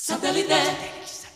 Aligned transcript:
Satellite. 0.00 1.27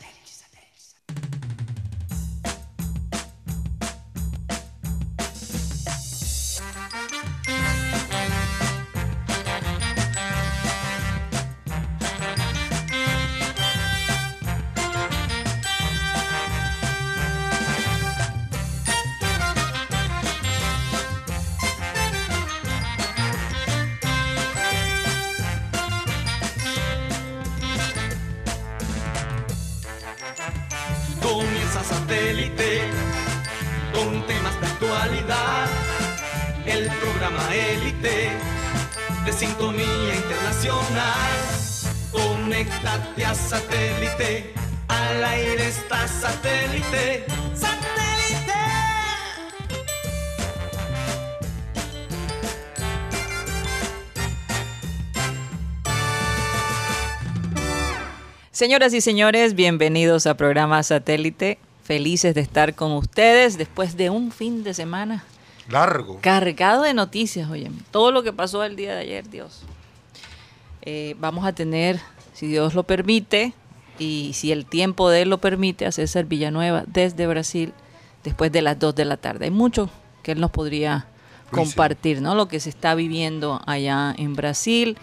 Satélite. 42.93 44.53
Al 44.89 45.25
aire 45.25 45.69
está 45.69 46.07
satélite. 46.07 47.25
¡Satélite! 47.55 48.53
Señoras 58.51 58.93
y 58.93 59.01
señores, 59.01 59.55
bienvenidos 59.55 60.27
a 60.27 60.37
programa 60.37 60.83
Satélite. 60.83 61.59
Felices 61.85 62.35
de 62.35 62.43
estar 62.43 62.75
con 62.75 62.93
ustedes 62.93 63.57
después 63.57 63.97
de 63.97 64.11
un 64.11 64.33
fin 64.33 64.65
de 64.65 64.75
semana 64.75 65.25
Largo. 65.71 66.19
cargado 66.21 66.83
de 66.83 66.93
noticias, 66.93 67.49
oye. 67.49 67.71
Todo 67.91 68.13
lo 68.13 68.23
que 68.23 68.35
pasó 68.35 68.63
el 68.65 68.77
día 68.77 68.95
de 68.95 69.01
ayer, 69.01 69.31
Dios. 69.31 69.63
Eh, 70.83 71.17
vamos 71.19 71.47
a 71.47 71.53
tener, 71.55 72.01
si 72.43 72.49
Dios 72.49 72.75
lo 72.75 72.83
permite, 72.83 73.53
y 74.01 74.33
si 74.35 74.51
el 74.51 74.67
tiempo 74.67 75.09
de 75.09 75.23
él 75.23 75.31
lo 75.31 75.39
permite, 75.39 75.87
a 75.87 75.93
César 75.93 76.25
Villanueva 76.25 76.83
desde 76.89 77.29
Brasil 77.29 77.73
después 78.25 78.51
de 78.51 78.63
las 78.63 78.81
2 78.81 78.97
de 78.97 79.05
la 79.05 79.17
tarde. 79.17 79.45
Hay 79.45 79.53
mucho 79.53 79.89
que 80.25 80.33
él 80.33 80.41
nos 80.41 80.51
podría 80.51 81.07
compartir, 81.53 82.21
¿no? 82.21 82.35
Lo 82.35 82.49
que 82.49 82.59
se 82.59 82.69
está 82.69 82.97
viviendo 82.97 83.63
allá 83.65 84.13
en 84.19 84.35
Brasil. 84.35 84.99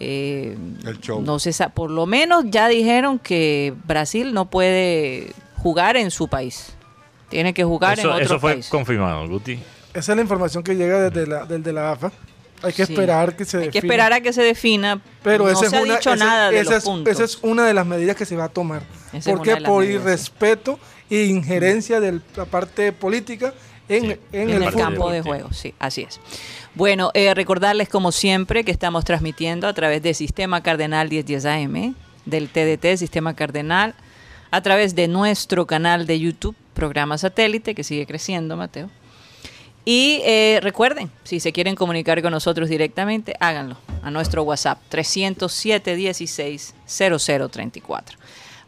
Eh, 0.00 0.58
El 0.84 0.98
show. 0.98 1.22
no 1.22 1.38
se 1.38 1.52
por 1.68 1.92
lo 1.92 2.06
menos 2.06 2.46
ya 2.48 2.66
dijeron 2.66 3.20
que 3.20 3.72
Brasil 3.84 4.34
no 4.34 4.46
puede 4.46 5.32
jugar 5.58 5.96
en 5.96 6.10
su 6.10 6.26
país. 6.26 6.74
Tiene 7.28 7.54
que 7.54 7.62
jugar 7.62 8.00
en 8.00 8.06
otro 8.06 8.18
eso 8.18 8.40
fue 8.40 8.54
país. 8.54 8.68
confirmado, 8.68 9.28
Guti. 9.28 9.60
Esa 9.94 10.10
es 10.10 10.16
la 10.16 10.22
información 10.22 10.64
que 10.64 10.74
llega 10.74 11.08
desde 11.08 11.28
la, 11.28 11.44
del 11.44 11.62
de 11.62 11.72
la 11.72 11.92
AFA. 11.92 12.10
Hay 12.62 12.72
que 12.72 12.86
Sí. 12.86 12.92
esperar 12.92 13.36
que 13.36 13.44
se 13.44 13.56
Hay 13.58 13.62
que 13.64 13.66
defina. 13.72 13.86
esperar 13.92 14.12
a 14.14 14.20
que 14.20 14.32
se 14.32 14.42
defina. 14.42 15.00
Pero 15.22 15.44
no 15.44 15.50
esa 15.50 15.60
se 15.60 15.66
es 15.66 15.72
ha 15.74 15.82
una, 15.82 15.94
dicho 15.96 16.16
nada 16.16 16.50
de 16.50 16.60
esa 16.60 16.70
los 16.70 16.78
es, 16.78 16.84
puntos. 16.84 17.12
esa 17.12 17.24
es 17.24 17.38
una 17.42 17.66
de 17.66 17.74
las 17.74 17.86
medidas 17.86 18.16
que 18.16 18.24
se 18.24 18.36
va 18.36 18.44
a 18.44 18.48
tomar. 18.48 18.82
Esa 19.12 19.18
es 19.18 19.24
¿Por 19.36 19.46
medidas, 19.46 19.62
sí. 19.86 19.92
irrespeto 19.92 20.78
e 21.10 21.24
injerencia 21.24 22.00
de 22.00 22.20
la 22.36 22.44
parte 22.46 22.92
política 22.92 23.52
en, 23.88 24.02
Sí, 24.12 24.18
en 24.32 24.50
en 24.50 24.62
el, 24.62 24.74
campo 24.74 25.10
de 25.10 25.20
juego, 25.20 25.52
sí, 25.52 25.74
así 25.78 26.02
es. 26.02 26.18
Bueno, 26.74 27.10
eh, 27.14 27.34
recordarles 27.34 27.88
como 27.90 28.10
siempre 28.12 28.64
que 28.64 28.70
estamos 28.72 29.04
transmitiendo 29.04 29.68
a 29.68 29.74
través 29.74 30.02
de 30.02 30.14
Sistema 30.14 30.62
Cardenal 30.62 31.08
1010 31.10 31.44
AM, 31.44 31.94
del 32.24 32.48
TDT 32.48 32.96
Sistema 32.96 33.34
Cardenal, 33.36 33.94
a 34.50 34.62
través 34.62 34.94
de 34.94 35.06
nuestro 35.06 35.66
canal 35.66 36.06
de 36.06 36.18
YouTube, 36.18 36.56
programa 36.72 37.18
satélite, 37.18 37.74
que 37.74 37.84
sigue 37.84 38.06
creciendo, 38.06 38.56
Mateo. 38.56 38.88
Y 39.84 40.22
eh, 40.24 40.60
recuerden, 40.62 41.10
si 41.24 41.40
se 41.40 41.52
quieren 41.52 41.74
comunicar 41.74 42.22
con 42.22 42.30
nosotros 42.30 42.70
directamente, 42.70 43.34
háganlo 43.38 43.76
a 44.02 44.10
nuestro 44.10 44.42
WhatsApp 44.42 44.78
307 44.88 45.94
16 45.94 46.74
0034. 46.86 48.18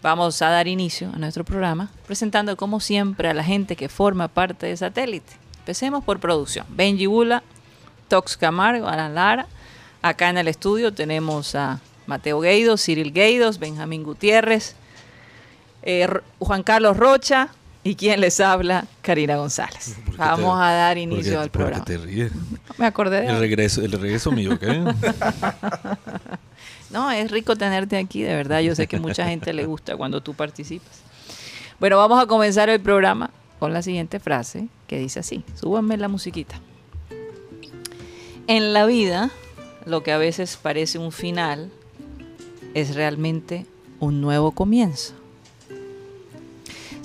Vamos 0.02 0.42
a 0.42 0.50
dar 0.50 0.68
inicio 0.68 1.10
a 1.14 1.18
nuestro 1.18 1.42
programa 1.44 1.90
presentando 2.06 2.56
como 2.56 2.80
siempre 2.80 3.30
a 3.30 3.34
la 3.34 3.42
gente 3.42 3.76
que 3.76 3.88
forma 3.88 4.28
parte 4.28 4.66
de 4.66 4.76
Satélite. 4.76 5.32
Empecemos 5.60 6.04
por 6.04 6.20
producción. 6.20 6.66
Benji 6.68 7.06
Bula, 7.06 7.42
Tox 8.08 8.36
Camargo, 8.36 8.86
Alan 8.86 9.14
Lara. 9.14 9.46
Acá 10.02 10.28
en 10.28 10.36
el 10.38 10.48
estudio 10.48 10.92
tenemos 10.92 11.54
a 11.54 11.80
Mateo 12.06 12.40
Gueidos, 12.40 12.84
Cyril 12.84 13.12
Gueidos, 13.12 13.58
Benjamín 13.58 14.04
Gutiérrez, 14.04 14.76
eh, 15.82 16.08
Juan 16.38 16.62
Carlos 16.62 16.96
Rocha 16.98 17.48
y 17.88 17.94
quien 17.94 18.20
les 18.20 18.40
habla, 18.40 18.86
Karina 19.02 19.36
González. 19.36 19.96
¿Por 20.04 20.14
qué 20.14 20.18
Vamos 20.18 20.58
te- 20.58 20.64
a 20.64 20.72
dar 20.72 20.98
inicio 20.98 21.40
al 21.40 21.50
programa. 21.50 21.84
te 21.84 21.98
ríes? 21.98 22.32
Me 22.78 22.86
acordé 22.86 23.20
de 23.22 23.28
El 23.28 23.38
regreso, 23.38 23.82
el 23.82 23.92
regreso 23.92 24.30
mío, 24.32 24.58
¿qué? 24.58 24.82
No, 26.90 27.10
es 27.10 27.30
rico 27.30 27.56
tenerte 27.56 27.96
aquí, 27.96 28.22
de 28.22 28.34
verdad. 28.34 28.60
Yo 28.60 28.74
sé 28.74 28.86
que 28.86 28.98
mucha 29.00 29.26
gente 29.28 29.52
le 29.52 29.66
gusta 29.66 29.96
cuando 29.96 30.22
tú 30.22 30.34
participas. 30.34 31.00
Bueno, 31.80 31.96
vamos 31.98 32.22
a 32.22 32.26
comenzar 32.26 32.68
el 32.70 32.80
programa 32.80 33.30
con 33.58 33.72
la 33.72 33.82
siguiente 33.82 34.20
frase 34.20 34.68
que 34.86 34.98
dice 34.98 35.18
así. 35.20 35.44
Súbanme 35.60 35.96
la 35.96 36.08
musiquita. 36.08 36.60
En 38.46 38.72
la 38.72 38.86
vida, 38.86 39.30
lo 39.84 40.02
que 40.04 40.12
a 40.12 40.18
veces 40.18 40.56
parece 40.62 40.98
un 40.98 41.10
final 41.12 41.70
es 42.74 42.94
realmente 42.94 43.66
un 43.98 44.20
nuevo 44.20 44.52
comienzo. 44.52 45.12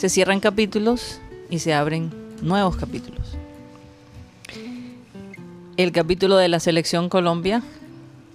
Se 0.02 0.10
cierran 0.10 0.40
capítulos 0.40 1.20
y 1.52 1.60
se 1.60 1.76
abren 1.76 2.12
nuevos 2.42 2.76
capítulos. 2.76 3.38
El 5.78 5.92
capítulo 5.92 6.38
de 6.38 6.48
la 6.48 6.60
selección 6.60 7.08
Colombia 7.08 7.62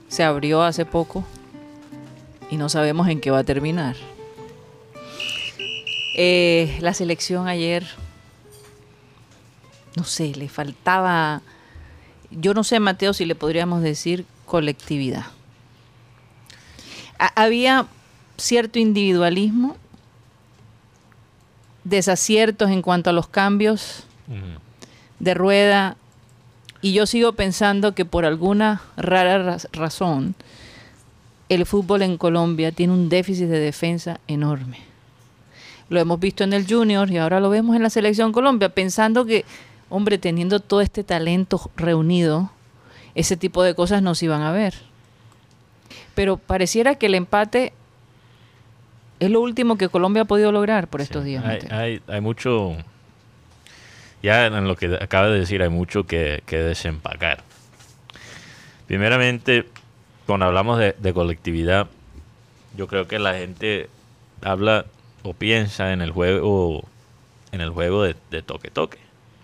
se 0.06 0.22
abrió 0.22 0.62
hace 0.62 0.84
poco 0.84 1.24
y 2.52 2.56
no 2.56 2.68
sabemos 2.68 3.08
en 3.08 3.20
qué 3.20 3.32
va 3.32 3.38
a 3.40 3.44
terminar. 3.44 3.96
Eh, 6.16 6.76
la 6.78 6.94
selección 6.94 7.48
ayer, 7.48 7.84
no 9.96 10.04
sé, 10.04 10.36
le 10.36 10.48
faltaba, 10.48 11.42
yo 12.30 12.54
no 12.54 12.62
sé, 12.62 12.78
Mateo, 12.78 13.12
si 13.12 13.24
le 13.24 13.34
podríamos 13.34 13.82
decir 13.82 14.24
colectividad. 14.44 15.26
Ha- 17.18 17.32
había 17.42 17.88
cierto 18.36 18.78
individualismo, 18.78 19.76
desaciertos 21.88 22.70
en 22.70 22.82
cuanto 22.82 23.10
a 23.10 23.12
los 23.12 23.28
cambios 23.28 24.04
de 25.20 25.34
rueda 25.34 25.96
y 26.82 26.92
yo 26.92 27.06
sigo 27.06 27.32
pensando 27.32 27.94
que 27.94 28.04
por 28.04 28.24
alguna 28.24 28.82
rara 28.96 29.38
raz- 29.38 29.68
razón 29.72 30.34
el 31.48 31.64
fútbol 31.64 32.02
en 32.02 32.18
Colombia 32.18 32.72
tiene 32.72 32.92
un 32.92 33.08
déficit 33.08 33.46
de 33.46 33.60
defensa 33.60 34.18
enorme. 34.26 34.80
Lo 35.88 36.00
hemos 36.00 36.18
visto 36.18 36.42
en 36.42 36.52
el 36.52 36.66
Junior 36.66 37.08
y 37.08 37.18
ahora 37.18 37.38
lo 37.38 37.50
vemos 37.50 37.76
en 37.76 37.84
la 37.84 37.90
selección 37.90 38.32
Colombia, 38.32 38.68
pensando 38.70 39.24
que, 39.24 39.44
hombre, 39.88 40.18
teniendo 40.18 40.58
todo 40.58 40.80
este 40.80 41.04
talento 41.04 41.70
reunido, 41.76 42.50
ese 43.14 43.36
tipo 43.36 43.62
de 43.62 43.76
cosas 43.76 44.02
no 44.02 44.16
se 44.16 44.24
iban 44.24 44.42
a 44.42 44.50
ver. 44.50 44.74
Pero 46.16 46.36
pareciera 46.36 46.96
que 46.96 47.06
el 47.06 47.14
empate 47.14 47.72
es 49.20 49.30
lo 49.30 49.40
último 49.40 49.76
que 49.78 49.88
Colombia 49.88 50.22
ha 50.22 50.26
podido 50.26 50.52
lograr 50.52 50.88
por 50.88 51.00
estos 51.00 51.24
días. 51.24 51.44
Hay, 51.44 51.58
hay, 51.70 52.00
hay 52.08 52.20
mucho. 52.20 52.76
Ya 54.22 54.46
en 54.46 54.66
lo 54.66 54.76
que 54.76 54.96
acaba 55.00 55.28
de 55.28 55.38
decir, 55.38 55.62
hay 55.62 55.68
mucho 55.68 56.06
que, 56.06 56.42
que 56.46 56.58
desempacar. 56.58 57.42
Primeramente, 58.86 59.66
cuando 60.26 60.46
hablamos 60.46 60.78
de, 60.78 60.94
de 60.98 61.12
colectividad, 61.12 61.88
yo 62.76 62.86
creo 62.88 63.06
que 63.08 63.18
la 63.18 63.34
gente 63.34 63.88
habla 64.42 64.86
o 65.22 65.32
piensa 65.34 65.92
en 65.92 66.02
el 66.02 66.10
juego 66.10 66.84
en 67.52 67.60
el 67.60 67.70
juego 67.70 68.02
de. 68.02 68.14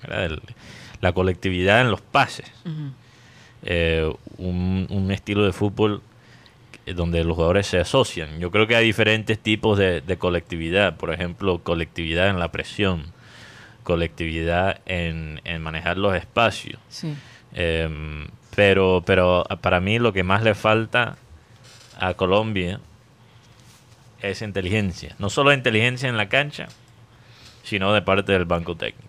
¿verdad? 0.03 0.25
El- 0.25 0.43
la 1.01 1.13
colectividad 1.13 1.81
en 1.81 1.91
los 1.91 2.01
pases. 2.01 2.47
Eh, 3.65 4.13
un, 4.39 4.87
un 4.91 5.11
estilo 5.11 5.45
de 5.45 5.53
fútbol 5.53 6.01
donde 6.87 7.25
los 7.25 7.35
jugadores 7.37 7.67
se 7.67 7.79
asocian. 7.79 8.41
Yo 8.41 8.51
creo 8.51 8.67
que 8.67 8.77
hay 8.77 8.85
diferentes 8.85 9.39
tipos 9.39 9.79
de, 9.79 10.01
de 10.01 10.19
colectividad. 10.19 10.97
Por 10.97 11.13
ejemplo, 11.13 11.63
colectividad 11.63 12.29
en 12.29 12.39
la 12.39 12.51
presión, 12.51 13.13
colectividad 13.83 14.81
en, 14.87 15.41
en 15.45 15.63
manejar 15.63 15.99
los 15.99 16.15
espacios. 16.17 16.81
Sí. 16.89 17.15
Em, 17.55 18.29
pero, 18.55 19.03
pero 19.07 19.45
para 19.61 19.81
mí 19.81 19.99
lo 19.99 20.13
que 20.13 20.23
más 20.23 20.43
le 20.43 20.55
falta 20.55 21.17
a 21.99 22.15
Colombia 22.15 22.81
es 24.21 24.43
inteligencia. 24.43 25.15
No 25.19 25.31
solo 25.31 25.53
inteligencia 25.53 26.09
en 26.09 26.17
la 26.17 26.29
cancha, 26.29 26.69
sino 27.63 27.93
de 27.93 28.03
parte 28.03 28.33
del 28.33 28.45
banco 28.45 28.77
técnico. 28.77 29.09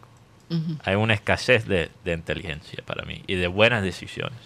Hay 0.83 0.93
una 0.93 1.15
escasez 1.15 1.65
de, 1.67 1.89
de 2.05 2.13
inteligencia 2.13 2.83
para 2.85 3.05
mí 3.05 3.23
y 3.25 3.33
de 3.35 3.47
buenas 3.47 3.81
decisiones. 3.81 4.37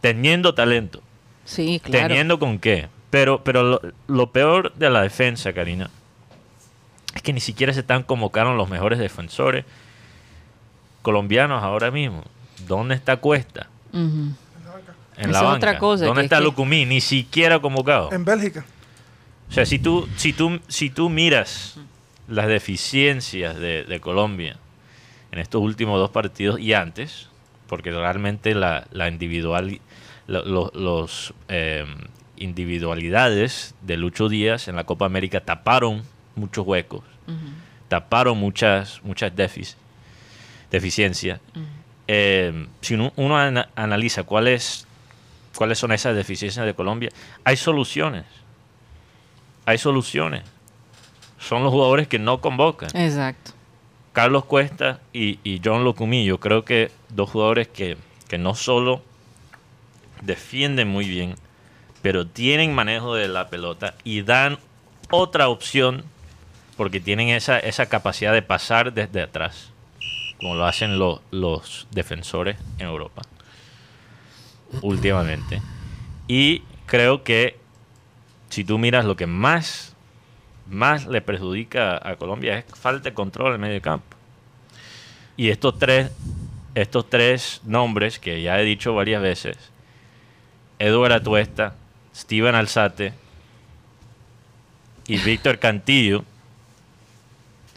Teniendo 0.00 0.52
talento. 0.54 1.00
Sí, 1.48 1.80
claro. 1.82 2.08
Teniendo 2.08 2.38
con 2.38 2.58
qué. 2.58 2.88
Pero, 3.10 3.42
pero 3.42 3.62
lo, 3.62 3.80
lo 4.06 4.30
peor 4.32 4.74
de 4.74 4.90
la 4.90 5.00
defensa, 5.02 5.52
Karina, 5.54 5.88
es 7.14 7.22
que 7.22 7.32
ni 7.32 7.40
siquiera 7.40 7.72
se 7.72 7.80
están 7.80 8.02
convocando 8.02 8.52
los 8.54 8.68
mejores 8.68 8.98
defensores 8.98 9.64
colombianos 11.02 11.62
ahora 11.62 11.90
mismo. 11.90 12.22
¿Dónde 12.66 12.94
está 12.94 13.16
Cuesta? 13.16 13.68
En 13.92 14.36
Esa 15.16 15.28
la 15.30 15.38
es 15.38 15.44
banca. 15.44 15.56
otra 15.56 15.78
cosa, 15.78 16.04
¿Dónde 16.04 16.22
está 16.24 16.36
es 16.36 16.40
que- 16.40 16.44
Lucumí? 16.44 16.84
Ni 16.84 17.00
siquiera 17.00 17.58
convocado. 17.60 18.12
En 18.12 18.24
Bélgica. 18.24 18.64
O 19.48 19.52
sea, 19.52 19.64
si 19.64 19.78
tú, 19.78 20.06
si 20.16 20.32
tú, 20.34 20.60
si 20.68 20.90
tú 20.90 21.08
miras 21.08 21.78
las 22.28 22.46
deficiencias 22.46 23.56
de, 23.56 23.84
de 23.84 24.00
Colombia 24.00 24.58
en 25.32 25.38
estos 25.38 25.62
últimos 25.62 25.98
dos 25.98 26.10
partidos 26.10 26.60
y 26.60 26.74
antes, 26.74 27.28
porque 27.68 27.90
realmente 27.90 28.54
la, 28.54 28.86
la 28.92 29.08
individual, 29.08 29.80
lo- 30.28 30.44
lo- 30.44 30.70
los 30.74 31.34
eh, 31.48 31.84
individualidades 32.36 33.74
de 33.82 33.96
Lucho 33.96 34.28
Díaz 34.28 34.68
en 34.68 34.76
la 34.76 34.84
Copa 34.84 35.06
América 35.06 35.40
taparon 35.40 36.02
muchos 36.36 36.64
huecos, 36.66 37.02
taparon 37.88 38.38
muchas, 38.38 39.00
muchas 39.02 39.34
defic- 39.34 39.74
deficiencias. 40.70 41.40
Eh, 42.06 42.66
si 42.80 42.94
uno, 42.94 43.12
uno 43.16 43.36
ana- 43.36 43.68
analiza 43.74 44.22
cuáles 44.22 44.86
cuáles 45.56 45.78
son 45.78 45.90
esas 45.92 46.14
deficiencias 46.14 46.64
de 46.64 46.74
Colombia, 46.74 47.10
hay 47.44 47.56
soluciones 47.56 48.24
hay 49.66 49.76
soluciones. 49.76 50.44
Son 51.38 51.62
los 51.62 51.70
jugadores 51.72 52.08
que 52.08 52.18
no 52.18 52.40
convocan. 52.40 52.88
Exacto. 52.96 53.50
Carlos 54.14 54.46
Cuesta 54.46 55.00
y, 55.12 55.38
y 55.44 55.60
John 55.62 55.84
Locumí, 55.84 56.24
yo 56.24 56.40
creo 56.40 56.64
que 56.64 56.90
dos 57.10 57.28
jugadores 57.28 57.68
que, 57.68 57.98
que 58.28 58.38
no 58.38 58.54
solo 58.54 59.02
defienden 60.22 60.88
muy 60.88 61.08
bien, 61.08 61.34
pero 62.02 62.26
tienen 62.26 62.74
manejo 62.74 63.14
de 63.14 63.28
la 63.28 63.48
pelota 63.48 63.94
y 64.04 64.22
dan 64.22 64.58
otra 65.10 65.48
opción 65.48 66.04
porque 66.76 67.00
tienen 67.00 67.28
esa, 67.28 67.58
esa 67.58 67.86
capacidad 67.86 68.32
de 68.32 68.42
pasar 68.42 68.92
desde 68.92 69.22
atrás, 69.22 69.70
como 70.38 70.54
lo 70.54 70.64
hacen 70.66 70.98
lo- 70.98 71.22
los 71.30 71.86
defensores 71.90 72.56
en 72.78 72.86
Europa 72.86 73.22
últimamente. 74.82 75.60
Y 76.26 76.62
creo 76.86 77.24
que 77.24 77.58
si 78.50 78.64
tú 78.64 78.78
miras 78.78 79.04
lo 79.04 79.16
que 79.16 79.26
más, 79.26 79.94
más 80.68 81.06
le 81.06 81.20
perjudica 81.20 82.00
a 82.06 82.16
Colombia 82.16 82.58
es 82.58 82.64
falta 82.78 83.08
de 83.10 83.14
control 83.14 83.48
en 83.48 83.52
el 83.54 83.60
medio 83.60 83.82
campo. 83.82 84.16
Y 85.36 85.50
estos 85.50 85.78
tres, 85.78 86.10
estos 86.74 87.08
tres 87.08 87.60
nombres 87.64 88.18
que 88.18 88.42
ya 88.42 88.60
he 88.60 88.64
dicho 88.64 88.94
varias 88.94 89.22
veces, 89.22 89.56
Eduardo 90.78 91.16
Atuesta, 91.16 91.74
Steven 92.14 92.54
Alzate 92.54 93.12
y 95.06 95.18
Víctor 95.18 95.58
Cantillo, 95.58 96.24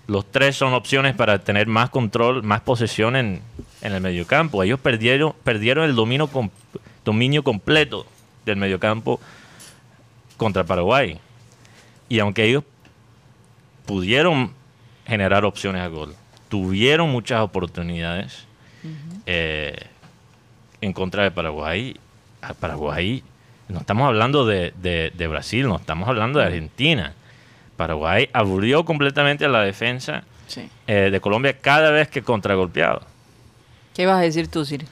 los 0.07 0.29
tres 0.29 0.57
son 0.57 0.73
opciones 0.73 1.15
para 1.15 1.39
tener 1.39 1.67
más 1.67 1.89
control, 1.89 2.43
más 2.43 2.61
posesión 2.61 3.15
en, 3.15 3.41
en 3.81 3.93
el 3.93 4.01
mediocampo. 4.01 4.61
Ellos 4.63 4.79
perdieron, 4.79 5.33
perdieron 5.43 5.85
el 5.85 5.95
dominio, 5.95 6.29
dominio 7.05 7.43
completo 7.43 8.05
del 8.45 8.57
mediocampo 8.57 9.19
contra 10.37 10.63
Paraguay. 10.63 11.19
Y 12.09 12.19
aunque 12.19 12.43
ellos 12.43 12.63
pudieron 13.85 14.51
generar 15.05 15.45
opciones 15.45 15.81
a 15.81 15.87
gol, 15.87 16.15
tuvieron 16.49 17.09
muchas 17.09 17.41
oportunidades 17.41 18.45
eh, 19.25 19.87
en 20.81 20.91
contra 20.91 21.23
de 21.23 21.31
Paraguay. 21.31 21.95
A 22.41 22.53
Paraguay, 22.53 23.23
no 23.69 23.79
estamos 23.79 24.07
hablando 24.07 24.45
de, 24.45 24.73
de- 24.81 25.11
de 25.15 25.27
Brasil, 25.27 25.67
no 25.67 25.77
estamos 25.77 26.07
hablando 26.09 26.39
de 26.39 26.45
Argentina. 26.45 27.13
Paraguay 27.77 28.29
aburrió 28.33 28.83
completamente 28.85 29.45
a 29.45 29.49
la 29.49 29.61
defensa 29.61 30.23
Sí. 30.47 30.69
eh, 30.87 31.09
de 31.11 31.21
Colombia 31.21 31.57
cada 31.59 31.91
vez 31.91 32.09
que 32.09 32.21
contragolpeaba. 32.21 33.01
¿Qué 33.93 34.03
ibas 34.03 34.17
a 34.17 34.21
decir 34.21 34.47
tú, 34.49 34.65
Siri? 34.65 34.85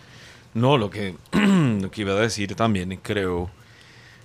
No, 0.54 0.78
lo 0.78 0.90
que, 0.90 1.16
lo 1.34 1.92
que 1.92 2.01
iba 2.01 2.13
a 2.13 2.16
decir 2.16 2.56
también, 2.56 2.98
creo 3.04 3.50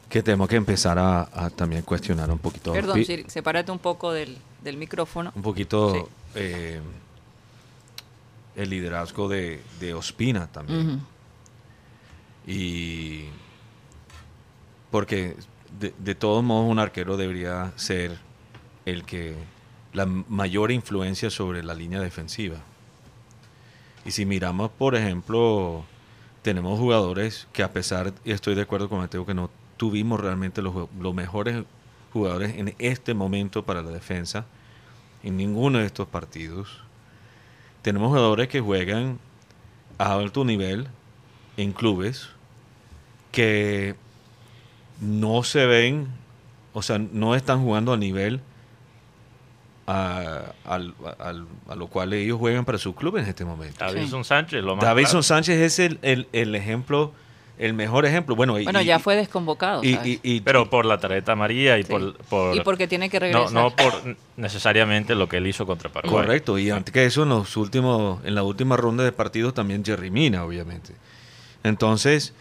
que 0.08 0.22
tenemos 0.22 0.48
que 0.48 0.56
empezar 0.56 0.98
a, 0.98 1.22
a 1.32 1.50
también 1.50 1.82
cuestionar 1.82 2.30
un 2.30 2.38
poquito. 2.38 2.72
Perdón, 2.72 3.04
Siri, 3.04 3.24
sepárate 3.28 3.72
un 3.72 3.78
poco 3.80 4.12
del, 4.12 4.36
del 4.62 4.76
micrófono. 4.76 5.32
Un 5.34 5.42
poquito 5.42 5.92
Sí. 5.92 6.00
eh, 6.36 6.80
el 8.56 8.70
liderazgo 8.70 9.28
de, 9.28 9.60
de 9.80 9.94
Ospina 9.94 10.46
también. 10.46 11.00
Y 12.46 13.24
porque 14.90 15.36
de, 15.78 15.94
de 15.98 16.14
todos 16.14 16.44
modos 16.44 16.70
un 16.70 16.78
arquero 16.78 17.16
debería 17.16 17.72
ser 17.76 18.18
el 18.84 19.04
que 19.04 19.34
la 19.92 20.06
mayor 20.06 20.72
influencia 20.72 21.30
sobre 21.30 21.62
la 21.62 21.74
línea 21.74 22.00
defensiva. 22.00 22.56
Y 24.04 24.10
si 24.10 24.26
miramos, 24.26 24.70
por 24.70 24.94
ejemplo, 24.94 25.84
tenemos 26.42 26.78
jugadores 26.78 27.48
que 27.52 27.62
a 27.62 27.72
pesar, 27.72 28.12
y 28.24 28.32
estoy 28.32 28.54
de 28.54 28.62
acuerdo 28.62 28.88
con 28.88 28.98
Mateo, 28.98 29.24
que 29.24 29.34
no 29.34 29.50
tuvimos 29.76 30.20
realmente 30.20 30.60
los, 30.60 30.88
los 31.00 31.14
mejores 31.14 31.64
jugadores 32.12 32.56
en 32.56 32.74
este 32.78 33.14
momento 33.14 33.64
para 33.64 33.82
la 33.82 33.90
defensa, 33.90 34.44
en 35.22 35.36
ninguno 35.36 35.78
de 35.78 35.86
estos 35.86 36.06
partidos. 36.06 36.82
Tenemos 37.82 38.08
jugadores 38.08 38.48
que 38.48 38.60
juegan 38.60 39.18
a 39.98 40.14
alto 40.14 40.44
nivel 40.44 40.88
en 41.56 41.72
clubes 41.72 42.28
que 43.34 43.94
no 45.00 45.42
se 45.42 45.66
ven, 45.66 46.06
o 46.72 46.80
sea, 46.82 46.98
no 46.98 47.34
están 47.34 47.62
jugando 47.62 47.92
a 47.92 47.96
nivel 47.96 48.40
a, 49.86 50.52
al- 50.64 50.94
al- 51.18 51.46
a 51.68 51.74
lo 51.74 51.88
cual 51.88 52.12
ellos 52.14 52.38
juegan 52.38 52.64
para 52.64 52.78
su 52.78 52.94
club 52.94 53.18
en 53.18 53.26
este 53.26 53.44
momento. 53.44 53.84
Davidson 53.84 54.24
Sánchez, 54.24 54.62
lo 54.64 54.76
más 54.76 54.84
Davidson 54.84 55.10
claro. 55.20 55.22
Sánchez 55.24 55.60
es 55.60 55.78
el, 55.78 55.98
el- 56.02 56.26
el 56.32 56.54
ejemplo, 56.54 57.12
el 57.58 57.74
mejor 57.74 58.06
ejemplo. 58.06 58.34
Bueno, 58.34 58.58
y- 58.58 58.64
Bueno, 58.64 58.80
y- 58.80 58.86
ya 58.86 58.98
fue 58.98 59.14
desconvocado. 59.16 59.84
y- 59.84 59.92
¿sabes? 59.94 60.08
y- 60.08 60.20
y- 60.22 60.40
Pero 60.40 60.70
por 60.70 60.86
la 60.86 60.98
tarjeta 60.98 61.32
amarilla 61.32 61.76
y 61.78 61.82
Sí. 61.82 61.90
por, 61.90 62.16
por- 62.16 62.56
Y 62.56 62.60
porque 62.60 62.88
tiene 62.88 63.10
que 63.10 63.18
no, 63.20 63.26
regresar. 63.26 63.52
no 63.52 63.76
por 63.76 64.16
necesariamente 64.38 65.14
lo 65.14 65.28
que 65.28 65.36
él 65.36 65.46
hizo 65.48 65.66
contra 65.66 65.90
Paraguay. 65.90 66.22
Correcto, 66.24 66.58
y 66.58 66.70
antes 66.70 66.92
que 66.92 67.04
eso, 67.04 67.24
en, 67.24 67.28
los 67.30 67.56
últimos, 67.58 68.24
en 68.24 68.34
la 68.34 68.42
última 68.42 68.76
ronda 68.78 69.04
de 69.04 69.12
partidos 69.12 69.52
también 69.52 69.84
Jerry 69.84 70.10
Mina, 70.10 70.44
obviamente. 70.44 70.94
Entonces, 71.62 72.32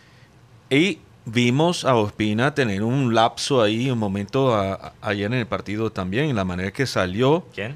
y 0.75 0.99
vimos 1.25 1.85
a 1.85 1.95
Ospina 1.95 2.53
tener 2.53 2.83
un 2.83 3.13
lapso 3.15 3.61
ahí, 3.61 3.89
un 3.89 3.99
momento 3.99 4.53
a- 4.55 4.73
a- 4.73 4.93
ayer 5.01 5.27
en 5.27 5.33
el 5.39 5.45
partido 5.47 5.91
también, 5.91 6.35
la 6.35 6.43
manera 6.45 6.71
que 6.71 6.85
salió. 6.85 7.45
¿Quién? 7.53 7.75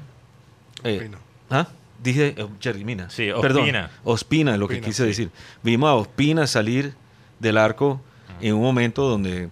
eh, 0.84 0.96
Ospina. 0.98 1.18
¿ah? 1.50 1.66
Dije 2.02 2.34
eh, 2.36 2.46
Jerry 2.60 2.84
Mina. 2.84 3.10
Sí, 3.10 3.28
Perdón, 3.40 3.62
Ospina. 3.62 3.90
Ospina 4.04 4.52
es 4.52 4.58
lo 4.58 4.68
que 4.68 4.74
Ospina, 4.74 4.86
quise 4.86 5.02
sí. 5.04 5.08
decir. 5.08 5.30
Vimos 5.62 5.88
a 5.88 5.94
Ospina 5.94 6.46
salir 6.46 6.94
del 7.38 7.56
arco 7.58 8.00
en 8.40 8.54
un 8.54 8.62
momento 8.62 9.08
donde, 9.08 9.48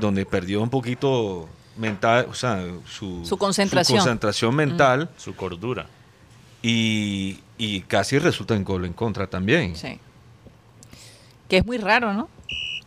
donde 0.00 0.26
perdió 0.26 0.60
un 0.62 0.68
poquito 0.70 1.48
mental, 1.76 2.26
o 2.30 2.34
sea, 2.34 2.62
su, 2.86 3.24
Su 3.24 3.38
concentración. 3.38 3.98
concentración 3.98 4.54
mental 4.54 5.08
Su 5.16 5.34
cordura. 5.36 5.86
y, 6.60 7.38
y 7.56 7.80
casi 7.82 8.18
resulta 8.18 8.54
en 8.56 8.64
gol 8.64 8.84
en 8.84 8.92
contra 8.92 9.26
también. 9.28 9.76
Sí. 9.76 9.98
Que 11.48 11.58
es 11.58 11.64
muy 11.66 11.78
raro, 11.78 12.12
¿no? 12.12 12.28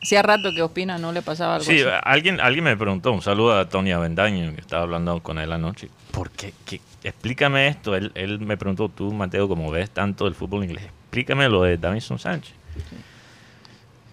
Hacía 0.02 0.24
rato 0.24 0.52
que 0.56 0.62
Ospina 0.64 0.98
no 0.98 1.12
le 1.12 1.22
pasaba 1.22 1.56
algo 1.56 1.66
Sí, 1.66 1.82
así. 1.82 1.90
alguien, 2.04 2.40
alguien 2.40 2.64
me 2.64 2.76
preguntó, 2.76 3.12
un 3.12 3.22
saludo 3.22 3.58
a 3.60 3.70
Tony 3.70 3.92
Avendaño, 3.92 4.54
que 4.56 4.62
estaba 4.62 4.82
hablando 4.84 5.22
con 5.22 5.38
él 5.38 5.52
anoche. 5.52 5.90
¿Por 6.12 6.32
qué? 6.32 6.54
¿Qué? 6.66 6.82
Explícame 7.04 7.68
esto. 7.68 7.96
Él, 7.96 8.12
él 8.16 8.40
me 8.40 8.58
preguntó, 8.58 8.90
tú, 8.90 9.12
Mateo, 9.14 9.48
como 9.48 9.70
ves 9.70 9.92
tanto 9.92 10.26
el 10.28 10.34
fútbol 10.34 10.64
inglés, 10.64 10.86
explícame 10.86 11.48
lo 11.50 11.62
de 11.64 11.78
Davinson 11.78 12.18
Sánchez. 12.18 12.54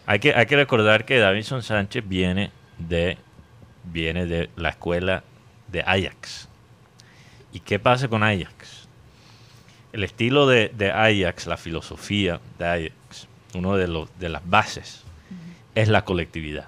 Hay, 0.06 0.18
que, 0.20 0.34
hay 0.34 0.46
que 0.46 0.56
recordar 0.56 1.04
que 1.04 1.18
Davinson 1.18 1.62
Sánchez 1.62 2.04
viene 2.06 2.50
de, 2.78 3.16
viene 3.84 4.26
de 4.26 4.50
la 4.56 4.70
escuela 4.70 5.22
de 5.68 5.80
Ajax. 5.82 6.48
¿Y 7.52 7.60
qué 7.60 7.78
pasa 7.78 8.08
con 8.08 8.22
Ajax? 8.22 8.88
El 9.92 10.04
estilo 10.04 10.46
de, 10.46 10.70
de 10.76 10.90
Ajax, 10.92 11.46
la 11.46 11.56
filosofía 11.56 12.40
de 12.58 12.66
Ajax, 12.66 13.26
uno 13.54 13.76
de, 13.76 13.88
los, 13.88 14.08
de 14.18 14.28
las 14.28 14.48
bases, 14.48 15.04
es 15.80 15.88
la 15.88 16.04
colectividad 16.04 16.66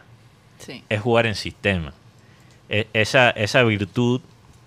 Sí. 0.59 0.85
es 0.89 1.01
jugar 1.01 1.27
en 1.27 1.35
sistema. 1.35 1.93
E- 2.69 2.87
esa, 2.93 3.31
esa 3.31 3.63
virtud 3.63 4.21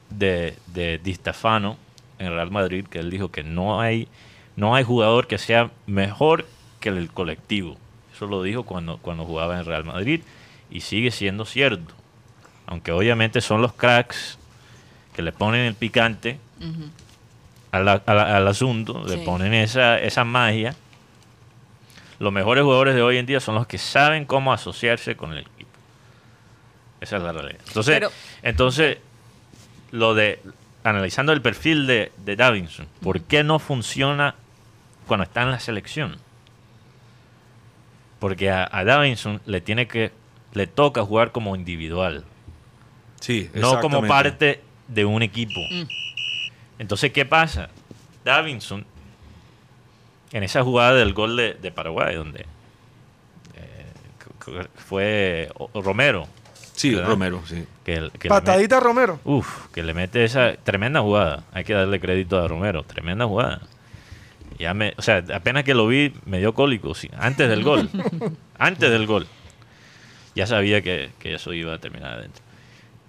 de, 0.10 0.56
de 0.68 0.98
Di 1.04 1.14
Stefano 1.14 1.78
en 2.20 2.30
Real 2.32 2.50
Madrid, 2.52 2.86
que 2.88 3.00
él 3.00 3.10
dijo 3.12 3.30
que 3.32 3.44
no 3.44 3.80
hay, 3.80 4.08
no 4.56 4.76
hay 4.76 4.84
jugador 4.84 5.28
que 5.28 5.38
sea 5.38 5.70
mejor 5.86 6.48
que 6.80 6.90
el 6.90 7.10
colectivo. 7.12 7.78
Eso 8.14 8.26
lo 8.28 8.42
dijo 8.44 8.64
cuando, 8.64 8.98
cuando 8.98 9.26
jugaba 9.26 9.58
en 9.60 9.66
Real 9.66 9.84
Madrid 9.86 10.22
y 10.72 10.82
sigue 10.82 11.12
siendo 11.12 11.46
cierto. 11.46 11.94
Aunque 12.66 12.92
obviamente 12.92 13.40
son 13.42 13.62
los 13.62 13.74
cracks 13.74 14.38
que 15.16 15.22
le 15.22 15.32
ponen 15.32 15.62
el 15.62 15.76
picante 15.76 16.40
al, 17.72 17.88
a- 17.88 18.02
a- 18.06 18.38
al 18.38 18.48
asunto, 18.48 19.04
le 19.08 19.18
ponen 19.20 19.54
esa, 19.54 20.00
esa 20.00 20.24
magia. 20.24 20.76
Los 22.20 22.32
mejores 22.32 22.64
jugadores 22.64 22.96
de 22.96 23.02
hoy 23.02 23.18
en 23.18 23.26
día 23.26 23.40
son 23.40 23.56
los 23.56 23.68
que 23.68 23.78
saben 23.78 24.26
cómo 24.26 24.54
asociarse 24.54 25.16
con 25.16 25.32
el 25.34 25.40
equipo. 25.40 25.70
Esa 27.02 27.18
es 27.18 27.24
la 27.24 27.34
realidad. 27.34 27.60
Entonces, 27.68 27.96
Pero- 27.96 28.12
entonces 28.44 28.98
lo 29.92 30.14
de 30.14 30.40
analizando 30.84 31.32
el 31.34 31.42
perfil 31.42 31.88
de, 31.88 32.12
de 32.18 32.36
Davinson, 32.36 32.88
¿por 33.02 33.22
qué 33.22 33.44
no 33.44 33.60
funciona 33.60 34.36
cuando 35.08 35.24
está 35.24 35.44
en 35.44 35.52
la 35.52 35.60
selección? 35.60 36.18
Porque 38.20 38.50
a, 38.50 38.68
a 38.72 38.84
Davinson 38.84 39.42
le 39.46 39.62
tiene 39.62 39.88
que 39.88 40.12
le 40.54 40.68
toca 40.68 41.04
jugar 41.04 41.32
como 41.32 41.56
individual, 41.56 42.26
Sí, 43.20 43.50
no 43.54 43.80
como 43.80 44.06
parte 44.06 44.62
de 44.90 45.06
un 45.06 45.24
equipo. 45.24 45.60
Mm. 45.72 45.84
Entonces, 46.80 47.12
¿qué 47.14 47.26
pasa? 47.26 47.70
Davinson, 48.26 48.86
en 50.34 50.44
esa 50.44 50.64
jugada 50.64 50.96
del 50.96 51.14
gol 51.14 51.38
de, 51.38 51.54
de 51.54 51.72
Paraguay, 51.72 52.16
donde 52.16 52.42
eh, 53.56 54.66
fue 54.76 55.50
Romero, 55.74 56.28
Sí, 56.76 56.94
¿verdad? 56.96 57.10
Romero, 57.10 57.42
sí. 57.46 57.66
que, 57.86 58.10
Patadita 58.28 58.80
Romero. 58.80 59.20
uf, 59.24 59.68
que 59.74 59.84
le 59.84 59.94
mete 59.94 60.24
esa 60.24 60.56
tremenda 60.64 61.02
jugada. 61.02 61.44
Hay 61.54 61.64
que 61.64 61.74
darle 61.74 62.00
crédito 62.00 62.42
a 62.42 62.48
Romero, 62.48 62.84
tremenda 62.84 63.26
jugada. 63.26 63.62
Ya 64.58 64.74
me, 64.74 64.94
o 64.98 65.02
sea, 65.02 65.24
apenas 65.34 65.64
que 65.64 65.74
lo 65.76 65.88
vi 65.88 66.14
me 66.26 66.40
dio 66.40 66.54
cólico, 66.54 66.96
sí, 66.96 67.10
antes 67.18 67.48
del 67.48 67.64
gol. 67.64 67.90
antes 68.58 68.90
del 68.90 69.06
gol. 69.06 69.28
Ya 70.36 70.48
sabía 70.48 70.82
que, 70.82 71.12
que 71.20 71.36
eso 71.36 71.54
iba 71.54 71.76
a 71.76 71.78
terminar 71.78 72.14
adentro. 72.18 72.44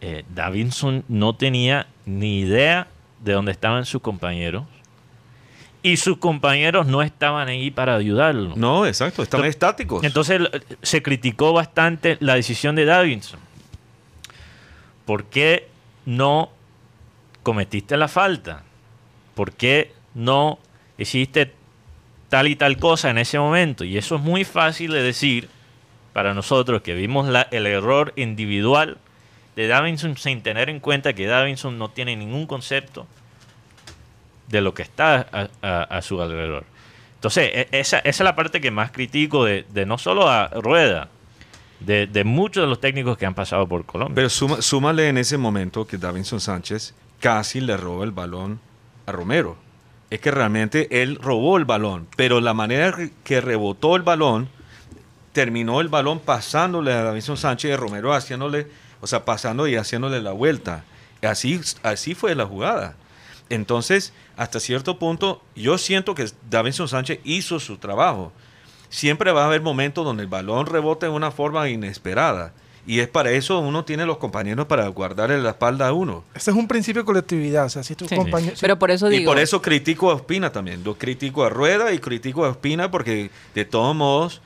Eh, 0.02 0.24
Davinson 0.34 1.04
no 1.08 1.34
tenía 1.34 1.86
ni 2.04 2.40
idea 2.40 2.88
de 3.22 3.32
dónde 3.32 3.52
estaban 3.52 3.86
sus 3.86 4.02
compañeros. 4.02 4.64
Y 5.84 5.98
sus 5.98 6.16
compañeros 6.16 6.86
no 6.86 7.02
estaban 7.02 7.46
ahí 7.48 7.70
para 7.70 7.94
ayudarlo. 7.94 8.54
No, 8.56 8.86
exacto, 8.86 9.22
están 9.22 9.40
Entonces- 9.40 9.50
estáticos. 9.54 10.02
Entonces 10.02 10.36
l- 10.40 10.50
se 10.82 11.02
criticó 11.02 11.52
bastante 11.52 12.16
la 12.20 12.34
decisión 12.36 12.74
de 12.74 12.86
Davinson. 12.86 13.38
¿Por 15.04 15.24
qué 15.26 15.68
no 16.06 16.50
cometiste 17.42 17.96
la 17.98 18.08
falta? 18.08 18.62
¿Por 19.34 19.52
qué 19.52 19.92
no 20.14 20.58
hiciste 20.96 21.52
tal 22.30 22.48
y 22.48 22.56
tal 22.56 22.78
cosa 22.78 23.10
en 23.10 23.18
ese 23.18 23.38
momento? 23.38 23.84
Y 23.84 23.98
eso 23.98 24.16
es 24.16 24.22
muy 24.22 24.44
fácil 24.44 24.90
de 24.92 25.02
decir 25.02 25.50
para 26.14 26.32
nosotros 26.32 26.80
que 26.80 26.94
vimos 26.94 27.28
la- 27.28 27.48
el 27.50 27.66
error 27.66 28.14
individual 28.16 28.96
de 29.56 29.66
Davinson 29.66 30.16
sin 30.16 30.42
tener 30.42 30.70
en 30.70 30.80
cuenta 30.80 31.12
que 31.12 31.26
Davinson 31.26 31.76
no 31.78 31.90
tiene 31.90 32.16
ningún 32.16 32.46
concepto 32.46 33.06
de 34.48 34.60
lo 34.60 34.74
que 34.74 34.82
está 34.82 35.48
a, 35.62 36.02
su 36.02 36.20
alrededor. 36.20 36.64
Entonces, 37.16 37.50
e- 37.52 37.68
esa, 37.72 37.98
es 38.00 38.20
la 38.20 38.36
parte 38.36 38.60
que 38.60 38.70
más 38.70 38.90
critico 38.90 39.44
de, 39.44 39.64
no 39.86 39.98
solo 39.98 40.28
a 40.28 40.48
Rueda, 40.48 41.08
de, 41.80 42.24
muchos 42.24 42.62
de 42.62 42.68
los 42.68 42.80
técnicos 42.80 43.18
que 43.18 43.26
han 43.26 43.34
pasado 43.34 43.66
por 43.68 43.84
Colombia. 43.84 44.14
Pero 44.14 44.28
suma- 44.30 44.62
súmale 44.62 45.08
en 45.08 45.18
ese 45.18 45.36
momento 45.38 45.86
que 45.86 45.98
Davinson 45.98 46.40
Sánchez 46.40 46.94
casi 47.20 47.60
le 47.60 47.76
roba 47.76 48.04
el 48.04 48.10
balón 48.10 48.60
a 49.06 49.12
Romero. 49.12 49.56
Es 50.10 50.20
que 50.20 50.30
realmente 50.30 51.02
él 51.02 51.18
robó 51.20 51.56
el 51.56 51.64
balón, 51.64 52.06
pero 52.16 52.40
la 52.40 52.54
manera 52.54 52.94
que- 53.24 53.40
rebotó 53.40 53.96
el 53.96 54.02
balón, 54.02 54.48
terminó 55.32 55.80
el 55.80 55.88
balón 55.88 56.20
pasándole 56.20 56.92
a 56.92 57.02
Davinson 57.02 57.36
Sánchez 57.36 57.72
y 57.72 57.76
Romero 57.76 58.12
haciéndole, 58.14 58.68
o 59.00 59.06
sea, 59.06 59.24
pasando 59.24 59.66
y 59.66 59.76
haciéndole 59.76 60.20
la 60.20 60.32
vuelta. 60.32 60.84
Así, 61.22 61.60
así 61.82 62.14
fue 62.14 62.34
la 62.34 62.44
jugada. 62.46 62.94
Entonces, 63.50 64.12
hasta 64.36 64.58
cierto 64.60 64.98
punto, 64.98 65.42
yo 65.54 65.78
siento 65.78 66.14
que 66.14 66.26
Davinson 66.50 66.88
Sánchez 66.88 67.20
hizo 67.24 67.60
su 67.60 67.76
trabajo. 67.76 68.32
Siempre 68.88 69.32
va 69.32 69.42
a 69.42 69.46
haber 69.46 69.60
momentos 69.60 70.04
donde 70.04 70.22
el 70.22 70.28
balón 70.28 70.66
rebota 70.66 71.06
de 71.06 71.12
una 71.12 71.30
forma 71.30 71.68
inesperada. 71.68 72.52
Y 72.86 73.00
es 73.00 73.08
para 73.08 73.30
eso 73.30 73.58
uno 73.60 73.84
tiene 73.84 74.04
los 74.04 74.18
compañeros 74.18 74.66
para 74.66 74.86
guardarle 74.88 75.40
la 75.40 75.50
espalda 75.50 75.88
a 75.88 75.92
uno. 75.94 76.22
Ese 76.34 76.50
es 76.50 76.56
un 76.56 76.68
principio 76.68 77.02
de 77.02 77.06
colectividad. 77.06 77.64
O 77.64 77.68
sea, 77.70 77.82
si 77.82 77.94
tu 77.94 78.06
Sí. 78.06 78.14
compañero. 78.14 78.54
Pero 78.60 78.78
por 78.78 78.90
eso 78.90 79.08
digo. 79.08 79.22
Y 79.22 79.24
por 79.26 79.38
eso 79.38 79.62
critico 79.62 80.10
a 80.10 80.14
Ospina 80.14 80.52
también. 80.52 80.84
Lo 80.84 80.94
critico 80.96 81.44
a 81.44 81.48
Rueda 81.48 81.92
y 81.92 81.98
critico 81.98 82.44
a 82.44 82.50
Ospina 82.50 82.90
porque 82.90 83.30
de 83.54 83.64
todos 83.64 83.96
modos, 83.96 84.42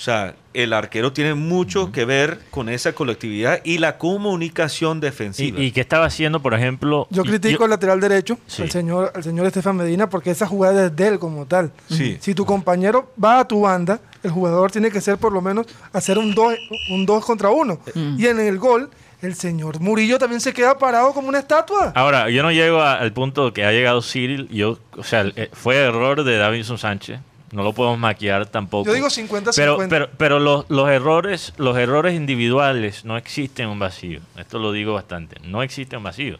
o 0.00 0.02
sea, 0.02 0.34
el 0.54 0.72
arquero 0.72 1.12
tiene 1.12 1.34
mucho 1.34 1.92
que 1.92 2.06
ver 2.06 2.38
con 2.50 2.70
esa 2.70 2.94
colectividad 2.94 3.60
y 3.64 3.76
la 3.76 3.98
comunicación 3.98 4.98
defensiva. 4.98 5.60
¿Y, 5.60 5.66
y 5.66 5.72
qué 5.72 5.82
estaba 5.82 6.06
haciendo, 6.06 6.40
por 6.40 6.54
ejemplo? 6.54 7.06
Yo 7.10 7.22
critico 7.22 7.58
yo- 7.58 7.64
al 7.64 7.70
lateral 7.70 8.00
derecho, 8.00 8.38
Sí. 8.46 8.62
al 8.62 8.70
señor, 8.70 9.12
al 9.14 9.22
señor 9.22 9.44
Estefan 9.44 9.76
Medina, 9.76 10.08
porque 10.08 10.30
esa 10.30 10.46
jugada 10.46 10.86
es 10.86 10.96
de 10.96 11.06
él 11.06 11.18
como 11.18 11.44
tal. 11.44 11.70
Sí. 11.90 12.16
Si 12.18 12.34
tu 12.34 12.46
compañero 12.46 13.12
va 13.22 13.40
a 13.40 13.46
tu 13.46 13.60
banda, 13.60 14.00
el 14.22 14.30
jugador 14.30 14.70
tiene 14.70 14.90
que 14.90 15.02
ser 15.02 15.18
por 15.18 15.34
lo 15.34 15.42
menos 15.42 15.66
hacer 15.92 16.16
un 16.16 16.34
2 16.34 16.54
un 16.90 17.04
dos 17.04 17.22
contra 17.26 17.50
uno. 17.50 17.78
Y 17.94 18.26
en 18.26 18.40
el 18.40 18.58
gol, 18.58 18.88
el 19.20 19.34
señor 19.34 19.80
Murillo 19.80 20.18
también 20.18 20.40
se 20.40 20.54
queda 20.54 20.78
parado 20.78 21.12
como 21.12 21.28
una 21.28 21.40
estatua. 21.40 21.92
Ahora, 21.94 22.30
yo 22.30 22.42
no 22.42 22.50
llego 22.50 22.80
a- 22.80 22.94
al 22.94 23.12
punto 23.12 23.52
que 23.52 23.66
ha 23.66 23.70
llegado 23.72 24.00
Cyril. 24.00 24.48
Yo, 24.48 24.78
o 24.96 25.04
sea, 25.04 25.20
el- 25.20 25.34
eh, 25.36 25.50
fue 25.52 25.76
error 25.76 26.24
de 26.24 26.38
Davinson 26.38 26.78
Sánchez. 26.78 27.20
No 27.52 27.64
lo 27.64 27.72
podemos 27.72 27.98
maquillar 27.98 28.46
tampoco. 28.46 28.86
Yo 28.86 28.94
digo 28.94 29.08
50-50. 29.08 29.52
Pero, 29.56 29.78
pero, 29.88 30.10
pero 30.16 30.38
los, 30.38 30.70
los 30.70 30.88
errores, 30.88 31.52
los 31.56 31.76
errores 31.76 32.14
individuales 32.14 33.04
no 33.04 33.16
existen 33.16 33.66
en 33.66 33.72
un 33.72 33.78
vacío. 33.78 34.20
Esto 34.36 34.58
lo 34.58 34.70
digo 34.70 34.94
bastante. 34.94 35.36
No 35.44 35.62
existe 35.62 35.96
un 35.96 36.04
vacío. 36.04 36.38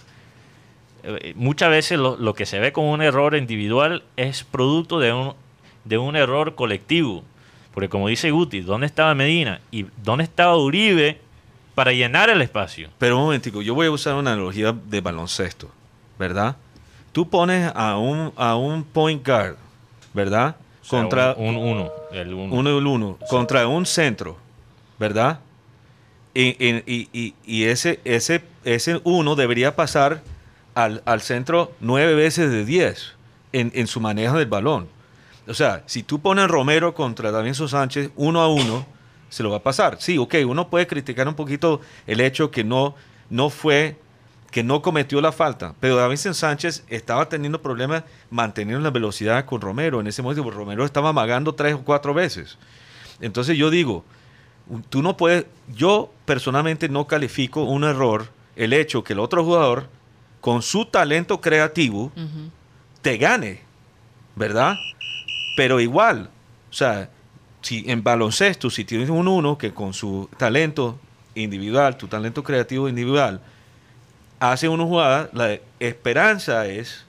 Eh, 1.02 1.32
muchas 1.36 1.70
veces 1.70 1.98
lo, 1.98 2.16
lo 2.16 2.34
que 2.34 2.46
se 2.46 2.60
ve 2.60 2.72
como 2.72 2.92
un 2.92 3.02
error 3.02 3.34
individual 3.34 4.04
es 4.16 4.44
producto 4.44 5.00
de 5.00 5.12
un, 5.12 5.34
de 5.84 5.98
un 5.98 6.14
error 6.14 6.54
colectivo. 6.54 7.24
Porque 7.74 7.88
como 7.88 8.08
dice 8.08 8.30
Guti, 8.30 8.60
¿dónde 8.60 8.86
estaba 8.86 9.14
Medina? 9.14 9.60
¿Y 9.70 9.86
dónde 10.02 10.24
estaba 10.24 10.56
Uribe 10.56 11.20
para 11.74 11.92
llenar 11.92 12.30
el 12.30 12.42
espacio? 12.42 12.88
Pero 12.98 13.16
un 13.16 13.24
momentico, 13.24 13.62
yo 13.62 13.74
voy 13.74 13.86
a 13.86 13.90
usar 13.90 14.14
una 14.14 14.32
analogía 14.32 14.72
de 14.72 15.00
baloncesto, 15.00 15.70
¿verdad? 16.18 16.56
Tú 17.12 17.28
pones 17.28 17.70
a 17.74 17.96
un, 17.96 18.32
a 18.36 18.56
un 18.56 18.84
point 18.84 19.26
guard, 19.26 19.56
¿verdad? 20.14 20.56
Sea, 20.90 21.00
Contra 21.00 21.34
un, 21.38 21.56
un 21.56 21.56
uno, 21.56 21.90
el 22.12 22.34
uno. 22.34 22.54
uno 22.54 22.70
y 22.74 22.78
el 22.78 22.86
uno, 22.86 23.18
contra 23.28 23.66
un 23.68 23.86
centro, 23.86 24.36
¿verdad? 24.98 25.38
Y, 26.34 26.48
y- 26.64 27.08
y- 27.12 27.34
y- 27.44 27.64
ese, 27.64 28.00
ese, 28.04 28.42
ese 28.64 29.00
uno 29.04 29.36
debería 29.36 29.76
pasar 29.76 30.22
al, 30.74 31.02
al 31.04 31.20
centro 31.20 31.72
nueve 31.80 32.14
veces 32.14 32.50
de 32.50 32.64
diez 32.64 33.14
en, 33.52 33.70
en 33.74 33.86
su 33.86 34.00
manejo 34.00 34.36
del 34.38 34.46
balón. 34.48 34.88
O 35.48 35.54
sea, 35.54 35.82
si 35.86 36.02
tú 36.02 36.20
pones 36.20 36.46
Romero 36.48 36.94
contra 36.94 37.30
Davinson 37.30 37.68
Sánchez 37.68 38.10
uno 38.16 38.40
a 38.40 38.48
uno, 38.48 38.86
se 39.28 39.42
lo 39.42 39.50
va 39.50 39.56
a 39.58 39.62
pasar. 39.62 39.96
Sí, 40.00 40.18
ok, 40.18 40.36
uno 40.46 40.68
puede 40.70 40.86
criticar 40.86 41.26
un 41.28 41.34
poquito 41.34 41.80
el 42.06 42.20
hecho 42.20 42.50
que 42.50 42.62
no, 42.64 42.94
no 43.28 43.48
fue, 43.50 43.96
que 44.50 44.64
no 44.64 44.82
cometió 44.82 45.20
la 45.20 45.32
falta, 45.32 45.74
pero 45.80 45.96
Davinson 45.96 46.34
Sánchez 46.34 46.84
estaba 46.88 47.28
teniendo 47.28 47.62
problemas 47.62 48.02
manteniendo 48.30 48.82
la 48.82 48.90
velocidad 48.90 49.44
con 49.44 49.60
Romero 49.60 50.00
en 50.00 50.08
ese 50.08 50.22
momento, 50.22 50.42
porque 50.42 50.58
Romero 50.58 50.84
estaba 50.84 51.10
amagando 51.10 51.54
tres 51.54 51.74
o 51.74 51.82
cuatro 51.82 52.14
veces. 52.14 52.58
Entonces 53.20 53.56
yo 53.56 53.70
digo, 53.70 54.04
tú 54.88 55.02
no 55.02 55.16
puedes, 55.16 55.46
yo 55.68 56.12
personalmente 56.24 56.88
no 56.88 57.06
califico 57.06 57.62
un 57.62 57.84
error 57.84 58.28
el 58.56 58.72
hecho 58.72 59.04
que 59.04 59.12
el 59.12 59.20
otro 59.20 59.44
jugador, 59.44 59.88
con 60.40 60.62
su 60.62 60.86
talento 60.86 61.40
creativo, 61.40 62.10
te 63.02 63.18
gane, 63.18 63.62
¿verdad? 64.34 64.76
Pero 65.56 65.80
igual, 65.80 66.30
o 66.70 66.72
sea, 66.72 67.10
si 67.62 67.84
en 67.86 68.02
baloncesto, 68.02 68.70
si 68.70 68.84
tienes 68.84 69.10
un 69.10 69.28
uno 69.28 69.58
que 69.58 69.72
con 69.72 69.92
su 69.92 70.28
talento 70.38 70.98
individual, 71.34 71.96
tu 71.96 72.08
talento 72.08 72.42
creativo 72.42 72.88
individual, 72.88 73.40
hace 74.40 74.68
una 74.68 74.84
jugada, 74.84 75.30
la 75.32 75.58
esperanza 75.78 76.66
es 76.66 77.04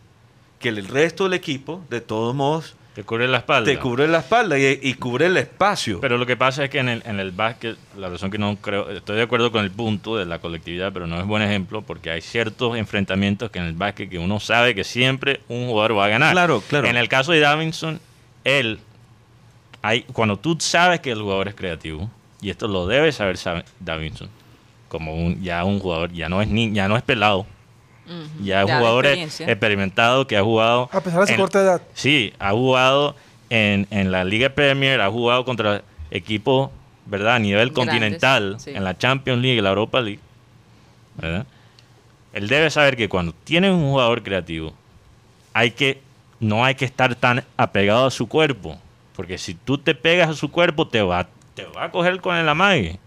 que 0.60 0.70
el 0.70 0.88
resto 0.88 1.24
del 1.24 1.34
equipo, 1.34 1.84
de 1.90 2.02
todos 2.02 2.36
modos, 2.36 2.76
Te 2.94 3.04
cubre 3.04 3.28
la 3.28 3.38
espalda. 3.40 3.66
te 3.72 3.80
cubre 3.80 4.08
la 4.08 4.20
espalda 4.20 4.60
y, 4.60 4.80
y 4.82 4.94
cubre 4.96 5.26
el 5.28 5.38
espacio. 5.38 6.00
Pero 6.02 6.18
lo 6.20 6.26
que 6.28 6.38
pasa 6.38 6.66
es 6.66 6.70
que 6.70 6.78
en 6.80 6.90
el, 6.90 7.02
en 7.06 7.20
el 7.20 7.32
básquet, 7.32 7.78
la 7.98 8.10
razón 8.10 8.30
que 8.30 8.38
no 8.38 8.58
creo, 8.58 8.90
estoy 8.92 9.16
de 9.16 9.24
acuerdo 9.24 9.52
con 9.52 9.64
el 9.64 9.72
punto 9.72 10.18
de 10.18 10.26
la 10.26 10.38
colectividad, 10.40 10.92
pero 10.94 11.08
no 11.08 11.18
es 11.20 11.26
buen 11.26 11.42
ejemplo 11.42 11.82
porque 11.82 12.12
hay 12.12 12.22
ciertos 12.22 12.78
enfrentamientos 12.78 13.50
que 13.50 13.58
en 13.60 13.66
el 13.66 13.74
básquet 13.74 14.10
que 14.10 14.20
uno 14.20 14.40
sabe 14.40 14.76
que 14.76 14.84
siempre 14.84 15.40
un 15.48 15.68
jugador 15.68 15.98
va 15.98 16.06
a 16.06 16.10
ganar. 16.10 16.34
Claro, 16.34 16.62
claro. 16.68 16.86
En 16.88 16.98
el 16.98 17.08
caso 17.10 17.32
de 17.32 17.40
Davinson, 17.40 18.00
él, 18.44 18.78
hay, 19.82 20.02
cuando 20.14 20.38
tú 20.38 20.58
sabes 20.60 21.00
que 21.00 21.12
el 21.12 21.22
jugador 21.22 21.48
es 21.48 21.56
creativo, 21.56 22.10
y 22.42 22.50
esto 22.50 22.68
lo 22.68 22.86
debe 22.88 23.12
saber 23.12 23.38
sabe- 23.38 23.64
Davinson, 23.80 24.30
como 24.92 25.16
un, 25.16 25.42
ya 25.42 25.64
un 25.64 25.80
jugador, 25.80 26.12
ya 26.12 26.28
no 26.28 26.42
es 26.42 26.50
ni, 26.50 26.70
ya 26.74 26.90
no 26.90 26.98
es 26.98 27.02
pelado, 27.02 27.46
ya 28.42 28.64
es 28.64 28.66
jugador 28.66 29.06
experiencia. 29.06 29.48
experimentado 29.50 30.28
que 30.28 30.36
ha 30.36 30.44
jugado. 30.44 30.90
A 30.92 31.00
pesar 31.00 31.22
de 31.22 31.28
su 31.28 31.34
en- 31.34 31.40
corta 31.40 31.62
edad. 31.62 31.82
Sí, 31.94 32.34
ha 32.40 32.52
jugado 32.52 33.16
en, 33.50 33.88
en 33.90 34.12
la 34.12 34.26
Liga 34.26 34.50
Premier, 34.50 35.00
ha 35.00 35.10
jugado 35.10 35.46
contra 35.46 35.82
equipos, 36.12 36.72
¿verdad? 37.06 37.36
A 37.36 37.40
nivel 37.40 37.70
Grandes, 37.70 37.76
continental, 37.76 38.58
sí. 38.60 38.72
en 38.72 38.84
la 38.84 38.98
Champions 38.98 39.42
League 39.42 39.60
y 39.60 39.62
la 39.62 39.70
Europa 39.70 40.02
League, 40.02 40.20
¿verdad? 41.16 41.46
Él 42.34 42.50
debe 42.50 42.70
saber 42.70 42.98
que 42.98 43.08
cuando 43.08 43.34
tienes 43.46 43.72
un 43.72 43.84
jugador 43.92 44.24
creativo, 44.24 44.74
hay 45.54 45.72
que, 45.72 46.02
no 46.42 46.66
hay 46.66 46.76
que 46.76 46.84
estar 46.84 47.16
tan 47.16 47.46
apegado 47.56 48.08
a 48.08 48.12
su 48.12 48.28
cuerpo, 48.28 48.78
porque 49.16 49.38
si 49.38 49.54
tú 49.54 49.78
te 49.78 49.96
pegas 49.96 50.30
a 50.30 50.34
su 50.34 50.52
cuerpo, 50.52 50.86
te 50.86 51.02
va, 51.02 51.30
te 51.56 51.64
va 51.64 51.86
a 51.86 51.92
coger 51.92 52.20
con 52.20 52.36
el 52.36 52.50
amague. 52.50 53.00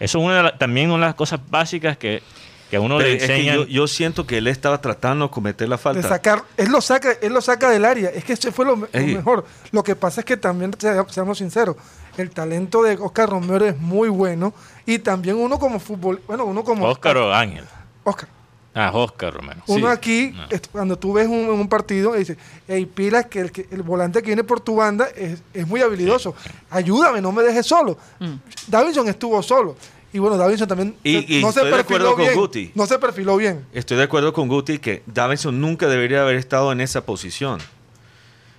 Eso 0.00 0.18
es 0.18 0.24
una 0.24 0.36
de 0.36 0.42
la- 0.44 0.58
también 0.58 0.90
una 0.90 1.06
de 1.06 1.10
las 1.10 1.14
cosas 1.14 1.40
básicas 1.48 1.96
que, 1.96 2.22
que 2.70 2.76
a 2.76 2.80
uno 2.80 2.98
Pero 2.98 3.08
le 3.10 3.16
es 3.16 3.24
que 3.26 3.32
enseñan. 3.34 3.56
yo, 3.56 3.66
yo 3.66 3.86
siento 3.86 4.26
que 4.26 4.38
él 4.38 4.46
estaba 4.48 4.80
tratando 4.80 5.26
de 5.26 5.30
cometer 5.30 5.68
la 5.68 5.76
de 5.76 5.82
falta. 5.82 6.08
sacar, 6.08 6.42
él 6.56 6.70
lo 6.70 6.80
saca, 6.80 7.12
él 7.22 7.32
lo 7.32 7.40
saca 7.40 7.70
del 7.70 7.84
área. 7.84 8.10
Es 8.10 8.24
que 8.24 8.32
eso 8.34 8.50
fue 8.52 8.64
lo, 8.66 8.76
lo 8.76 8.88
mejor. 8.92 9.46
Lo 9.72 9.82
que 9.82 9.94
pasa 9.96 10.20
es 10.20 10.24
que 10.24 10.36
también, 10.36 10.72
se- 10.78 10.94
seamos 11.10 11.38
sinceros, 11.38 11.76
el 12.16 12.30
talento 12.30 12.82
de 12.82 12.96
Oscar 12.96 13.28
Romero 13.30 13.64
es 13.66 13.78
muy 13.78 14.08
bueno 14.08 14.52
y 14.84 14.98
también 14.98 15.36
uno 15.36 15.58
como 15.58 15.78
fútbol, 15.80 16.20
bueno, 16.26 16.44
uno 16.44 16.64
como 16.64 16.86
Oscar 16.86 17.16
o 17.18 17.32
Ángel. 17.34 17.64
Oscar. 18.04 18.28
Ah, 18.78 18.90
Oscar 18.92 19.32
Romero. 19.32 19.60
Uno 19.66 19.86
Sí. 19.86 19.92
aquí, 19.92 20.32
No. 20.34 20.44
est- 20.50 20.66
cuando 20.70 20.98
tú 20.98 21.14
ves 21.14 21.26
un, 21.26 21.48
un 21.48 21.68
partido, 21.68 22.14
y 22.14 22.20
dices, 22.20 22.36
hey, 22.68 22.84
pilas, 22.86 23.26
que 23.26 23.40
el, 23.40 23.50
que 23.50 23.66
el 23.70 23.82
volante 23.82 24.20
que 24.20 24.26
viene 24.26 24.44
por 24.44 24.60
tu 24.60 24.76
banda 24.76 25.08
es, 25.16 25.42
es 25.54 25.66
muy 25.66 25.80
habilidoso. 25.80 26.34
Ayúdame, 26.70 27.20
no 27.22 27.32
me 27.32 27.42
dejes 27.42 27.64
solo. 27.66 27.96
Mm. 28.20 28.34
Davinson 28.68 29.08
estuvo 29.08 29.42
solo. 29.42 29.76
Y 30.12 30.18
bueno, 30.18 30.36
Davinson 30.36 30.68
también 30.68 30.94
Y- 31.02 31.12
se- 31.22 31.32
y 31.38 31.40
no 31.42 31.52
se 31.52 31.60
estoy 31.60 31.70
de 31.70 31.76
perfiló 31.78 32.10
acuerdo 32.10 32.14
con 32.14 32.24
bien. 32.24 32.34
Guti. 32.38 32.72
No 32.74 32.86
se 32.86 32.98
perfiló 32.98 33.36
bien. 33.36 33.66
Estoy 33.72 33.96
de 33.96 34.02
acuerdo 34.04 34.32
con 34.32 34.48
Guti 34.48 34.78
que 34.78 35.02
Davinson 35.06 35.60
nunca 35.60 35.88
debería 35.88 36.22
haber 36.22 36.36
estado 36.36 36.70
en 36.72 36.80
esa 36.80 37.04
posición. 37.04 37.60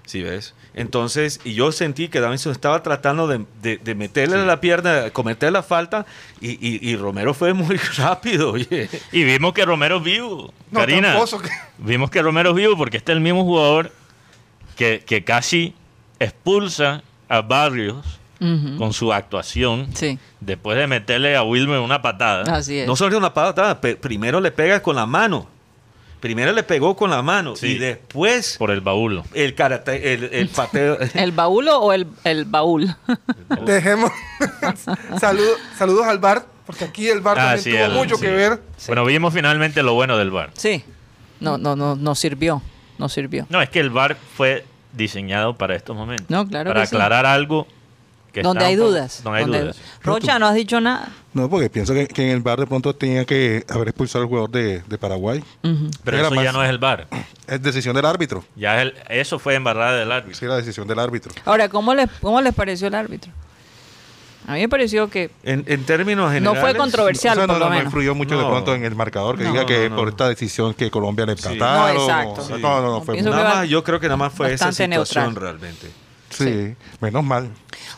¿Sí 0.08 0.24
ves? 0.24 0.56
Entonces, 0.74 1.40
y 1.44 1.54
yo 1.54 1.72
sentí 1.72 2.08
que 2.08 2.20
Davinson 2.22 2.52
estaba 2.54 2.82
tratando 2.82 3.28
de, 3.28 3.46
de- 3.62 3.78
de 3.78 3.94
meterle 3.94 4.44
la 4.46 4.60
pierna, 4.62 5.10
cometer 5.12 5.52
la 5.52 5.62
falta, 5.64 6.06
y, 6.42 6.52
y- 6.66 6.80
y 6.82 6.96
Romero 6.96 7.34
fue 7.34 7.54
muy 7.54 7.76
rápido, 7.98 8.54
oye. 8.54 8.90
Y 9.12 9.24
vimos 9.26 9.54
que 9.54 9.66
Romero 9.66 9.98
es 9.98 10.04
vivo. 10.04 10.54
No, 10.72 10.80
Karina. 10.80 11.14
que- 11.44 11.50
Vimos 11.78 12.10
que 12.10 12.22
Romero 12.22 12.52
es 12.52 12.56
vivo 12.56 12.76
porque 12.78 12.98
este 12.98 13.12
es 13.12 13.18
el 13.18 13.22
mismo 13.22 13.44
jugador 13.44 13.92
que, 14.78 15.04
que 15.06 15.24
casi 15.24 15.74
expulsa 16.20 17.04
a 17.30 17.42
Barrios 17.42 18.06
con 18.78 18.94
su 18.94 19.12
actuación 19.12 19.88
Sí, 19.96 20.20
después 20.40 20.78
de 20.78 20.86
meterle 20.86 21.36
a 21.36 21.42
Wilmer 21.42 21.80
una 21.80 22.02
patada. 22.04 22.56
así 22.56 22.78
es. 22.80 22.88
No 22.88 22.96
solo 22.96 23.18
una 23.18 23.34
patada, 23.34 23.82
primero 23.82 24.40
le 24.40 24.52
pega 24.52 24.82
con 24.82 24.96
la 24.96 25.06
mano. 25.08 25.50
Primero 26.28 26.52
le 26.52 26.64
pegó 26.64 26.96
con 26.96 27.10
la 27.10 27.22
mano 27.22 27.56
Sí. 27.56 27.68
y 27.68 27.78
después 27.78 28.58
Por 28.58 28.72
el 28.72 28.82
baúl. 28.82 29.24
el 29.34 29.56
karate, 29.56 30.14
el, 30.14 30.26
el 30.26 30.50
pateo. 30.50 30.98
¿El 31.14 31.32
baúl 31.32 31.68
o 31.70 31.94
el, 31.94 32.06
el 32.24 32.46
baúl? 32.46 32.94
Dejemos. 33.66 34.12
saludos, 35.20 35.58
saludos 35.78 36.06
al 36.06 36.20
bar, 36.20 36.46
porque 36.66 36.86
aquí 36.86 37.08
el 37.10 37.22
bar 37.22 37.38
Ah, 37.40 37.42
también 37.56 37.64
sí, 37.64 37.72
tuvo 37.72 37.84
el- 37.86 37.92
mucho 37.94 38.16
sí. 38.16 38.22
que 38.22 38.32
ver. 38.32 38.62
Bueno, 38.88 39.06
vimos 39.06 39.34
finalmente 39.34 39.82
lo 39.84 39.94
bueno 39.94 40.18
del 40.18 40.32
VAR. 40.32 40.52
sí. 40.54 40.84
No, 41.40 41.58
no, 41.60 41.76
no, 41.76 41.96
no 41.96 42.16
sirvió. 42.16 42.64
No 42.98 43.10
sirvió. 43.10 43.46
No, 43.50 43.62
es 43.62 43.70
que 43.70 43.80
el 43.80 43.92
VAR 43.92 44.18
fue 44.36 44.66
diseñado 44.94 45.56
para 45.56 45.76
estos 45.76 45.96
momentos. 45.96 46.26
No, 46.30 46.48
claro 46.48 46.72
Para 46.72 46.82
que 46.82 46.88
sí. 46.88 46.96
aclarar 46.96 47.28
algo 47.28 47.68
que 48.34 48.42
Donde 48.42 48.66
hay 48.66 48.76
dudas. 48.76 49.22
Donde 49.24 49.38
hay 49.40 49.44
donde 49.46 49.62
dudas. 49.62 49.78
Rocha, 50.02 50.40
no 50.40 50.48
has 50.48 50.56
dicho 50.56 50.82
nada. 50.82 51.10
No, 51.38 51.50
porque 51.50 51.70
pienso 51.70 51.94
que, 51.94 52.08
que 52.08 52.24
en 52.24 52.30
el 52.30 52.42
bar 52.42 52.60
de 52.60 52.66
pronto 52.68 52.96
tenía 52.96 53.24
que 53.26 53.64
haber 53.70 53.90
expulsado 53.90 54.24
al 54.24 54.28
jugador 54.28 54.50
de, 54.50 54.82
de 54.88 54.98
Paraguay. 54.98 55.44
Pero 56.04 56.18
Era 56.18 56.28
eso 56.28 56.44
ya 56.44 56.52
no 56.52 56.64
es 56.64 56.70
el 56.70 56.78
VAR. 56.80 57.08
Es 57.48 57.62
decisión 57.62 57.96
del 57.96 58.06
árbitro. 58.06 58.44
Ya 58.56 58.76
es 58.78 58.82
el- 58.88 58.96
eso 59.10 59.38
fue 59.40 59.56
embarrada 59.56 59.98
del 59.98 60.12
árbitro. 60.12 60.38
Sí, 60.40 60.46
la 60.46 60.58
decisión 60.58 60.88
del 60.88 61.00
árbitro. 61.00 61.32
Ahora, 61.46 61.70
¿cómo 61.70 61.94
les, 61.94 62.10
¿cómo 62.22 62.42
les 62.42 62.54
pareció 62.54 62.88
el 62.88 62.96
árbitro? 62.96 63.32
A 64.48 64.54
mí 64.54 64.62
me 64.62 64.70
pareció 64.70 65.10
que 65.10 65.30
En, 65.44 65.66
en 65.68 65.84
términos 65.84 66.28
no 66.28 66.32
generales. 66.34 66.62
fue 66.62 66.76
controversial, 66.76 67.34
O 67.38 67.42
sea, 67.42 67.48
por 67.48 67.56
no, 67.58 67.60
lo 67.66 67.70
no, 67.70 67.76
no 67.76 67.84
influyó 67.84 68.16
mucho 68.16 68.38
de 68.38 68.44
No. 68.44 68.50
pronto 68.50 68.74
en 68.74 68.86
el 68.86 68.96
marcador 68.96 69.38
que 69.38 69.44
No, 69.44 69.52
diga 69.52 69.66
que 69.66 69.90
no, 69.90 69.96
por 69.98 70.06
no. 70.06 70.10
esta 70.12 70.30
decisión 70.30 70.74
que 70.74 70.90
Colombia 70.90 71.26
le 71.26 71.36
Sí. 71.36 71.48
empataron. 71.50 71.96
No, 71.96 72.02
exacto. 72.04 72.42
o- 72.42 72.46
Sí. 72.46 72.54
No, 72.54 72.60
no, 72.60 72.82
no, 72.82 72.92
No, 72.94 73.02
fue 73.04 73.22
Nada 73.22 73.44
más, 73.56 73.70
yo 73.70 73.84
creo 73.84 74.00
que 74.00 74.08
nada 74.08 74.16
más 74.18 74.34
fue 74.34 74.48
esa 74.54 74.72
situación 74.72 74.90
neutral. 74.92 75.36
realmente. 75.36 75.88
Sí, 76.30 76.76
menos 77.02 77.24
mal. 77.24 77.50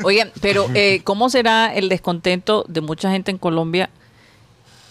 Oigan, 0.04 0.32
pero 0.42 0.68
eh, 0.76 1.02
¿cómo 1.04 1.30
será 1.30 1.74
el 1.74 1.90
descontento 1.90 2.66
de 2.68 2.82
mucha 2.82 3.12
gente 3.12 3.32
en 3.32 3.38
Colombia 3.38 3.90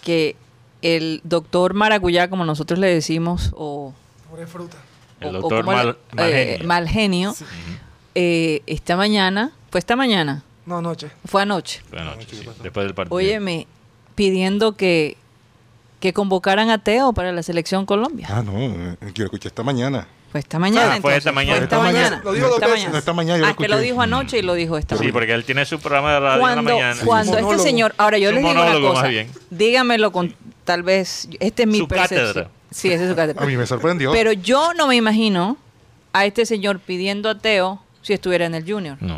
que 0.03 0.35
el 0.81 1.21
doctor 1.23 1.73
Maracuyá, 1.73 2.29
como 2.29 2.45
nosotros 2.45 2.79
le 2.79 2.87
decimos, 2.87 3.51
o, 3.55 3.93
Pobre 4.29 4.47
fruta. 4.47 4.77
El 5.19 5.35
o- 5.35 5.39
o 5.39 5.41
doctor 5.41 5.65
como 5.65 5.75
Mal- 5.75 5.97
le- 6.15 6.53
eh, 6.55 6.59
eh, 8.15 8.61
esta 8.65 8.95
mañana, 8.95 9.51
fue 9.71 9.79
esta 9.79 9.95
mañana, 9.95 10.43
No, 10.65 10.77
anoche. 10.77 11.11
fue 11.25 11.41
anoche, 11.41 11.81
Fue 11.89 11.99
anoche, 11.99 12.27
sí, 12.29 12.45
después 12.63 12.85
del 12.85 12.93
partido. 12.95 13.15
óyeme, 13.15 13.67
pidiendo 14.15 14.73
que, 14.77 15.17
que 15.99 16.13
convocaran 16.13 16.69
a 16.69 16.77
Teo 16.77 17.11
para 17.13 17.31
la 17.33 17.43
selección 17.43 17.85
Colombia. 17.85 18.27
Ah, 18.31 18.41
no, 18.41 18.57
eh, 18.57 18.95
quiero 19.13 19.25
escuchar 19.25 19.47
esta 19.51 19.63
mañana. 19.63 20.07
Fue 20.31 20.39
esta 20.41 20.59
mañana. 20.59 20.95
Ah, 20.95 21.01
fue 21.01 21.17
esta 21.17 21.31
mañana. 21.31 21.55
Fue 21.57 21.63
esta 21.63 21.75
Esta 21.75 21.79
mañana. 21.79 22.03
mañana. 22.09 22.21
Lo 22.23 22.33
dijo 22.33 22.47
dos 22.47 22.55
esta 22.55 22.65
veces. 22.67 22.79
mañana. 22.79 22.91
No, 22.93 22.97
esta 22.99 23.13
mañana 23.13 23.37
yo 23.39 23.45
lo 23.45 23.51
Ah, 23.51 23.55
que 23.57 23.67
lo 23.67 23.77
dijo 23.79 24.01
anoche 24.01 24.37
y 24.37 24.41
lo 24.43 24.53
dijo 24.53 24.77
esta 24.77 24.95
Sí, 24.95 24.99
mañana. 24.99 25.13
porque 25.13 25.33
él 25.33 25.43
tiene 25.45 25.65
su 25.65 25.79
programa 25.79 26.13
de 26.13 26.19
radio 26.19 26.33
en 26.35 26.39
cuando, 26.39 26.61
la 26.71 26.75
mañana. 26.75 27.01
cuando 27.05 27.37
este 27.37 27.59
señor, 27.59 27.95
ahora 27.97 28.17
yo 28.19 28.29
un 28.29 28.35
digo 28.37 28.49
una 28.51 28.79
cosa, 28.79 29.07
dígamelo 29.49 30.11
con 30.11 30.35
tal 30.65 30.83
vez, 30.83 31.27
este 31.39 31.63
es 31.63 31.67
mi 31.67 31.79
Su 31.79 31.87
percepción. 31.87 32.27
cátedra. 32.27 32.49
Sí, 32.71 32.91
esa 32.91 33.03
es 33.05 33.09
su 33.09 33.15
cátedra. 33.15 33.41
A 33.43 33.47
mí 33.47 33.57
me 33.57 33.65
sorprendió. 33.65 34.11
Pero 34.11 34.31
yo 34.31 34.73
no 34.75 34.85
me 34.87 34.95
imagino 34.95 35.57
a 36.13 36.25
este 36.25 36.45
señor 36.45 36.79
pidiendo 36.79 37.29
a 37.29 37.37
Teo 37.39 37.81
si 38.03 38.13
estuviera 38.13 38.45
en 38.45 38.53
el 38.55 38.71
Junior. 38.71 38.97
No. 39.01 39.17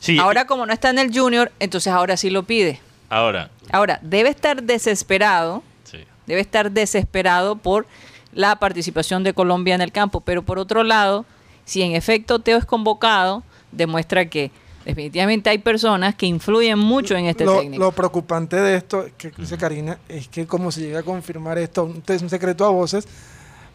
Sí, 0.00 0.18
Ahora 0.18 0.46
como 0.46 0.66
no 0.66 0.72
está 0.72 0.90
en 0.90 0.98
el 0.98 1.16
Junior, 1.16 1.50
entonces 1.60 1.92
ahora 1.92 2.16
sí 2.18 2.28
lo 2.30 2.42
pide. 2.44 2.80
ahora. 3.08 3.50
Ahora, 3.72 4.00
debe 4.02 4.28
estar 4.30 4.62
desesperado, 4.64 5.62
Sí. 5.84 5.98
debe 6.26 6.40
estar 6.40 6.70
desesperado 6.72 7.56
por 7.56 7.86
la 8.32 8.56
participación 8.56 9.24
de 9.24 9.34
Colombia 9.34 9.74
en 9.74 9.80
el 9.80 9.92
campo, 9.92 10.20
pero 10.20 10.42
por 10.42 10.58
otro 10.58 10.84
lado, 10.84 11.24
si 11.64 11.82
en 11.82 11.92
efecto 11.92 12.38
Teo 12.38 12.58
es 12.58 12.64
convocado, 12.64 13.42
demuestra 13.72 14.28
que 14.28 14.50
definitivamente 14.84 15.50
hay 15.50 15.58
personas 15.58 16.14
que 16.14 16.26
influyen 16.26 16.78
mucho 16.78 17.16
en 17.16 17.26
este 17.26 17.44
lo, 17.44 17.58
técnico. 17.58 17.84
lo 17.84 17.92
preocupante 17.92 18.56
de 18.56 18.76
esto, 18.76 19.06
que 19.16 19.30
dice 19.36 19.56
Karina, 19.58 19.98
es 20.08 20.28
que 20.28 20.46
como 20.46 20.72
se 20.72 20.80
llega 20.80 21.00
a 21.00 21.02
confirmar 21.02 21.58
esto, 21.58 21.84
un, 21.84 22.02
es 22.06 22.22
un 22.22 22.30
secreto 22.30 22.64
a 22.64 22.70
voces, 22.70 23.06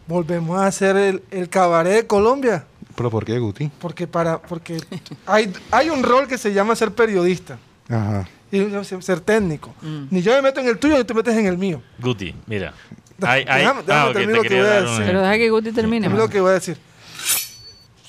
volvemos 0.06 0.58
a 0.58 0.66
hacer 0.66 0.96
el, 0.96 1.22
el 1.30 1.48
cabaret 1.48 1.94
de 1.94 2.06
Colombia. 2.06 2.64
¿Pero 2.94 3.10
por 3.10 3.24
qué, 3.24 3.38
Guti? 3.38 3.70
Porque 3.78 4.06
para 4.06 4.40
porque 4.40 4.78
hay, 5.26 5.52
hay 5.70 5.90
un 5.90 6.02
rol 6.02 6.26
que 6.26 6.38
se 6.38 6.52
llama 6.52 6.74
ser 6.74 6.92
periodista 6.92 7.58
Ajá. 7.88 8.26
y 8.50 8.58
ser, 8.84 9.02
ser 9.02 9.20
técnico. 9.20 9.74
Mm. 9.82 10.04
Ni 10.10 10.22
yo 10.22 10.32
me 10.32 10.42
meto 10.42 10.60
en 10.60 10.68
el 10.68 10.78
tuyo 10.78 10.96
ni 10.96 11.04
tú 11.04 11.14
metes 11.14 11.36
en 11.36 11.46
el 11.46 11.58
mío. 11.58 11.82
Guti, 11.98 12.34
mira. 12.46 12.72
Hay- 13.22 13.44
hay- 13.48 13.62
déjame- 13.64 13.82
déjame 13.82 14.00
ah, 14.00 14.06
ok, 14.08 14.12
terminar 14.12 14.42
te 14.42 14.42
lo 14.42 14.42
que 14.48 14.60
voy 14.60 14.66
a 14.70 14.80
decir. 14.82 15.04
Pero 15.06 15.20
deja 15.22 15.34
que 15.36 15.50
Guti 15.50 15.72
termine. 15.72 16.06
Es 16.06 16.12
lo 16.12 16.28
que 16.28 16.40
voy 16.40 16.50
a 16.50 16.54
decir. 16.54 16.78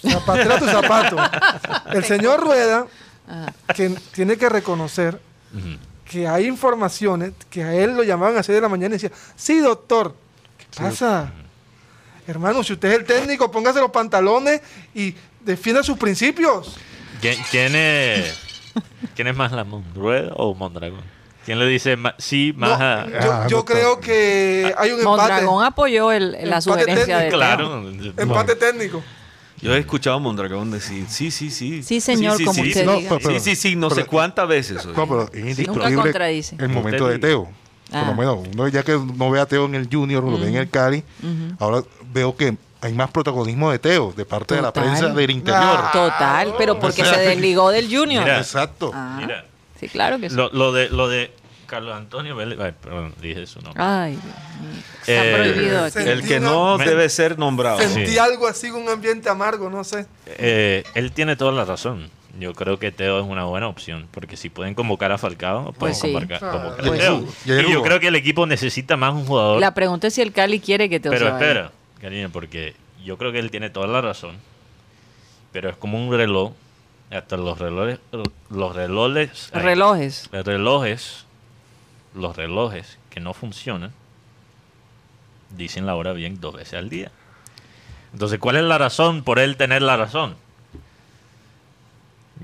Zapatera 0.01 0.59
tu 0.59 0.65
zapato. 0.65 1.15
El 1.93 2.03
señor 2.03 2.39
Rueda 2.41 2.87
Ajá. 3.27 3.53
que 3.75 3.89
tiene 4.13 4.37
que 4.37 4.47
reconocer 4.49 5.19
que 6.05 6.27
hay 6.27 6.45
informaciones 6.45 7.33
que 7.49 7.63
a 7.63 7.73
él 7.73 7.95
lo 7.95 8.03
llamaban 8.03 8.37
a 8.37 8.43
6 8.43 8.55
de 8.55 8.61
la 8.61 8.69
mañana 8.69 8.95
y 8.95 8.97
decía, 8.99 9.11
sí, 9.35 9.59
doctor, 9.59 10.15
¿qué 10.57 10.81
pasa? 10.81 11.31
Hermano, 12.27 12.63
si 12.63 12.73
usted 12.73 12.89
es 12.91 12.99
el 12.99 13.05
técnico, 13.05 13.49
póngase 13.51 13.79
los 13.79 13.91
pantalones 13.91 14.61
y 14.93 15.15
defienda 15.41 15.83
sus 15.83 15.97
principios. 15.97 16.77
¿Quién, 17.21 17.37
quién 17.49 17.75
es, 17.75 18.37
¿Quién 19.15 19.27
es 19.27 19.35
más 19.35 19.51
Lamón? 19.51 19.83
¿Rueda 19.95 20.31
o 20.35 20.53
Mondragón? 20.53 21.01
¿Quién 21.47 21.60
le 21.60 21.65
dice 21.67 21.95
ma- 21.95 22.13
sí 22.17 22.53
No, 22.57 22.67
más 22.67 22.81
a- 22.81 23.05
yo 23.07 23.31
Ah, 23.31 23.47
yo 23.47 23.63
creo 23.63 24.01
que 24.01 24.75
hay 24.77 24.91
un 24.91 24.99
empate, 24.99 25.05
Mondragón 25.05 25.63
apoyó 25.63 26.12
el- 26.12 26.38
la 26.43 26.60
sugerencia 26.60 27.19
de. 27.19 27.29
Claro. 27.29 27.89
empate 28.17 28.57
técnico. 28.57 29.01
Yo 29.62 29.73
he 29.73 29.79
escuchado 29.79 30.17
a 30.17 30.19
Mondragón 30.19 30.71
decir, 30.71 31.05
sí, 31.07 31.31
sí, 31.31 31.49
sí. 31.49 31.83
Sí, 31.83 32.01
señor, 32.01 32.36
como 32.43 32.62
usted 32.62 32.86
No, 32.86 32.97
diga. 32.97 33.17
pero- 33.17 33.29
Sí, 33.31 33.39
sí, 33.39 33.55
sí, 33.55 33.75
no 33.77 33.89
sé 33.89 34.03
cuántas 34.03 34.45
veces. 34.45 34.86
oye. 34.86 34.93
No, 34.97 35.07
pero 35.07 35.29
es 35.31 35.39
indiscutible 35.39 35.86
el 36.60 36.67
momento 36.69 37.05
Usted 37.05 37.13
de 37.13 37.19
Teo. 37.19 37.49
Ah. 37.93 37.99
Por 38.01 38.07
lo 38.07 38.15
menos, 38.15 38.47
uno 38.53 38.67
ya 38.67 38.83
que 38.83 38.99
no 39.15 39.31
ve 39.31 39.39
a 39.39 39.45
Teo 39.45 39.67
en 39.67 39.75
el 39.75 39.88
Junior, 39.89 40.21
lo 40.25 40.38
ve 40.38 40.49
en 40.49 40.55
el 40.57 40.69
Cali, 40.69 41.01
ahora 41.60 41.81
veo 42.12 42.36
que 42.36 42.57
hay 42.81 42.91
más 42.93 43.10
protagonismo 43.10 43.71
de 43.71 43.79
Teo 43.79 44.13
de 44.15 44.25
parte 44.25 44.53
de 44.55 44.62
la 44.62 44.73
prensa 44.73 45.07
del 45.07 45.31
interior. 45.31 45.63
Ah. 45.63 45.91
Total, 45.93 46.55
pero 46.57 46.77
porque 46.77 47.03
O 47.03 47.05
sea, 47.05 47.13
se 47.15 47.21
desligó 47.21 47.69
del 47.71 47.86
Junior. 47.86 48.25
Mira. 48.25 48.38
Exacto. 48.39 48.91
Ah, 48.93 49.15
Mira, 49.19 49.45
sí, 49.79 49.87
claro 49.89 50.19
que 50.19 50.29
sí. 50.29 50.35
lo, 50.35 50.49
lo 50.51 50.71
de, 50.71 50.89
lo 50.89 51.07
de 51.07 51.31
Carlos 51.65 51.95
Antonio 51.95 52.35
Vélez. 52.35 52.59
ay, 52.59 52.73
perdón, 52.81 53.13
dije 53.21 53.45
su 53.45 53.59
nombre. 53.61 53.81
Ay, 53.83 54.11
Dios 54.11 54.23
mío. 54.23 54.81
Está 55.01 55.25
Eh, 55.25 55.33
prohibido 55.35 55.83
aquí. 55.83 55.91
se- 55.93 56.11
El 56.11 56.23
que 56.27 56.39
no 56.39 56.77
Me- 56.77 56.85
debe 56.85 57.09
ser 57.09 57.37
nombrado. 57.37 57.79
Sentí 57.79 58.11
Sí. 58.13 58.17
algo 58.17 58.47
así, 58.47 58.69
un 58.71 58.87
ambiente 58.89 59.29
amargo, 59.29 59.69
no 59.69 59.83
sé. 59.83 60.05
Eh, 60.27 60.83
él 60.95 61.11
tiene 61.11 61.35
toda 61.35 61.51
la 61.51 61.65
razón. 61.65 62.09
Yo 62.39 62.53
creo 62.53 62.77
que 62.77 62.91
Teo 62.91 63.19
es 63.19 63.25
una 63.25 63.45
buena 63.45 63.67
opción. 63.67 64.07
Porque 64.11 64.37
si 64.37 64.49
pueden 64.49 64.75
convocar 64.75 65.11
a 65.11 65.17
Falcao, 65.17 65.73
pueden 65.73 65.77
Pues 65.79 65.99
sí. 65.99 66.13
convocar, 66.13 66.39
Ah, 66.43 66.51
convocar 66.51 66.85
pues 66.85 66.99
a 67.01 67.03
Teo. 67.03 67.25
sí. 67.43 67.51
Y 67.67 67.71
yo 67.73 67.81
creo 67.81 67.99
que 67.99 68.07
el 68.09 68.15
equipo 68.15 68.45
necesita 68.45 68.95
más 68.95 69.13
un 69.13 69.25
jugador. 69.25 69.59
La 69.59 69.73
pregunta 69.73 70.07
es 70.07 70.13
si 70.13 70.21
el 70.21 70.31
Cali 70.31 70.59
quiere 70.59 70.87
que 70.87 70.99
te 70.99 71.09
Pero 71.09 71.27
espera, 71.29 71.71
cariño, 71.99 72.29
porque 72.31 72.75
yo 73.03 73.17
creo 73.17 73.31
que 73.31 73.39
él 73.39 73.49
tiene 73.51 73.69
toda 73.71 73.87
la 73.87 74.01
razón. 74.01 74.35
Pero 75.51 75.69
es 75.69 75.75
como 75.77 75.97
un 75.97 76.15
reloj. 76.15 76.53
Hasta 77.11 77.37
los 77.37 77.57
relojes. 77.57 77.99
Los 78.49 78.75
relojes. 78.75 79.49
ay, 79.53 79.61
Relojes. 79.61 80.29
los 80.31 80.45
relojes. 80.45 81.25
Los 82.13 82.35
relojes 82.35 82.97
que 83.09 83.19
no 83.19 83.33
funcionan. 83.33 83.93
Dicen 85.51 85.85
la 85.85 85.95
hora 85.95 86.11
bien 86.13 86.39
dos 86.41 86.55
veces 86.55 86.73
al 86.73 86.89
día. 86.89 87.11
Entonces, 88.13 88.39
¿cuál 88.39 88.57
es 88.57 88.63
la 88.63 88.77
razón 88.77 89.23
por 89.23 89.39
él 89.39 89.55
tener 89.57 89.81
la 89.81 89.95
razón? 89.97 90.35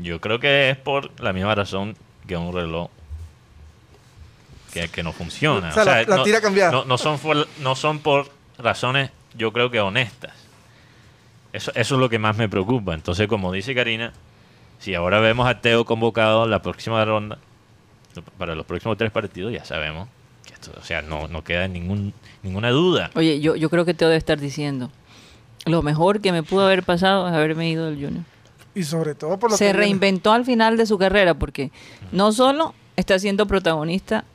Yo 0.02 0.20
creo 0.22 0.40
que 0.40 0.70
es 0.70 0.78
por 0.78 1.12
la 1.22 1.34
misma 1.34 1.54
razón 1.56 1.96
que 2.28 2.36
un 2.38 2.54
reloj 2.54 2.90
que, 4.74 4.88
que 4.90 5.04
no 5.04 5.12
funciona. 5.14 5.70
O 5.70 5.72
sea, 5.74 5.86
la- 5.86 6.04
la 6.04 6.16
no, 6.18 6.24
tira 6.24 6.42
cambiada. 6.42 6.72
No, 6.72 6.86
no 6.86 6.98
son 6.98 7.20
por, 7.20 7.48
no 7.60 7.76
son 7.76 8.00
por 8.00 8.32
razones, 8.58 9.12
yo 9.36 9.52
creo 9.54 9.70
que 9.70 9.80
honestas. 9.82 10.34
Eso, 11.52 11.72
eso 11.76 11.96
es 11.96 12.00
lo 12.02 12.10
que 12.10 12.18
más 12.18 12.36
me 12.38 12.50
preocupa. 12.50 12.94
Entonces, 12.96 13.28
como 13.28 13.52
dice 13.52 13.76
Karina, 13.76 14.14
si 14.84 14.94
ahora 14.96 15.22
vemos 15.22 15.48
a 15.48 15.62
Teo 15.62 15.86
convocado 15.86 16.46
la 16.46 16.62
próxima 16.62 17.06
ronda, 17.06 17.38
para 18.38 18.54
los 18.54 18.66
próximos 18.66 18.98
tres 18.98 19.12
partidos, 19.12 19.54
ya 19.54 19.64
sabemos 19.64 20.10
que 20.46 20.54
esto, 20.54 20.72
o 20.78 20.84
sea, 20.84 21.02
no, 21.02 21.30
no 21.30 21.42
queda 21.42 21.70
ningún, 21.70 22.14
ninguna 22.42 22.70
duda. 22.70 23.10
Oye, 23.16 23.40
yo, 23.40 23.56
yo 23.56 23.70
creo 23.70 23.86
que 23.86 23.94
te 23.94 24.04
debe 24.04 24.18
estar 24.18 24.38
diciendo. 24.42 24.92
Lo 25.66 25.82
mejor 25.84 26.20
que 26.20 26.34
me 26.34 26.44
pudo 26.44 26.66
haber 26.66 26.84
pasado 26.84 27.26
es 27.30 27.34
haberme 27.34 27.70
ido 27.70 27.86
del 27.86 27.96
Junior. 27.96 28.26
Y 28.76 28.84
sobre 28.84 29.16
todo 29.16 29.40
por 29.40 29.52
lo 29.52 29.56
Se 29.56 29.68
que 29.68 29.72
viene. 29.72 29.86
reinventó 29.86 30.34
al 30.34 30.44
final 30.44 30.76
de 30.76 30.86
su 30.86 30.98
carrera 30.98 31.34
porque 31.34 31.72
no 32.12 32.34
solo 32.34 32.74
está 32.98 33.18
siendo 33.20 33.46
protagonista 33.46 34.26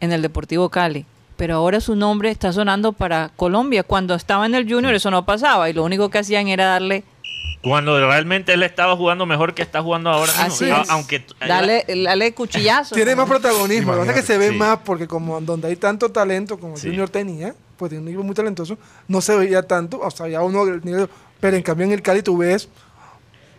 en 0.00 0.12
el 0.12 0.22
Deportivo 0.22 0.70
Cali, 0.70 1.04
pero 1.36 1.56
ahora 1.56 1.80
su 1.82 1.96
nombre 1.96 2.30
está 2.30 2.50
sonando 2.54 2.94
para 2.94 3.30
Colombia. 3.36 3.82
Cuando 3.82 4.14
estaba 4.14 4.46
en 4.46 4.54
el 4.54 4.72
Junior 4.72 4.94
eso 4.94 5.10
no 5.10 5.26
pasaba 5.26 5.68
y 5.68 5.74
lo 5.74 5.84
único 5.84 6.08
que 6.08 6.18
hacían 6.18 6.48
era 6.48 6.64
darle 6.64 7.04
Cuando 7.62 7.98
realmente 8.06 8.52
él 8.54 8.62
estaba 8.62 8.96
jugando 8.96 9.26
mejor 9.26 9.52
que 9.54 9.62
está 9.62 9.82
jugando 9.82 10.10
ahora 10.10 10.30
mismo. 10.32 10.44
así 10.46 10.70
A- 10.70 10.82
es, 10.82 10.90
Aunque 10.90 11.24
darle, 11.46 11.84
darle 12.04 12.32
cuchillazo. 12.32 12.94
Tiene 12.94 13.16
más 13.16 13.28
protagonismo. 13.28 13.92
Que 13.92 13.98
pasa 13.98 14.10
es 14.12 14.16
que 14.20 14.26
se 14.26 14.38
ve 14.38 14.50
Sí. 14.50 14.56
más 14.56 14.78
porque 14.84 15.08
como 15.08 15.40
donde 15.40 15.68
hay 15.68 15.76
tanto 15.76 16.10
talento 16.10 16.58
como 16.58 16.74
el 16.74 16.80
Sí. 16.80 16.86
Junior 16.88 17.08
tenía, 17.10 17.54
pues 17.76 17.90
tiene 17.90 18.02
un 18.02 18.08
equipo 18.08 18.22
muy 18.22 18.34
talentoso, 18.34 18.78
no 19.08 19.20
se 19.20 19.36
veía 19.36 19.62
tanto, 19.62 19.98
o 20.00 20.10
sea, 20.10 20.28
ya 20.28 20.40
uno 20.42 20.64
del 20.66 20.84
nivel- 20.84 21.08
pero 21.40 21.56
en 21.56 21.62
cambio 21.62 21.86
en 21.86 21.92
el 21.92 22.02
Cali 22.02 22.22
tú 22.22 22.38
ves 22.38 22.68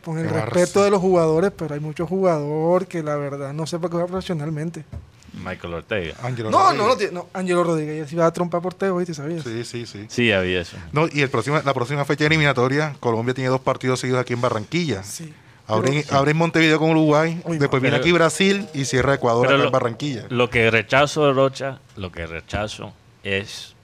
con 0.03 0.17
el 0.17 0.27
Qué 0.27 0.33
respeto 0.33 0.83
de 0.83 0.91
los 0.91 1.01
jugadores, 1.01 1.51
pero 1.55 1.73
hay 1.73 1.81
muchos 1.81 2.07
jugadores 2.07 2.87
que 2.87 3.03
la 3.03 3.17
verdad 3.17 3.51
no 3.53 3.67
sepa 3.67 3.89
jugar 3.89 4.07
profesionalmente. 4.07 4.85
Michael 5.33 5.73
Ortega. 5.73 6.15
Ángelo 6.23 6.49
No, 6.51 6.73
no, 6.73 6.87
no, 6.87 6.95
no, 7.11 7.27
Angelo 7.33 7.63
Rodríguez, 7.63 8.09
si 8.09 8.15
va 8.15 8.25
a 8.27 8.33
trompar 8.33 8.61
por 8.61 8.73
Teo, 8.73 8.97
¿viste? 8.97 9.13
¿Sabías? 9.13 9.43
Sí, 9.43 9.63
sí, 9.63 9.85
sí. 9.85 10.05
Sí, 10.09 10.31
había 10.31 10.61
eso. 10.61 10.77
No, 10.91 11.07
y 11.11 11.21
el 11.21 11.29
próximo, 11.29 11.59
la 11.63 11.73
próxima 11.73 12.05
fecha 12.05 12.25
eliminatoria, 12.25 12.95
Colombia 12.99 13.33
tiene 13.33 13.49
dos 13.49 13.61
partidos 13.61 13.99
seguidos 13.99 14.21
aquí 14.21 14.33
en 14.33 14.41
Barranquilla. 14.41 15.03
Sí. 15.03 15.33
Abre, 15.67 15.99
en- 15.99 16.05
abre 16.15 16.31
en 16.31 16.37
Montevideo 16.37 16.79
con 16.79 16.89
Uruguay, 16.89 17.41
Uy, 17.45 17.59
después 17.59 17.79
viene 17.81 17.97
aquí 17.97 18.11
Brasil 18.11 18.67
y 18.73 18.85
cierra 18.85 19.13
Ecuador 19.13 19.45
acá 19.45 19.57
lo- 19.57 19.65
en 19.65 19.71
Barranquilla. 19.71 20.25
Lo 20.29 20.49
que 20.49 20.71
rechazo 20.71 21.27
de 21.27 21.33
Rocha, 21.33 21.79
lo 21.95 22.11
que 22.11 22.25
rechazo 22.25 22.91
es 23.23 23.75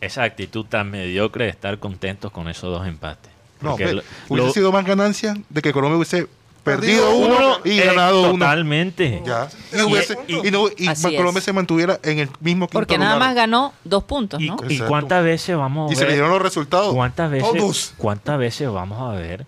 esa 0.00 0.22
actitud 0.24 0.64
tan 0.66 0.90
mediocre 0.90 1.44
de 1.44 1.50
estar 1.50 1.78
contentos 1.78 2.30
con 2.32 2.48
esos 2.48 2.70
dos 2.76 2.86
empates. 2.86 3.30
no, 3.60 3.70
Porque 3.70 3.92
lo- 3.92 4.02
hubiese 4.28 4.46
lo- 4.48 4.52
sido 4.54 4.72
más 4.72 4.84
ganancia 4.84 5.34
de 5.48 5.62
que 5.62 5.72
Colombia 5.72 5.96
hubiese 5.96 6.28
perdido 6.76 7.16
uno, 7.16 7.36
uno 7.36 7.56
y 7.64 7.78
eh, 7.78 7.84
ganado 7.86 8.20
uno. 8.22 8.32
totalmente. 8.32 9.22
Ya. 9.24 9.48
Y, 9.72 9.76
Y- 9.76 9.80
hubiese- 9.82 10.18
y- 10.26 10.48
y 10.48 10.50
no- 10.50 10.68
y 10.68 10.86
Colombia 11.16 11.38
es. 11.38 11.44
se 11.44 11.52
mantuviera 11.52 11.98
en 12.02 12.18
el 12.20 12.28
mismo 12.40 12.66
quinto 12.66 12.78
Porque 12.78 12.98
nada 12.98 13.14
lugar. 13.14 13.28
más 13.28 13.34
ganó 13.36 13.72
dos 13.84 14.04
puntos, 14.04 14.40
Y, 14.40 14.48
¿no? 14.48 14.56
y 14.68 14.78
cuántas 14.80 15.22
veces 15.24 15.56
vamos 15.56 15.90
a 15.90 15.92
Y 15.92 15.96
se 15.96 16.02
le 16.02 16.06
ver, 16.08 16.14
dieron 16.16 16.30
los 16.30 16.42
resultados. 16.42 16.94
cuántas 16.94 17.30
veces, 17.30 17.50
Todos. 17.52 17.94
cuántas 17.96 18.38
veces 18.38 18.70
vamos 18.70 19.00
a 19.00 19.18
ver 19.18 19.46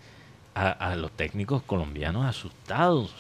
a, 0.55 0.71
a 0.71 0.97
los 0.97 1.11
técnicos 1.13 1.63
colombianos 1.65 2.27
asustados, 2.27 3.13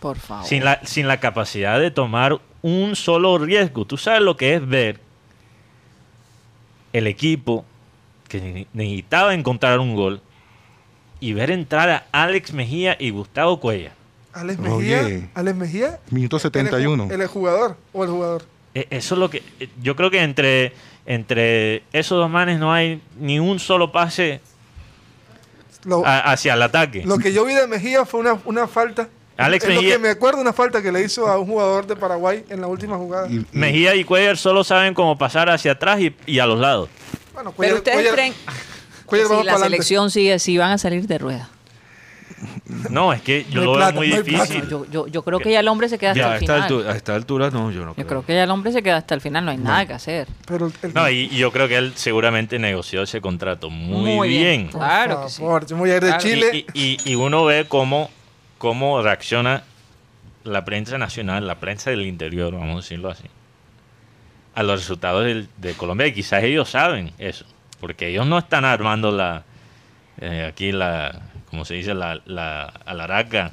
Por 0.00 0.18
favor. 0.18 0.46
sin 0.46 0.64
la, 0.64 0.80
sin 0.84 1.06
la 1.08 1.20
capacidad 1.20 1.78
de 1.80 1.90
tomar 1.90 2.38
un 2.62 2.96
solo 2.96 3.38
riesgo. 3.38 3.84
Tú 3.84 3.96
sabes 3.96 4.20
lo 4.22 4.36
que 4.36 4.54
es 4.54 4.66
ver 4.68 5.00
el 6.92 7.06
equipo 7.06 7.64
que 8.28 8.40
ne- 8.40 8.66
necesitaba 8.72 9.34
encontrar 9.34 9.78
un 9.78 9.94
gol 9.94 10.20
y 11.20 11.32
ver 11.32 11.50
entrar 11.50 11.88
a 11.90 12.04
Alex 12.12 12.52
Mejía 12.52 12.96
y 12.98 13.10
Gustavo 13.10 13.58
Cuella. 13.60 13.92
Alex 14.32 14.58
Mejía, 14.58 15.00
Oye. 15.02 15.28
Alex 15.34 15.56
Mejía, 15.56 16.00
Minuto 16.10 16.36
¿el, 16.36 16.42
71. 16.42 17.08
el 17.10 17.26
jugador 17.26 17.76
o 17.92 18.04
el 18.04 18.10
jugador. 18.10 18.44
E- 18.74 18.86
Eso 18.90 19.14
es 19.14 19.18
lo 19.18 19.30
que 19.30 19.42
eh, 19.60 19.68
yo 19.82 19.96
creo 19.96 20.10
que 20.10 20.22
entre 20.22 20.72
entre 21.06 21.84
esos 21.92 22.18
dos 22.18 22.28
manes 22.28 22.58
no 22.58 22.72
hay 22.72 23.00
ni 23.18 23.38
un 23.38 23.58
solo 23.60 23.92
pase 23.92 24.40
Lo, 25.84 26.04
a- 26.04 26.32
hacia 26.32 26.54
el 26.54 26.62
ataque. 26.62 27.02
Lo 27.06 27.16
que 27.18 27.32
yo 27.32 27.44
vi 27.44 27.54
de 27.54 27.66
Mejía 27.66 28.04
fue 28.04 28.20
una, 28.20 28.38
una 28.44 28.66
falta. 28.66 29.08
Alex 29.38 29.64
es 29.64 29.74
lo 29.74 29.80
Mejía- 29.82 29.94
que 29.94 29.98
me 30.00 30.08
acuerdo, 30.10 30.40
una 30.40 30.52
falta 30.52 30.82
que 30.82 30.90
le 30.90 31.02
hizo 31.02 31.26
a 31.28 31.38
un 31.38 31.46
jugador 31.46 31.86
de 31.86 31.94
Paraguay 31.96 32.44
en 32.48 32.60
la 32.60 32.66
última 32.66 32.96
jugada. 32.96 33.28
Y- 33.28 33.36
y- 33.36 33.46
Mejía 33.52 33.94
y 33.94 34.02
Cuellar 34.04 34.36
solo 34.36 34.64
saben 34.64 34.94
cómo 34.94 35.16
pasar 35.16 35.48
hacia 35.48 35.72
atrás 35.72 36.00
y, 36.00 36.14
y 36.26 36.38
a 36.40 36.46
los 36.46 36.58
lados. 36.58 36.88
Bueno, 37.32 37.52
Pero 37.52 37.56
Cuellar- 37.56 37.74
ustedes 37.78 37.96
Cuellar- 37.98 38.14
creen 38.14 38.34
Cuellar 39.06 39.28
que 39.28 39.34
si 39.38 39.44
la 39.44 39.52
pa'lante. 39.52 39.64
selección 39.74 40.10
sigue 40.10 40.32
así, 40.34 40.58
van 40.58 40.72
a 40.72 40.78
salir 40.78 41.06
de 41.06 41.18
rueda. 41.18 41.48
No, 42.90 43.12
es 43.14 43.22
que 43.22 43.44
yo 43.48 43.60
No 43.60 43.64
lo 43.64 43.70
veo 43.72 43.76
plata, 43.78 43.92
muy 43.94 44.08
no 44.08 44.22
difícil. 44.22 44.68
Yo, 44.68 44.84
yo, 44.90 45.06
yo 45.06 45.22
creo 45.22 45.38
que 45.38 45.50
ya 45.52 45.60
el 45.60 45.68
hombre 45.68 45.88
se 45.88 45.96
queda 45.98 46.10
hasta 46.10 46.20
Ya, 46.20 46.28
el 46.36 46.42
esta, 46.42 46.46
final. 46.54 46.62
altura, 46.62 46.92
a 46.92 46.96
esta 46.96 47.14
altura 47.14 47.50
no, 47.50 47.70
yo 47.70 47.84
no 47.86 47.94
Yo 47.96 48.06
creo 48.06 48.26
que 48.26 48.34
ya 48.34 48.42
el 48.44 48.50
hombre 48.50 48.72
se 48.72 48.82
queda 48.82 48.98
hasta 48.98 49.14
el 49.14 49.20
final, 49.22 49.44
no 49.44 49.52
hay 49.52 49.56
nada 49.56 49.86
que 49.86 49.94
hacer. 49.94 50.28
Pero 50.46 50.70
el- 50.82 50.94
No, 50.94 51.08
y, 51.08 51.28
y 51.32 51.36
yo 51.38 51.50
creo 51.50 51.66
que 51.68 51.76
él 51.76 51.92
seguramente 51.94 52.58
negoció 52.58 53.02
ese 53.02 53.20
contrato 53.22 53.70
muy, 53.70 54.28
bien. 54.28 54.68
por 54.68 54.80
Claro 54.80 55.22
que 55.24 55.30
sí. 55.30 55.40
favor, 55.40 55.66
yo 55.66 55.76
me 55.76 55.80
voy 55.82 55.90
a 55.92 55.96
ir 55.96 56.02
de 56.02 56.08
Claro. 56.08 56.22
Chile. 56.22 56.66
Y, 56.74 56.80
y- 56.80 56.98
y 57.04 57.14
uno 57.14 57.44
ve 57.46 57.64
cómo, 57.68 58.10
cómo 58.58 59.00
reacciona 59.02 59.62
la 60.44 60.64
prensa 60.64 60.98
nacional, 60.98 61.46
la 61.46 61.54
prensa 61.58 61.90
del 61.90 62.04
interior, 62.06 62.52
vamos 62.52 62.72
a 62.72 62.76
decirlo 62.82 63.08
así, 63.08 63.24
a 64.54 64.62
los 64.62 64.80
resultados 64.80 65.24
del- 65.24 65.48
de 65.56 65.72
Colombia. 65.72 66.06
Y 66.08 66.12
quizás 66.12 66.42
ellos 66.44 66.68
saben 66.68 67.12
eso, 67.18 67.46
porque 67.80 68.08
ellos 68.08 68.26
no 68.26 68.38
están 68.38 68.64
armando 68.64 69.10
la 69.12 69.44
eh, 70.20 70.46
aquí 70.48 70.72
la, 70.72 71.20
como 71.50 71.64
se 71.64 71.74
dice, 71.74 71.94
la, 71.94 72.20
la 72.24 72.64
alaraca 72.86 73.52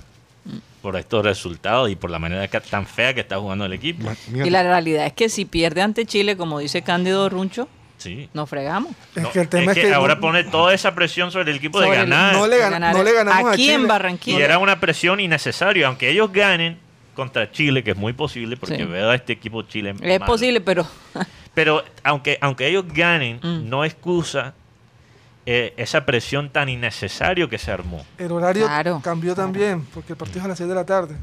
por 0.81 0.95
estos 0.97 1.23
resultados 1.23 1.89
y 1.89 1.95
por 1.95 2.09
la 2.09 2.19
manera 2.19 2.47
que- 2.47 2.59
tan 2.61 2.85
fea 2.85 3.13
que 3.13 3.21
está 3.21 3.37
jugando 3.37 3.65
el 3.65 3.73
equipo. 3.73 4.11
Y 4.33 4.49
la 4.49 4.63
realidad 4.63 5.05
es 5.05 5.13
que 5.13 5.29
si 5.29 5.45
pierde 5.45 5.81
ante 5.81 6.05
Chile, 6.05 6.35
como 6.37 6.59
dice 6.59 6.81
Cándido 6.81 7.29
Runcho, 7.29 7.67
Sí. 7.97 8.27
nos 8.33 8.49
fregamos. 8.49 8.91
es 9.15 9.27
que 9.27 9.39
el 9.41 9.47
tema 9.47 9.71
es, 9.71 9.77
que, 9.77 9.93
ahora 9.93 10.15
no, 10.15 10.21
pone 10.21 10.43
toda 10.43 10.73
esa 10.73 10.93
presión 10.93 11.31
sobre 11.31 11.51
el 11.51 11.57
equipo 11.57 11.77
Sobre 11.79 11.91
de 11.97 12.03
el- 12.03 12.09
ganar. 12.09 12.33
no 12.33 12.47
le, 12.47 12.57
gan- 12.57 12.71
Ganar 12.71 12.95
no 12.95 13.03
le 13.03 13.13
ganamos 13.13 13.49
a 13.49 13.53
aquí 13.53 13.61
Chile. 13.63 13.73
en 13.75 13.81
Y 13.81 13.85
Barranquilla. 13.85 14.43
era 14.45 14.57
una 14.57 14.79
presión 14.81 15.19
innecesaria, 15.21 15.87
aunque 15.87 16.09
ellos 16.09 16.31
ganen 16.33 16.77
contra 17.15 17.49
Chile, 17.51 17.81
que 17.83 17.91
es 17.91 17.97
muy 17.97 18.11
posible, 18.11 18.57
porque 18.57 18.75
Sí. 18.77 18.83
veo 18.83 19.09
a 19.09 19.15
este 19.15 19.31
equipo 19.33 19.61
Chile. 19.63 19.91
Es 20.01 20.19
malo. 20.19 20.25
posible, 20.25 20.59
pero 20.59 20.85
Pero 21.53 21.83
aunque, 22.03 22.37
aunque 22.41 22.67
ellos 22.67 22.85
ganen, 22.87 23.39
Mm. 23.43 23.69
no 23.69 23.85
excusa 23.85 24.53
eh, 25.45 25.73
esa 25.75 26.05
presión 26.05 26.49
tan 26.49 26.69
innecesaria 26.69 27.49
que 27.49 27.57
se 27.57 27.69
armó. 27.69 28.05
El 28.17 28.31
horario 28.31 28.65
Claro, 28.65 29.01
cambió 29.03 29.35
claro. 29.35 29.47
también, 29.49 29.85
porque 29.93 30.13
el 30.13 30.17
partido 30.17 30.39
es 30.39 30.45
a 30.45 30.47
las 30.47 30.57
6 30.57 30.69
de 30.69 30.75
la 30.75 30.85
tarde. 30.85 31.15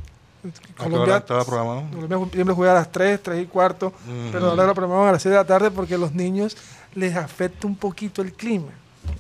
¿a 0.79 0.85
hora 0.87 1.17
estaba 1.19 1.43
programado? 1.45 1.85
Colombia 1.91 2.19
siempre 2.33 2.55
juega 2.55 2.73
a 2.73 2.75
las 2.77 2.93
3, 2.93 3.23
3 3.23 3.43
y 3.43 3.47
cuarto, 3.47 3.87
Ujú. 3.89 4.29
pero 4.33 4.51
ahora 4.51 4.67
lo 4.67 4.75
programaban 4.75 5.09
a 5.09 5.13
las 5.13 5.23
6 5.23 5.31
de 5.31 5.37
la 5.39 5.45
tarde 5.47 5.71
porque 5.71 5.95
a 5.95 5.99
los 5.99 6.13
niños 6.13 6.55
les 6.95 7.17
afecta 7.17 7.67
un 7.67 7.77
poquito 7.77 8.21
el 8.21 8.33
clima. 8.35 8.73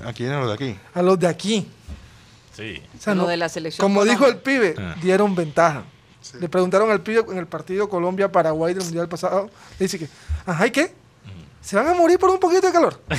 Aquí 0.04 0.24
en 0.26 0.38
los 0.38 0.46
de 0.48 0.52
aquí. 0.54 0.76
A 0.94 1.00
los 1.02 1.18
de 1.18 1.26
aquí. 1.28 1.66
Sí. 2.54 2.82
O 2.98 3.00
sea, 3.02 3.14
Lo 3.14 3.22
no- 3.22 3.28
de 3.28 3.36
la 3.38 3.48
selección 3.48 3.82
Como 3.82 4.04
dijo 4.04 4.26
el 4.26 4.40
Colombia. 4.42 4.72
pibe, 4.72 4.74
Ah. 4.78 4.96
dieron 5.00 5.34
ventaja. 5.34 5.82
Le 6.38 6.48
preguntaron 6.50 6.90
al 6.90 7.00
pibe 7.00 7.24
en 7.30 7.38
el 7.38 7.46
partido 7.46 7.88
Colombia-Paraguay 7.88 8.74
del 8.74 8.84
Mundial 8.84 9.08
pasado. 9.08 9.48
Le 9.78 9.84
dice 9.84 9.98
que, 9.98 10.08
ajá, 10.44 10.66
¿y 10.66 10.70
qué? 10.70 10.92
¿Se 11.60 11.76
van 11.76 11.88
a 11.88 11.94
morir 11.94 12.18
por 12.18 12.30
un 12.30 12.38
poquito 12.38 12.66
de 12.66 12.72
calor? 12.72 13.00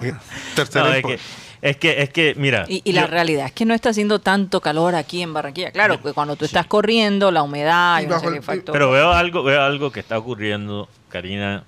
Eh, 0.00 0.12
Tercera 0.56 0.86
No, 0.86 0.92
es, 0.94 1.04
que, 1.04 1.18
es 1.62 1.76
que, 1.76 2.02
es 2.02 2.10
que, 2.10 2.34
mira. 2.36 2.64
Y, 2.68 2.82
y 2.84 2.92
la 2.92 3.02
yo- 3.02 3.06
realidad 3.06 3.46
es 3.46 3.52
que 3.52 3.64
no 3.64 3.72
está 3.72 3.90
haciendo 3.90 4.18
tanto 4.18 4.60
calor 4.60 4.96
aquí 4.96 5.22
en 5.22 5.32
Barranquilla. 5.32 5.70
Claro, 5.70 6.02
que 6.02 6.12
cuando 6.12 6.34
tú 6.34 6.44
estás 6.44 6.66
corriendo, 6.66 7.30
la 7.30 7.44
humedad 7.44 8.00
Y 8.00 8.08
serie 8.08 8.30
de 8.30 8.36
el- 8.38 8.42
factores. 8.42 8.72
Pero 8.72 8.90
veo 8.90 9.12
algo, 9.12 9.44
veo 9.44 9.62
algo 9.62 9.92
que 9.92 10.00
está 10.00 10.18
ocurriendo, 10.18 10.88
Karina, 11.08 11.62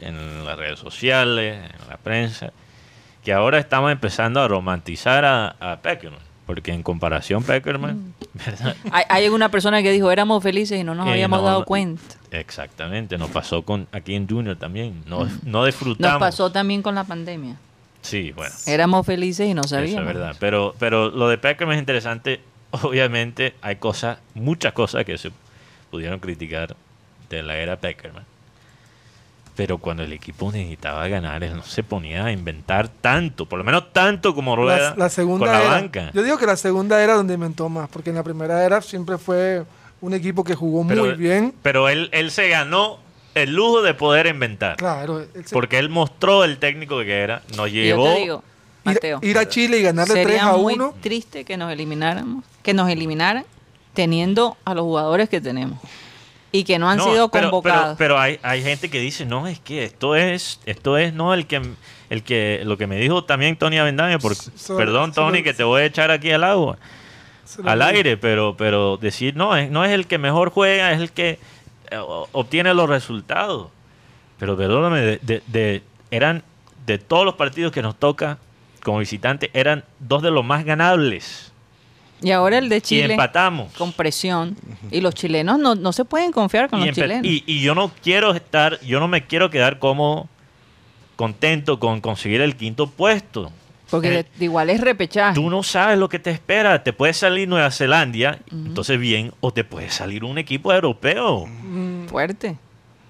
en 0.00 0.44
las 0.44 0.58
redes 0.58 0.80
sociales, 0.80 1.58
en 1.80 1.88
la 1.88 1.96
prensa, 1.96 2.52
que 3.22 3.32
ahora 3.32 3.60
estamos 3.60 3.92
empezando 3.92 4.40
a 4.42 4.48
romantizar 4.48 5.24
a, 5.24 5.54
a 5.60 5.76
Peckerman. 5.80 6.25
Porque 6.46 6.72
en 6.72 6.82
comparación, 6.84 7.42
Peckerman, 7.42 8.14
¿verdad? 8.46 8.76
hay, 8.92 9.04
hay 9.08 9.28
una 9.28 9.50
persona 9.50 9.82
que 9.82 9.90
dijo, 9.90 10.10
éramos 10.12 10.42
felices 10.42 10.78
y 10.80 10.84
no 10.84 10.94
nos 10.94 11.08
Eh, 11.08 11.10
habíamos 11.10 11.40
no, 11.40 11.46
dado 11.46 11.64
cuenta. 11.64 12.02
Exactamente, 12.30 13.18
nos 13.18 13.30
pasó 13.30 13.62
con 13.62 13.88
aquí 13.90 14.14
en 14.14 14.28
Junior 14.28 14.56
también. 14.56 15.02
No, 15.06 15.28
no 15.44 15.64
disfrutamos. 15.64 16.12
Nos 16.12 16.20
pasó 16.20 16.52
también 16.52 16.82
con 16.82 16.94
la 16.94 17.02
pandemia. 17.04 17.56
Sí, 18.02 18.30
bueno. 18.30 18.54
Éramos 18.66 19.04
felices 19.04 19.48
y 19.48 19.54
no 19.54 19.62
Eso 19.62 19.70
sabíamos. 19.70 20.00
es 20.08 20.14
verdad. 20.14 20.36
Pero, 20.38 20.74
pero 20.78 21.10
lo 21.10 21.28
de 21.28 21.38
Peckerman 21.38 21.74
es 21.76 21.80
interesante. 21.80 22.40
Obviamente 22.70 23.54
hay 23.62 23.76
cosas, 23.76 24.18
muchas 24.34 24.72
cosas 24.72 25.04
que 25.04 25.18
se 25.18 25.32
pudieron 25.90 26.20
criticar 26.20 26.76
de 27.28 27.42
la 27.42 27.56
era 27.56 27.76
Peckerman. 27.80 28.24
Pero 29.56 29.78
cuando 29.78 30.02
el 30.02 30.12
equipo 30.12 30.52
necesitaba 30.52 31.08
ganar, 31.08 31.42
él 31.42 31.56
no 31.56 31.62
se 31.62 31.82
ponía 31.82 32.26
a 32.26 32.30
inventar 32.32 32.88
tanto, 32.88 33.46
por 33.46 33.58
lo 33.58 33.64
menos 33.64 33.92
tanto 33.92 34.34
como 34.34 34.54
Rueda 34.54 34.90
La, 34.90 34.96
la 35.04 35.08
segunda 35.08 35.46
con 35.46 35.54
la 35.54 35.60
era, 35.62 35.70
banca. 35.70 36.10
Yo 36.12 36.22
digo 36.22 36.36
que 36.36 36.44
la 36.46 36.56
segunda 36.58 37.02
era 37.02 37.14
donde 37.14 37.34
inventó 37.34 37.68
más, 37.70 37.88
porque 37.88 38.10
en 38.10 38.16
la 38.16 38.22
primera 38.22 38.64
era 38.64 38.82
siempre 38.82 39.16
fue 39.16 39.64
un 40.02 40.12
equipo 40.12 40.44
que 40.44 40.54
jugó 40.54 40.86
pero, 40.86 41.06
muy 41.06 41.14
bien. 41.14 41.54
Pero 41.62 41.88
él, 41.88 42.10
él 42.12 42.30
se 42.30 42.48
ganó 42.50 42.98
el 43.34 43.54
lujo 43.54 43.80
de 43.80 43.94
poder 43.94 44.26
inventar. 44.26 44.76
Claro, 44.76 45.20
él 45.20 45.28
se- 45.46 45.54
Porque 45.54 45.78
él 45.78 45.88
mostró 45.88 46.44
el 46.44 46.58
técnico 46.58 46.98
que 47.00 47.18
era, 47.20 47.40
nos 47.56 47.68
Y 47.70 47.72
yo 47.76 47.82
llevó... 47.82 48.12
te 48.14 48.20
digo, 48.20 48.42
ir, 48.84 48.92
Mateo, 48.94 49.18
ir 49.22 49.38
a 49.38 49.48
Chile 49.48 49.78
y 49.78 49.82
ganarle 49.82 50.14
3 50.14 50.26
sería 50.26 50.48
a 50.50 50.56
muy 50.58 50.74
1. 50.74 50.94
triste 51.00 51.44
que 51.46 51.56
nos 51.56 51.72
elimináramos, 51.72 52.44
que 52.62 52.74
nos 52.74 52.90
eliminaran 52.90 53.46
teniendo 53.94 54.58
a 54.66 54.74
los 54.74 54.84
jugadores 54.84 55.30
que 55.30 55.40
tenemos. 55.40 55.78
Y 56.56 56.64
que 56.64 56.78
no 56.78 56.88
han 56.88 56.96
No, 56.98 57.04
sido 57.04 57.28
pero- 57.30 57.50
convocados. 57.50 57.84
Pero, 57.84 57.96
pero 57.98 58.18
hay, 58.18 58.38
hay 58.42 58.62
gente 58.62 58.88
que 58.88 58.98
dice, 59.00 59.26
no, 59.26 59.46
es 59.46 59.60
que 59.60 59.84
esto 59.84 60.16
es, 60.16 60.60
esto 60.66 60.96
es 60.96 61.12
no 61.12 61.34
el 61.34 61.46
que 61.46 61.60
el 62.08 62.22
que 62.22 62.62
lo 62.64 62.76
que 62.78 62.86
me 62.86 62.96
dijo 62.96 63.24
también 63.24 63.56
Tony 63.56 63.78
Avendaño, 63.78 64.18
porque 64.20 64.40
So- 64.56 64.76
perdón 64.76 65.12
so- 65.12 65.22
Tony 65.22 65.42
que 65.42 65.52
te 65.54 65.64
voy 65.64 65.82
a 65.82 65.84
echar 65.84 66.10
aquí 66.10 66.30
al 66.30 66.44
agua, 66.44 66.78
al 67.64 67.82
aire, 67.82 68.16
pero 68.16 68.56
pero 68.56 68.96
decir 68.96 69.36
no 69.36 69.56
es 69.56 69.70
no 69.70 69.84
es 69.84 69.90
el 69.92 70.06
que 70.06 70.16
mejor 70.18 70.50
juega, 70.50 70.92
es 70.92 71.00
el 71.00 71.10
que 71.12 71.38
eh, 71.90 71.98
obtiene 72.32 72.72
los 72.74 72.88
resultados. 72.88 73.68
Pero 74.38 74.56
perdóname, 74.56 75.00
de, 75.00 75.18
de- 75.22 75.42
de- 75.46 75.82
eran 76.10 76.42
de 76.86 76.98
todos 76.98 77.24
los 77.24 77.34
partidos 77.34 77.72
que 77.72 77.82
nos 77.82 77.96
toca 77.96 78.38
como 78.82 78.98
visitante 79.00 79.50
eran 79.52 79.84
dos 79.98 80.22
de 80.22 80.30
los 80.30 80.44
más 80.44 80.64
ganables 80.64 81.52
y 82.22 82.30
ahora 82.30 82.58
el 82.58 82.68
de 82.68 82.76
y 82.78 82.80
Chile 82.80 83.14
empatamos. 83.14 83.72
con 83.74 83.92
presión. 83.92 84.56
Y 84.90 85.00
los 85.00 85.14
chilenos 85.14 85.58
no, 85.58 85.74
no 85.74 85.92
se 85.92 86.04
pueden 86.04 86.32
confiar 86.32 86.68
con 86.70 86.80
y, 86.82 86.86
los 86.86 86.94
chilenos. 86.94 87.24
y- 87.26 87.44
y 87.46 87.60
yo 87.62 87.74
no 87.74 87.90
quiero 88.02 88.34
estar, 88.34 88.80
yo 88.80 89.00
no 89.00 89.08
me 89.08 89.26
quiero 89.26 89.50
quedar 89.50 89.78
como 89.78 90.28
contento 91.16 91.78
con 91.78 92.00
conseguir 92.00 92.40
el 92.40 92.56
quinto 92.56 92.88
puesto. 92.88 93.50
porque 93.90 94.18
Eh, 94.20 94.26
igual 94.40 94.68
es 94.70 94.80
repechaje. 94.80 95.34
Tú 95.36 95.48
no 95.48 95.62
sabes 95.62 95.96
lo 95.98 96.08
que 96.08 96.18
te 96.18 96.30
espera. 96.30 96.82
Te 96.82 96.92
puede 96.92 97.12
salir 97.12 97.46
Nueva 97.48 97.70
Zelanda, 97.70 98.40
entonces 98.50 98.98
bien, 98.98 99.32
o 99.40 99.52
te 99.52 99.62
puede 99.62 99.90
salir 99.90 100.24
un 100.24 100.38
equipo 100.38 100.72
europeo, 100.72 101.46
Fuerte. 102.08 102.56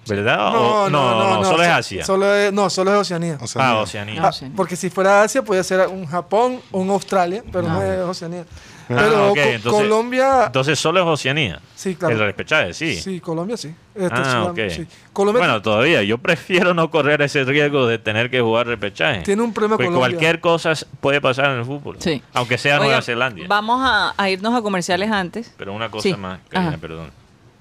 ¿Verdad? 0.07 0.55
O- 0.55 0.89
no, 0.89 1.37
no, 1.37 1.43
solo 1.43 1.63
es 1.63 1.69
Asia. 1.69 2.05
Solo 2.05 2.33
es, 2.35 2.51
no, 2.53 2.69
solo 2.69 2.93
es 2.93 2.99
Oceanía. 3.01 3.37
Ah, 3.55 3.79
Oceanía. 3.81 4.21
Ah, 4.23 4.31
porque 4.55 4.75
si 4.75 4.89
fuera 4.89 5.21
Asia, 5.23 5.41
podría 5.43 5.63
ser 5.63 5.87
un 5.87 6.05
Japón 6.05 6.59
o 6.71 6.79
un 6.79 6.89
Australia, 6.89 7.43
pero 7.51 7.67
no, 7.67 7.79
Ah. 7.79 7.93
es 7.93 7.99
Oceanía. 8.01 8.45
Ah, 8.89 8.93
Pero 8.95 9.29
Co- 9.31 9.35
entonces- 9.37 9.81
Colombia. 9.81 10.43
Entonces 10.45 10.79
solo 10.79 11.01
es 11.01 11.05
Oceanía. 11.05 11.59
sí, 11.75 11.95
claro. 11.95 12.13
El 12.15 12.21
repechaje, 12.21 12.73
sí. 12.73 12.95
Sí, 12.95 13.19
Colombia 13.19 13.57
sí. 13.57 13.75
Este, 13.93 14.07
Ah, 14.13 14.45
Sudam- 14.53 14.69
sí. 14.69 14.87
Colombia 15.11 15.41
Bueno, 15.41 15.61
todavía. 15.61 16.03
Yo 16.03 16.17
prefiero 16.19 16.73
no 16.73 16.89
correr 16.89 17.21
ese 17.21 17.43
riesgo 17.43 17.85
de 17.85 17.97
tener 17.99 18.29
que 18.31 18.39
jugar 18.39 18.65
repechaje. 18.67 19.23
tiene 19.23 19.41
un 19.41 19.51
problema 19.53 19.75
Porque 19.75 19.87
Colombia. 19.87 20.09
cualquier 20.11 20.39
cosa 20.39 20.71
puede 21.01 21.19
pasar 21.19 21.47
en 21.51 21.57
el 21.59 21.65
fútbol. 21.65 21.97
Sí. 21.99 22.23
Aunque 22.33 22.57
sea 22.57 22.75
Oiga, 22.75 22.85
Nueva 22.85 23.01
Zelanda. 23.01 23.41
Vamos 23.49 23.81
a, 23.83 24.13
a 24.15 24.29
irnos 24.29 24.55
a 24.55 24.61
comerciales 24.61 25.11
antes. 25.11 25.53
Pero 25.57 25.73
una 25.73 25.91
cosa 25.91 26.03
Sí. 26.07 26.15
más, 26.15 26.39
Karina, 26.47 26.77
perdón. 26.77 27.11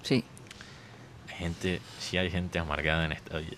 Sí. 0.05 0.23
Hay 1.29 1.35
gente, 1.39 1.81
sí 2.07 2.17
hay 2.19 2.31
gente 2.31 2.59
amargada 2.59 3.05
en 3.05 3.13
esta 3.13 3.39
vida. 3.39 3.57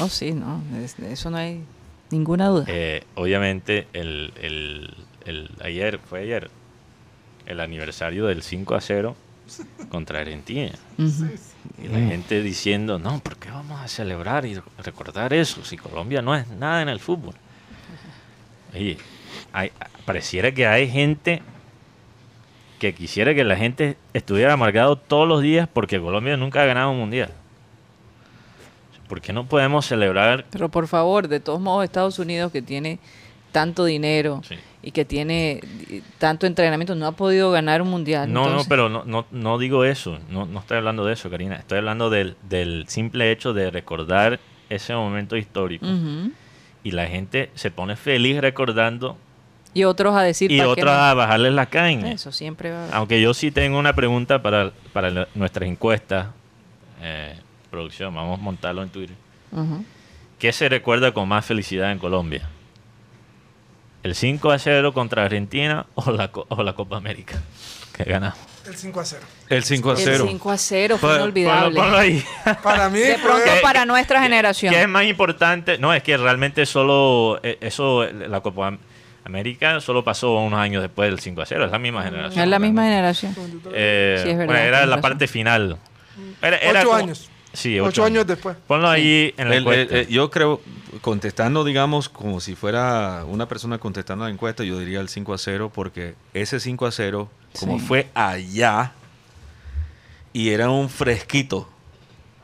Oh, 0.00 0.08
sí, 0.08 0.32
no. 0.32 0.62
es- 0.82 0.98
eso 0.98 1.30
no 1.30 1.36
hay 1.36 1.62
ninguna 2.10 2.48
duda. 2.48 2.64
Eh, 2.68 3.04
obviamente, 3.14 3.86
el, 3.92 4.32
el- 4.40 4.94
el- 5.24 5.50
ayer, 5.62 5.98
fue 5.98 6.20
ayer, 6.20 6.50
el 7.46 7.60
aniversario 7.60 8.26
del 8.26 8.42
5 8.42 8.74
a 8.74 8.80
0 8.80 9.16
contra 9.90 10.20
Argentina. 10.20 10.72
Y 10.98 11.88
la 11.88 11.98
gente 11.98 12.42
diciendo, 12.42 12.98
no, 12.98 13.18
¿por 13.20 13.36
qué 13.36 13.50
vamos 13.50 13.80
a 13.80 13.88
celebrar 13.88 14.46
y 14.46 14.58
recordar 14.78 15.32
eso 15.34 15.64
si 15.64 15.76
Colombia 15.76 16.22
no 16.22 16.34
es 16.34 16.48
nada 16.48 16.80
en 16.82 16.88
el 16.88 16.98
fútbol? 17.00 17.34
Oye, 18.72 18.96
hay- 19.52 19.70
pareciera 20.06 20.52
que 20.52 20.66
hay 20.66 20.88
gente 20.90 21.42
que 22.78 22.94
quisiera 22.94 23.34
que 23.34 23.44
la 23.44 23.56
gente 23.56 23.96
estuviera 24.14 24.52
amargado 24.54 24.96
todos 24.96 25.28
los 25.28 25.42
días 25.42 25.68
porque 25.72 26.00
Colombia 26.00 26.36
nunca 26.36 26.62
ha 26.62 26.66
ganado 26.66 26.90
un 26.90 26.98
mundial. 26.98 27.30
¿Por 29.08 29.20
qué 29.20 29.32
no 29.32 29.46
podemos 29.46 29.86
celebrar? 29.86 30.44
Pero 30.50 30.68
por 30.68 30.88
favor, 30.88 31.28
de 31.28 31.40
todos 31.40 31.60
modos, 31.60 31.84
Estados 31.84 32.18
Unidos 32.18 32.50
que 32.52 32.62
tiene 32.62 32.98
tanto 33.52 33.84
dinero 33.84 34.40
Sí. 34.48 34.56
y 34.82 34.90
que 34.90 35.04
tiene 35.04 35.60
tanto 36.18 36.46
entrenamiento, 36.46 36.94
no 36.96 37.06
ha 37.06 37.12
podido 37.12 37.50
ganar 37.52 37.82
un 37.82 37.88
mundial. 37.90 38.32
No, 38.32 38.44
entonces- 38.44 38.66
no, 38.66 38.68
pero 38.68 38.88
no, 38.88 39.04
no, 39.04 39.26
no 39.30 39.58
digo 39.58 39.84
eso. 39.84 40.18
No, 40.30 40.46
no 40.46 40.58
estoy 40.60 40.78
hablando 40.78 41.04
de 41.04 41.12
eso, 41.12 41.30
Karina. 41.30 41.56
Estoy 41.56 41.78
hablando 41.78 42.10
del, 42.10 42.36
del 42.48 42.86
simple 42.88 43.30
hecho 43.30 43.52
de 43.52 43.70
recordar 43.70 44.40
ese 44.70 44.94
momento 44.94 45.36
histórico. 45.36 45.86
Y 46.82 46.90
la 46.90 47.06
gente 47.06 47.50
se 47.54 47.70
pone 47.70 47.96
feliz 47.96 48.40
recordando 48.40 49.16
Y 49.72 49.84
otros 49.84 50.14
a 50.16 50.22
decir 50.22 50.50
y 50.52 50.58
¿para 50.58 50.74
qué 50.74 50.80
otros 50.82 50.94
a 50.94 51.14
bajarles 51.14 51.52
la 51.52 51.66
caña. 51.66 52.10
Eso 52.12 52.30
siempre 52.32 52.70
va 52.72 52.76
a 52.78 52.82
haber. 52.84 52.94
Aunque 52.94 53.20
yo 53.20 53.32
sí 53.34 53.50
tengo 53.50 53.78
una 53.78 53.92
pregunta 53.94 54.42
para, 54.42 54.72
para 54.92 55.28
nuestras 55.34 55.68
encuestas. 55.68 56.28
eh, 57.02 57.36
producción, 57.74 58.14
vamos 58.14 58.38
a 58.38 58.42
montarlo 58.42 58.82
en 58.82 58.88
Twitter. 58.90 59.16
¿Qué 60.38 60.52
se 60.52 60.68
recuerda 60.68 61.12
con 61.12 61.28
más 61.28 61.44
felicidad 61.44 61.90
en 61.92 61.98
Colombia? 61.98 62.48
¿El 64.02 64.14
5 64.14 64.50
a 64.50 64.58
0 64.58 64.92
contra 64.92 65.24
Argentina 65.24 65.86
o 65.94 66.10
la, 66.10 66.30
o 66.32 66.62
la 66.62 66.72
Copa 66.74 66.96
América? 66.96 67.40
Que 67.96 68.04
ganamos. 68.04 68.38
El 68.66 68.76
5 68.76 69.00
a 69.00 69.04
0. 69.04 69.22
El 69.48 69.64
5 69.64 69.90
a 69.90 69.92
El 69.94 69.98
0. 69.98 70.24
5 70.28 70.50
a 70.50 70.58
0 70.58 70.98
fue 70.98 71.14
inolvidable. 71.16 71.80
ahí. 71.80 72.24
Para 72.62 72.88
mí 72.90 72.98
De 72.98 73.18
pronto 73.18 73.42
¿Qué- 73.44 73.60
para 73.62 73.84
nuestra 73.86 74.22
generación. 74.22 74.72
¿Qué 74.74 74.82
es 74.82 74.88
más 74.88 75.04
importante? 75.04 75.78
No, 75.78 75.92
es 75.94 76.02
que 76.02 76.16
realmente 76.16 76.66
solo 76.66 77.40
eh, 77.42 77.58
eso, 77.60 78.04
eh, 78.04 78.12
la 78.28 78.40
Copa 78.40 78.68
Am- 78.68 78.78
América 79.24 79.80
solo 79.80 80.04
pasó 80.04 80.34
unos 80.38 80.58
años 80.60 80.82
después 80.82 81.08
del 81.08 81.18
5 81.20 81.40
a 81.42 81.46
0. 81.46 81.64
Es 81.66 81.70
la 81.70 81.78
misma 81.78 82.02
generación. 82.02 82.42
es 82.44 82.48
la 82.48 82.58
misma 82.58 82.82
generación. 82.84 83.34
Eh, 83.72 84.20
Sí, 84.22 84.30
es 84.30 84.36
verdad, 84.36 84.46
bueno, 84.52 84.60
era 84.68 84.86
la 84.86 85.00
parte 85.00 85.26
final. 85.28 85.78
Era, 86.42 86.58
era 86.58 86.80
Ocho 86.80 86.88
como- 86.88 86.98
años. 87.00 87.30
Sí, 87.54 87.78
Ocho, 87.80 87.88
ocho, 87.88 88.04
años 88.04 88.26
después. 88.26 88.56
Ponlo 88.66 88.88
ahí 88.88 89.32
en 89.36 89.48
la 89.48 89.54
El- 89.56 89.60
encuesta. 89.62 89.94
el- 89.94 90.00
el- 90.02 90.08
yo 90.08 90.30
creo, 90.30 90.60
contestando, 91.00 91.64
digamos, 91.64 92.08
como 92.08 92.40
si 92.40 92.54
fuera 92.54 93.24
una 93.26 93.48
persona 93.48 93.78
contestando 93.78 94.24
la 94.24 94.30
encuesta, 94.30 94.62
yo 94.64 94.78
diría 94.78 95.00
el 95.00 95.08
5 95.08 95.32
a 95.34 95.38
0, 95.38 95.70
porque 95.74 96.14
ese 96.34 96.60
5 96.60 96.86
a 96.86 96.92
0, 96.92 97.30
como 97.58 97.78
Sí. 97.78 97.84
fue 97.86 98.08
allá, 98.14 98.92
y 100.32 100.50
era 100.50 100.68
un 100.70 100.88
fresquito, 100.88 101.68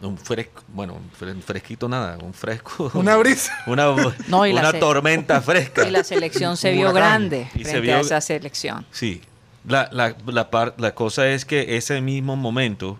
un 0.00 0.16
fresco, 0.16 0.62
bueno, 0.68 0.94
un 0.94 1.10
fre- 1.10 1.40
fresquito 1.42 1.88
nada, 1.88 2.16
un 2.22 2.32
fresco. 2.32 2.90
Una 2.94 3.16
brisa. 3.16 3.52
Una, 3.66 3.94
No, 4.28 4.46
y 4.46 4.52
una 4.52 4.72
tormenta 4.72 5.40
fresca. 5.42 5.86
Y 5.86 5.90
la 5.90 6.04
selección 6.04 6.56
se 6.56 6.72
vio 6.72 6.92
grande 6.92 7.48
Y 7.54 7.58
se 7.64 7.70
frente 7.72 7.80
vio- 7.80 7.96
a 7.96 8.00
esa 8.00 8.20
selección. 8.20 8.86
Sí. 8.90 9.20
La, 9.66 9.90
la, 9.92 10.16
la, 10.26 10.50
par- 10.50 10.74
la 10.78 10.94
cosa 10.94 11.28
es 11.28 11.44
que 11.44 11.76
ese 11.76 12.00
mismo 12.00 12.34
momento 12.36 12.98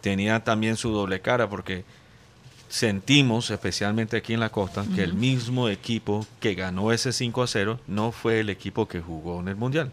tenía 0.00 0.44
también 0.44 0.76
su 0.76 0.90
doble 0.90 1.20
cara 1.20 1.48
porque 1.48 1.84
sentimos, 2.68 3.50
especialmente 3.50 4.16
aquí 4.16 4.34
en 4.34 4.40
la 4.40 4.50
costa, 4.50 4.84
que 4.94 5.02
el 5.02 5.14
mismo 5.14 5.68
equipo 5.68 6.26
que 6.40 6.54
ganó 6.54 6.92
ese 6.92 7.12
5 7.12 7.42
a 7.42 7.46
0 7.46 7.80
no 7.86 8.12
fue 8.12 8.40
el 8.40 8.50
equipo 8.50 8.88
que 8.88 9.00
jugó 9.00 9.40
en 9.40 9.48
el 9.48 9.56
Mundial. 9.56 9.92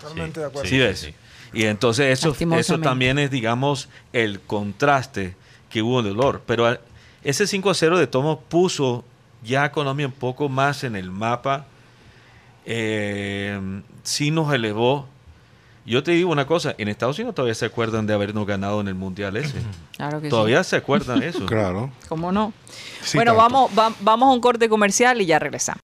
Totalmente 0.00 0.40
de 0.40 0.46
acuerdo. 0.46 0.68
Sí, 0.68 0.78
ves. 0.78 1.00
sí. 1.00 1.14
Y 1.52 1.64
entonces 1.66 2.06
eso, 2.12 2.34
eso 2.56 2.80
también 2.80 3.18
es, 3.18 3.30
digamos, 3.30 3.88
el 4.12 4.40
contraste 4.40 5.36
que 5.70 5.82
hubo 5.82 6.00
en 6.00 6.06
el 6.06 6.16
dolor. 6.16 6.42
Pero 6.46 6.78
ese 7.22 7.46
5 7.46 7.70
a 7.70 7.74
0 7.74 7.98
de 7.98 8.06
Tomo 8.08 8.40
puso 8.40 9.04
ya 9.44 9.64
a 9.64 9.72
Colombia 9.72 10.06
un 10.06 10.12
poco 10.12 10.48
más 10.48 10.82
en 10.82 10.96
el 10.96 11.10
mapa. 11.10 11.66
Eh, 12.64 13.58
sí 14.02 14.30
nos 14.32 14.52
elevó. 14.52 15.08
Yo 15.86 16.02
te 16.02 16.12
digo 16.12 16.30
una 16.32 16.46
cosa, 16.46 16.74
en 16.78 16.88
Estados 16.88 17.18
Unidos 17.18 17.34
todavía 17.34 17.54
se 17.54 17.66
acuerdan 17.66 18.06
de 18.06 18.14
habernos 18.14 18.46
ganado 18.46 18.80
en 18.80 18.88
el 18.88 18.94
Mundial 18.94 19.36
ese. 19.36 19.58
Claro 19.96 20.20
que 20.20 20.28
todavía 20.28 20.64
sí. 20.64 20.70
se 20.70 20.76
acuerdan 20.76 21.20
de 21.20 21.28
eso. 21.28 21.46
Claro. 21.46 21.90
¿Cómo 22.08 22.32
no? 22.32 22.52
Sí, 23.02 23.18
bueno, 23.18 23.32
tanto. 23.36 23.42
vamos, 23.42 23.70
va- 23.78 23.94
vamos 24.00 24.28
a 24.28 24.32
un 24.32 24.40
corte 24.40 24.68
comercial 24.68 25.20
y 25.20 25.26
ya 25.26 25.38
regresamos. 25.38 25.80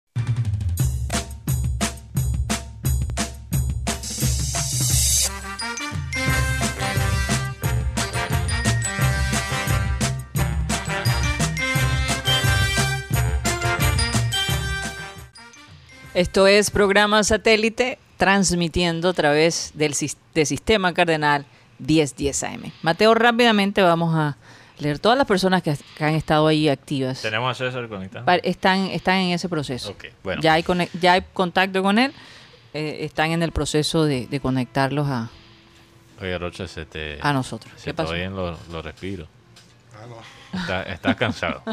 Esto 16.14 16.46
es 16.46 16.70
programa 16.70 17.22
satélite 17.22 17.98
transmitiendo 18.18 19.08
a 19.08 19.12
través 19.14 19.70
del 19.74 19.94
de 20.34 20.44
Sistema 20.44 20.92
Cardenal 20.92 21.46
1010 21.78 22.42
AM. 22.44 22.72
Mateo, 22.82 23.14
rápidamente 23.14 23.80
vamos 23.80 24.14
a 24.14 24.36
leer 24.78 24.98
todas 24.98 25.16
las 25.16 25.26
personas 25.26 25.62
que, 25.62 25.74
que 25.96 26.04
han 26.04 26.14
estado 26.14 26.46
ahí 26.48 26.68
activas. 26.68 27.22
Tenemos 27.22 27.50
a 27.50 27.54
César 27.54 27.88
conectado. 27.88 28.26
Están, 28.42 28.86
están 28.86 29.16
en 29.16 29.30
ese 29.30 29.48
proceso. 29.48 29.96
Bueno. 30.22 30.42
Ya, 30.42 30.52
hay 30.54 30.64
ya 31.00 31.12
hay 31.14 31.22
contacto 31.32 31.82
con 31.82 31.98
él. 31.98 32.12
eh, 32.74 32.98
están 33.02 33.30
en 33.30 33.42
el 33.42 33.50
proceso 33.52 34.04
de, 34.04 34.26
de 34.26 34.40
conectarlos 34.40 35.08
a, 35.08 35.30
Oye, 36.20 36.36
Rocha, 36.36 36.66
se 36.68 36.84
te, 36.84 37.18
a 37.22 37.32
nosotros. 37.32 37.72
se 37.76 37.84
¿Qué 37.86 37.90
te 37.92 37.94
pasó? 38.02 38.12
los 38.14 38.68
los 38.68 38.84
respiros. 38.84 39.28
Ah, 39.94 40.06
no. 40.08 40.60
Está- 40.60 40.82
Estás 40.82 41.14
cansado. 41.16 41.62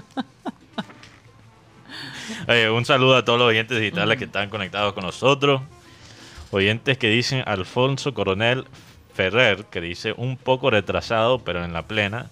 Oye, 2.48 2.70
un 2.70 2.86
saludo 2.86 3.16
a 3.16 3.26
todos 3.26 3.40
los 3.40 3.48
oyentes 3.48 3.80
digitales 3.80 4.18
que 4.18 4.26
están 4.26 4.50
conectados 4.50 4.94
con 4.94 5.04
nosotros. 5.04 5.62
Oyentes 6.56 6.98
que 6.98 7.10
dicen 7.10 7.44
Alfonso 7.46 8.14
Coronel 8.14 8.64
Ferrer, 9.14 9.66
que 9.66 9.82
dice 9.82 10.14
un 10.16 10.38
poco 10.38 10.70
retrasado, 10.70 11.40
pero 11.40 11.66
en 11.66 11.74
la 11.74 11.86
plena. 11.86 12.32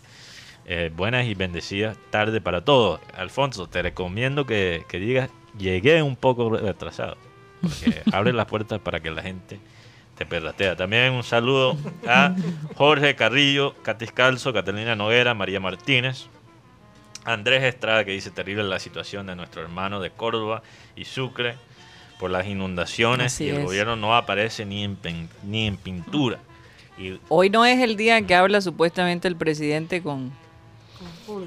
Eh, 0.65 0.89
buenas 0.95 1.25
y 1.25 1.33
bendecidas 1.33 1.97
tarde 2.09 2.39
para 2.39 2.63
todos. 2.63 3.01
Alfonso, 3.17 3.67
te 3.67 3.81
recomiendo 3.81 4.45
que, 4.45 4.85
que 4.87 4.97
digas 4.97 5.29
llegué 5.57 6.01
un 6.01 6.15
poco 6.15 6.49
retrasado. 6.51 7.17
Porque 7.59 8.01
abre 8.13 8.31
las 8.31 8.45
puertas 8.45 8.79
para 8.79 9.01
que 9.01 9.11
la 9.11 9.21
gente 9.21 9.59
te 10.17 10.25
perratea. 10.25 10.77
También 10.77 11.11
un 11.11 11.23
saludo 11.23 11.75
a 12.07 12.33
Jorge 12.75 13.17
Carrillo, 13.17 13.75
Catis 13.81 14.13
Calzo, 14.13 14.53
Catalina 14.53 14.95
Noguera, 14.95 15.33
María 15.33 15.59
Martínez, 15.59 16.27
Andrés 17.25 17.63
Estrada, 17.63 18.05
que 18.05 18.11
dice 18.11 18.31
terrible 18.31 18.63
la 18.63 18.79
situación 18.79 19.27
de 19.27 19.35
nuestro 19.35 19.61
hermano 19.61 19.99
de 19.99 20.11
Córdoba 20.11 20.63
y 20.95 21.03
Sucre 21.03 21.57
por 22.23 22.31
las 22.31 22.47
inundaciones 22.47 23.33
Así 23.33 23.43
y 23.43 23.49
el 23.49 23.57
es. 23.57 23.65
gobierno 23.65 23.97
no 23.97 24.15
aparece 24.15 24.63
ni 24.63 24.85
en, 24.85 24.97
ni 25.43 25.67
en 25.67 25.75
pintura. 25.75 26.39
Y 26.97 27.19
Hoy 27.27 27.49
no 27.49 27.65
es 27.65 27.81
el 27.81 27.97
día 27.97 28.17
en 28.17 28.25
que 28.25 28.33
habla 28.33 28.61
supuestamente 28.61 29.27
el 29.27 29.35
presidente 29.35 30.01
con, 30.01 30.31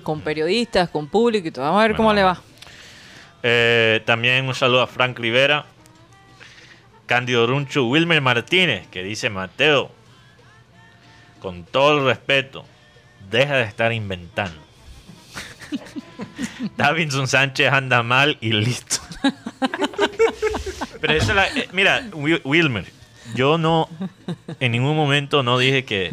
con 0.02 0.20
periodistas, 0.20 0.90
con 0.90 1.08
público 1.08 1.48
y 1.48 1.50
todo. 1.50 1.64
Vamos 1.64 1.82
a 1.82 1.88
ver 1.88 1.96
cómo 1.96 2.12
le 2.12 2.22
va. 2.22 2.42
Eh, 3.42 4.02
también 4.04 4.46
un 4.46 4.54
saludo 4.54 4.82
a 4.82 4.86
Frank 4.86 5.18
Rivera, 5.18 5.64
Cándido 7.06 7.46
Runcho, 7.46 7.86
Wilmer 7.86 8.20
Martínez, 8.20 8.86
que 8.88 9.02
dice 9.02 9.30
Mateo, 9.30 9.90
con 11.40 11.64
todo 11.64 11.96
el 11.96 12.04
respeto, 12.04 12.66
deja 13.30 13.56
de 13.56 13.62
estar 13.62 13.94
inventando. 13.94 14.60
Davinson 16.76 17.28
Sánchez 17.28 17.72
anda 17.72 18.02
mal 18.02 18.36
y 18.42 18.52
listo. 18.52 18.98
Pero 21.00 21.12
esa 21.14 21.30
es 21.30 21.36
la- 21.54 21.60
eh, 21.62 21.68
mira, 21.72 22.02
Wil- 22.12 22.40
Wilmer, 22.44 22.84
yo 23.34 23.58
no, 23.58 23.88
en 24.60 24.72
ningún 24.72 24.96
momento 24.96 25.42
no 25.42 25.58
dije 25.58 25.84
que, 25.84 26.10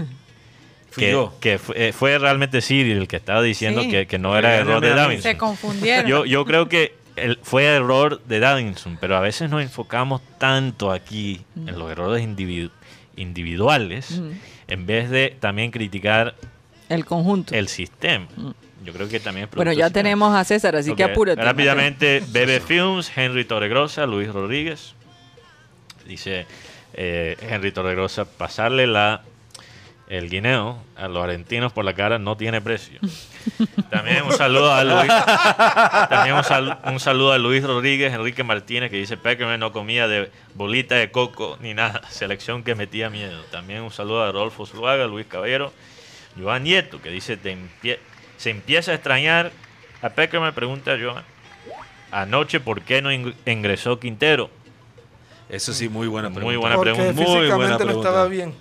Fui 0.92 1.04
que, 1.04 1.12
yo. 1.12 1.34
que 1.40 1.58
fue, 1.60 1.90
eh, 1.90 1.94
fue 1.94 2.18
realmente 2.20 2.62
Siri 2.62 2.92
el 2.92 3.08
que 3.08 3.16
estaba 3.18 3.42
diciendo 3.42 3.82
Sí. 3.84 3.90
que, 3.90 4.08
que 4.08 4.20
no 4.20 4.38
era 4.38 4.56
error 4.56 4.82
de 4.82 4.90
Davinson. 4.90 5.24
Se 5.32 5.38
confundieron. 5.38 6.10
Yo, 6.10 6.26
yo 6.26 6.46
creo 6.46 6.70
que 6.70 6.96
el- 7.16 7.40
fue 7.44 7.66
error 7.66 8.22
de 8.26 8.40
Davinson, 8.40 8.98
pero 9.00 9.16
a 9.16 9.20
veces 9.20 9.50
nos 9.50 9.62
enfocamos 9.62 10.22
tanto 10.40 10.92
aquí 10.92 11.42
en 11.56 11.78
los 11.78 11.92
errores 11.92 12.24
individu- 12.26 12.72
individuales 13.16 14.22
en 14.68 14.86
vez 14.86 15.10
de 15.10 15.36
también 15.40 15.72
criticar 15.72 16.36
el 16.90 17.06
conjunto. 17.06 17.54
el 17.56 17.68
sistema. 17.68 18.28
Yo 18.84 18.94
creo 18.94 19.08
que 19.08 19.20
también 19.20 19.48
es 19.50 19.56
bueno, 19.56 19.72
ya 19.74 19.90
tenemos 19.90 20.36
a 20.36 20.44
César, 20.44 20.76
así 20.76 20.94
que 20.96 21.04
apúrate. 21.04 21.42
Rápidamente, 21.42 22.22
Bebe 22.30 22.60
Films, 22.60 23.12
Henry 23.16 23.46
Torregrosa, 23.46 24.06
Luis 24.06 24.30
Rodríguez. 24.32 24.94
Dice 26.06 26.46
eh, 26.94 27.38
Henry 27.42 27.72
Torregrosa, 27.72 28.26
pasarle 28.26 28.88
la 28.88 29.22
el 30.10 30.30
guineo 30.30 30.78
a 30.98 31.08
los 31.08 31.24
argentinos 31.24 31.72
por 31.72 31.86
la 31.86 31.94
cara 31.96 32.20
no 32.20 32.36
tiene 32.38 32.62
precio. 32.62 33.00
También 33.90 34.24
un 34.24 34.34
saludo 34.34 34.72
a 34.74 34.84
Luis, 34.84 35.12
también 36.10 36.36
un, 36.36 36.44
sal- 36.44 36.80
un 36.86 37.00
saludo 37.00 37.32
a 37.32 37.38
Luis 37.38 37.64
Rodríguez, 37.64 38.14
Enrique 38.14 38.44
Martínez, 38.44 38.92
que 38.92 38.98
dice 38.98 39.18
Peckerman 39.18 39.60
no 39.60 39.72
comía 39.72 40.08
de 40.08 40.30
bolita 40.56 40.96
de 40.96 41.10
coco 41.10 41.58
ni 41.62 41.74
nada, 41.74 42.02
selección 42.10 42.64
que 42.64 42.76
metía 42.76 43.10
miedo. 43.10 43.42
También 43.52 43.82
un 43.82 43.92
saludo 43.92 44.24
a 44.24 44.32
Rodolfo 44.32 44.66
Zuluaga, 44.66 45.08
Luis 45.08 45.26
Caballero, 45.26 45.74
Joan 46.40 46.64
Nieto, 46.64 47.02
que 47.02 47.10
dice 47.10 47.36
"Te 47.38 47.58
se 48.44 48.50
empieza 48.50 48.92
a 48.92 48.96
extrañar 48.96 49.52
a 50.02 50.10
Peckerman, 50.10 50.54
pregunta 50.54 50.92
a 50.92 50.98
Joan. 51.02 51.24
Anoche, 52.12 52.60
¿por 52.60 52.82
qué 52.82 53.02
no 53.02 53.10
ing- 53.10 53.34
ingresó 53.46 54.00
Quintero? 54.00 54.50
Eso 55.48 55.72
sí, 55.74 55.88
muy 55.88 56.08
buena 56.08 56.28
Muy 56.30 56.36
pregunta. 56.40 56.60
buena 56.60 56.76
Porque 56.76 56.92
pregunta. 56.94 57.14
Muy 57.14 57.26
buena 57.26 57.40
físicamente 57.42 57.72
no 57.72 57.78
pregunta. 57.86 58.10
estaba 58.10 58.28
bien. 58.28 58.54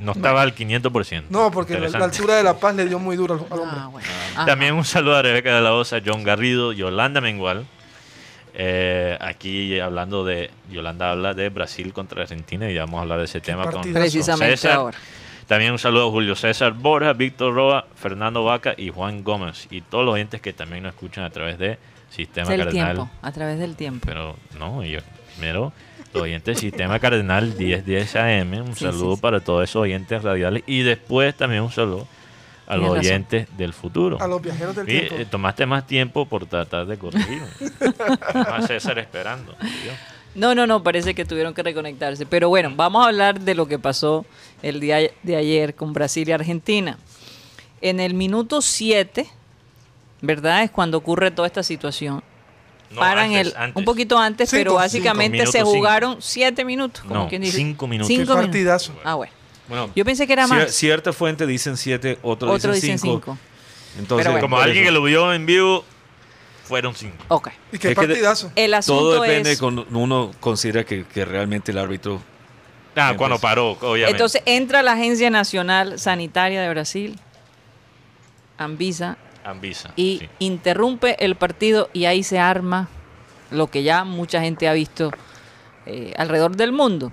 No 0.00 0.12
estaba 0.12 0.40
al 0.42 0.54
500%. 0.54 1.24
No, 1.28 1.50
porque 1.50 1.78
la, 1.78 1.86
altura 2.04 2.36
de 2.36 2.42
La 2.42 2.54
Paz 2.58 2.74
le 2.74 2.86
dio 2.86 2.98
muy 2.98 3.14
duro 3.16 3.34
al, 3.34 3.40
al 3.52 3.58
hombre. 3.60 3.76
Ah, 3.78 3.86
bueno. 3.88 4.08
Ajá. 4.34 4.46
También 4.46 4.74
un 4.74 4.84
saludo 4.84 5.16
a 5.16 5.22
Rebeca 5.22 5.54
de 5.54 5.60
la 5.60 5.74
Osa, 5.74 6.00
John 6.04 6.24
Garrido, 6.24 6.72
Yolanda 6.72 7.20
Mengual. 7.20 7.66
Eh, 8.54 9.18
aquí 9.20 9.78
hablando 9.80 10.24
de, 10.24 10.50
Yolanda 10.70 11.10
habla 11.10 11.34
de 11.34 11.48
Brasil 11.50 11.92
contra 11.92 12.22
Argentina 12.22 12.70
y 12.70 12.76
vamos 12.78 12.98
a 12.98 13.02
hablar 13.02 13.18
de 13.18 13.24
ese 13.26 13.40
tema 13.40 13.68
con, 13.70 13.92
Precisamente 13.92 14.56
César. 14.56 14.72
ahora. 14.78 14.98
También 15.46 15.72
un 15.72 15.78
saludo 15.78 16.08
a 16.08 16.10
Julio 16.10 16.34
César 16.36 16.72
Borja, 16.72 17.12
Víctor 17.12 17.54
Roa, 17.54 17.86
Fernando 17.96 18.44
Vaca 18.44 18.74
y 18.76 18.90
Juan 18.90 19.22
Gómez 19.22 19.66
y 19.70 19.82
todos 19.82 20.04
los 20.04 20.14
oyentes 20.14 20.40
que 20.40 20.52
también 20.52 20.82
nos 20.84 20.94
escuchan 20.94 21.24
a 21.24 21.30
través 21.30 21.58
de 21.58 21.78
Sistema 22.10 22.46
Es 22.48 22.58
el 22.60 22.64
Cardenal. 22.66 22.94
tiempo, 22.96 23.10
a 23.22 23.32
través 23.32 23.58
del 23.58 23.76
tiempo. 23.76 24.06
Pero 24.06 24.36
no, 24.58 24.82
yo 24.84 25.00
primero 25.36 25.72
los 26.14 26.22
oyentes 26.22 26.44
del 26.56 26.70
Sistema 26.70 26.98
Cardenal 26.98 27.54
1010 27.58 28.16
AM, 28.16 28.52
un 28.62 28.74
Sí, 28.74 28.84
saludo 28.84 29.10
sí, 29.10 29.16
sí. 29.16 29.20
para 29.22 29.40
todos 29.40 29.64
esos 29.64 29.82
oyentes 29.82 30.22
radiales 30.22 30.62
y 30.66 30.82
después 30.82 31.34
también 31.34 31.62
un 31.62 31.70
saludo 31.72 32.06
a 32.66 32.76
los 32.76 32.84
razón. 32.86 32.98
oyentes 33.00 33.48
del 33.58 33.74
futuro. 33.74 34.16
A 34.22 34.26
los 34.26 34.40
viajeros 34.40 34.74
del 34.76 34.88
Y, 34.88 34.98
tiempo. 35.00 35.14
eh, 35.16 35.26
tomaste 35.26 35.66
más 35.66 35.86
tiempo 35.86 36.24
por 36.26 36.46
tratar 36.46 36.86
de 36.86 36.96
corregirme. 36.96 37.46
Más 38.34 38.66
César 38.66 38.98
esperando. 38.98 39.54
Dios. 39.60 39.94
No, 40.34 40.54
no, 40.54 40.66
no, 40.66 40.82
parece 40.82 41.14
que 41.14 41.24
tuvieron 41.24 41.54
que 41.54 41.62
reconectarse. 41.62 42.26
Pero 42.26 42.48
bueno, 42.48 42.72
vamos 42.74 43.04
a 43.04 43.08
hablar 43.08 43.40
de 43.40 43.54
lo 43.54 43.66
que 43.66 43.78
pasó 43.78 44.24
el 44.62 44.80
día 44.80 44.98
de 45.22 45.36
ayer 45.36 45.74
con 45.74 45.92
Brasil 45.92 46.28
y 46.28 46.32
Argentina. 46.32 46.98
En 47.80 48.00
el 48.00 48.14
minuto 48.14 48.60
7, 48.62 49.26
¿verdad? 50.22 50.64
Es 50.64 50.70
cuando 50.70 50.98
ocurre 50.98 51.30
toda 51.30 51.46
esta 51.46 51.62
situación. 51.62 52.22
No, 52.90 53.00
Paran 53.00 53.26
antes, 53.34 53.48
el, 53.48 53.56
antes. 53.56 53.76
un 53.76 53.84
poquito 53.84 54.18
antes, 54.18 54.50
Cinco, 54.50 54.60
pero 54.60 54.74
básicamente 54.74 55.46
se 55.46 55.62
jugaron 55.62 56.16
7 56.20 56.64
minutos, 56.64 57.02
como 57.02 57.24
No, 57.24 57.28
quien 57.28 57.42
dice. 57.42 57.56
cinco 57.56 57.86
minutos. 57.86 58.08
Cinco 58.08 58.34
Qué 58.36 58.46
minutos. 58.48 58.92
Ah, 59.04 59.14
bueno. 59.14 59.32
Bueno, 59.68 59.90
Yo 59.96 60.04
pensé 60.04 60.26
que 60.26 60.32
era 60.34 60.46
más. 60.46 60.70
Cierta 60.72 61.12
fuente 61.12 61.46
dicen 61.46 61.76
siete, 61.76 62.18
otros 62.22 62.50
Otro 62.54 62.72
dicen 62.72 62.92
dicen 62.92 62.98
cinco. 62.98 63.36
5. 63.36 63.38
Entonces, 63.98 64.26
bueno. 64.26 64.40
Como 64.42 64.58
alguien 64.58 64.84
eso. 64.84 64.88
que 64.88 64.92
lo 64.92 65.02
vio 65.02 65.32
en 65.32 65.46
vivo, 65.46 65.84
fueron 66.64 66.94
cinco. 66.94 67.16
Ok. 67.28 67.48
Y 67.72 67.78
qué 67.78 67.88
Es 67.90 67.94
que 67.94 68.00
de- 68.00 68.08
partidazo. 68.08 68.50
El 68.56 68.74
asunto 68.74 69.00
Todo 69.00 69.22
depende 69.22 69.52
es... 69.52 69.60
cuando 69.60 69.86
uno 69.92 70.30
considera 70.40 70.84
que, 70.84 71.04
que 71.04 71.24
realmente 71.24 71.70
el 71.72 71.78
árbitro... 71.78 72.20
Ah, 72.96 73.14
cuando 73.16 73.38
paró, 73.38 73.72
obviamente. 73.72 74.10
Entonces 74.12 74.42
entra 74.46 74.82
la 74.82 74.92
Agencia 74.92 75.28
Nacional 75.28 75.98
Sanitaria 75.98 76.62
de 76.62 76.68
Brasil, 76.68 77.18
Anvisa, 78.56 79.16
Anvisa. 79.44 79.90
y 79.96 80.18
sí. 80.20 80.28
interrumpe 80.38 81.16
el 81.24 81.34
partido 81.34 81.90
y 81.92 82.04
ahí 82.04 82.22
se 82.22 82.38
arma 82.38 82.88
lo 83.50 83.66
que 83.68 83.82
ya 83.82 84.04
mucha 84.04 84.40
gente 84.40 84.68
ha 84.68 84.72
visto 84.72 85.10
eh, 85.86 86.14
alrededor 86.16 86.56
del 86.56 86.70
mundo. 86.72 87.12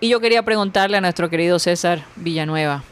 Y 0.00 0.08
yo 0.08 0.20
quería 0.20 0.42
preguntarle 0.42 0.96
a 0.96 1.00
nuestro 1.00 1.30
querido 1.30 1.58
César 1.60 2.04
Villanueva, 2.16 2.82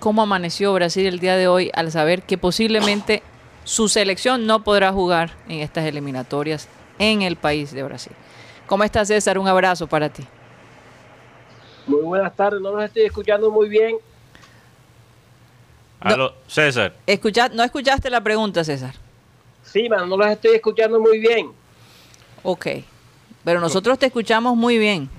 ¿cómo 0.00 0.22
amaneció 0.22 0.72
Brasil 0.72 1.06
el 1.06 1.20
día 1.20 1.36
de 1.36 1.48
hoy 1.48 1.70
al 1.74 1.92
saber 1.92 2.22
que 2.22 2.38
posiblemente 2.38 3.22
su 3.68 3.86
selección 3.88 4.46
no 4.46 4.64
podrá 4.64 4.92
jugar 4.92 5.30
en 5.46 5.60
estas 5.60 5.84
eliminatorias 5.84 6.68
en 6.98 7.20
el 7.20 7.36
país 7.36 7.70
de 7.72 7.82
Brasil? 7.82 8.12
¿Cómo 8.66 8.82
estás 8.82 9.08
César? 9.08 9.38
Un 9.38 9.46
abrazo 9.46 9.86
para 9.86 10.08
ti. 10.08 10.24
Muy 11.86 12.00
buenas 12.02 12.34
tardes, 12.34 12.60
no 12.62 12.72
los 12.72 12.82
estoy 12.84 13.02
escuchando 13.04 13.50
muy 13.50 13.68
bien. 13.68 13.96
Aló, 16.00 16.34
César. 16.46 16.94
Escucha- 17.06 17.48
¿No 17.50 17.62
escuchaste 17.62 18.08
la 18.08 18.22
pregunta, 18.22 18.64
César? 18.64 18.94
Sí, 19.64 19.86
mano, 19.88 20.06
no 20.06 20.16
los 20.16 20.28
estoy 20.28 20.54
escuchando 20.54 20.98
muy 20.98 21.18
bien. 21.18 21.52
Ok. 22.42 22.66
Pero 23.44 23.60
nosotros 23.60 23.98
te 23.98 24.06
escuchamos 24.06 24.56
muy 24.56 24.78
bien. 24.78 25.10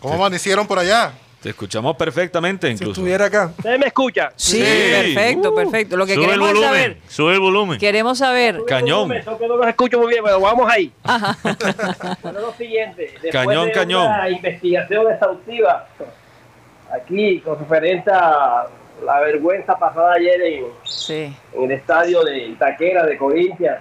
¿Cómo 0.00 0.14
amanecieron 0.14 0.66
por 0.66 0.78
allá? 0.78 1.12
Te 1.44 1.50
escuchamos 1.50 1.94
perfectamente 1.96 2.68
Si 2.68 2.72
incluso. 2.72 2.92
estuviera 2.92 3.26
acá. 3.26 3.52
¿Ustedes 3.58 3.78
me 3.78 3.86
escuchan? 3.88 4.30
Sí, 4.34 4.64
Sí. 4.64 5.12
perfecto, 5.14 5.54
perfecto. 5.54 5.94
Lo 5.98 6.06
que 6.06 6.14
Sube 6.14 6.24
el 6.24 6.30
queremos 6.30 6.48
es 6.48 6.54
volumen. 6.54 6.70
saber, 6.74 6.96
Sube 7.06 7.32
el 7.34 7.40
volumen. 7.40 7.78
queremos 7.78 8.16
saber, 8.18 8.60
Cañón. 8.66 9.12
Eso 9.12 9.36
que 9.38 9.46
no 9.46 9.56
los 9.58 9.66
escucho 9.68 9.98
muy 9.98 10.08
bien, 10.08 10.24
pero 10.24 10.40
vamos 10.40 10.72
ahí. 10.72 10.90
Bueno, 12.22 12.40
lo 12.40 12.52
siguiente. 12.54 13.10
Después 13.20 13.30
Cañón, 13.32 13.66
de 13.66 13.72
cañón. 13.72 14.06
Una 14.06 14.30
investigación 14.30 15.12
exhaustiva 15.12 15.86
aquí 16.90 17.40
con 17.40 17.58
referente 17.58 18.10
a 18.10 18.64
la 19.04 19.20
vergüenza 19.20 19.78
pasada 19.78 20.14
ayer 20.14 20.40
en, 20.40 20.64
sí, 20.84 21.36
en 21.52 21.64
el 21.64 21.72
estadio 21.72 22.24
de 22.24 22.38
Itaquera 22.38 23.04
de 23.04 23.18
Corintia 23.18 23.80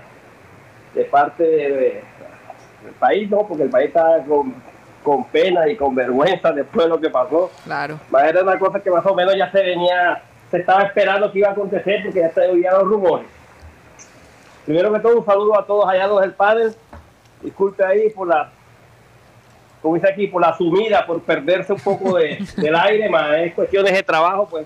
de 0.94 1.06
parte 1.06 1.44
de- 1.44 2.04
del 2.84 2.94
país, 3.00 3.30
¿no? 3.30 3.48
Porque 3.48 3.64
el 3.64 3.70
país 3.70 3.88
está 3.88 4.22
con, 4.28 4.54
con 5.04 5.26
pena 5.26 5.68
y 5.70 5.76
con 5.76 5.94
vergüenza 5.94 6.52
después 6.52 6.86
de 6.86 6.90
lo 6.90 7.00
que 7.00 7.10
pasó. 7.10 7.52
claro. 7.66 8.00
Más 8.10 8.24
era 8.24 8.42
una 8.42 8.58
cosa 8.58 8.80
que 8.80 8.90
más 8.90 9.06
o 9.06 9.14
menos 9.14 9.36
ya 9.38 9.52
se 9.52 9.62
venía, 9.62 10.22
se 10.50 10.58
estaba 10.58 10.84
esperando 10.84 11.32
que 11.32 11.40
iba 11.40 11.50
a 11.50 11.52
acontecer 11.52 12.02
porque 12.04 12.22
ya 12.22 12.32
se 12.32 12.42
oían 12.48 12.74
los 12.74 12.88
rumores. 12.88 13.28
Primero 14.66 14.94
que 14.94 15.00
todo, 15.00 15.20
un 15.20 15.26
saludo 15.26 15.60
a 15.60 15.66
todos 15.66 15.88
allá 15.88 16.08
los 16.08 16.22
del 16.22 16.34
padre. 16.34 16.70
Disculpe 17.42 17.84
ahí 17.86 18.10
por 18.12 18.28
la, 18.28 18.50
como 19.82 19.96
dice 19.96 20.10
aquí, 20.10 20.28
por 20.28 20.42
la 20.42 20.56
sumida, 20.56 21.06
por 21.06 21.22
perderse 21.22 21.74
un 21.74 21.80
poco 21.80 22.18
de, 22.18 22.40
del 22.58 22.76
aire, 22.76 23.10
más 23.10 23.38
es 23.40 23.54
cuestiones 23.54 23.94
de 23.94 24.02
trabajo, 24.02 24.48
pues 24.50 24.66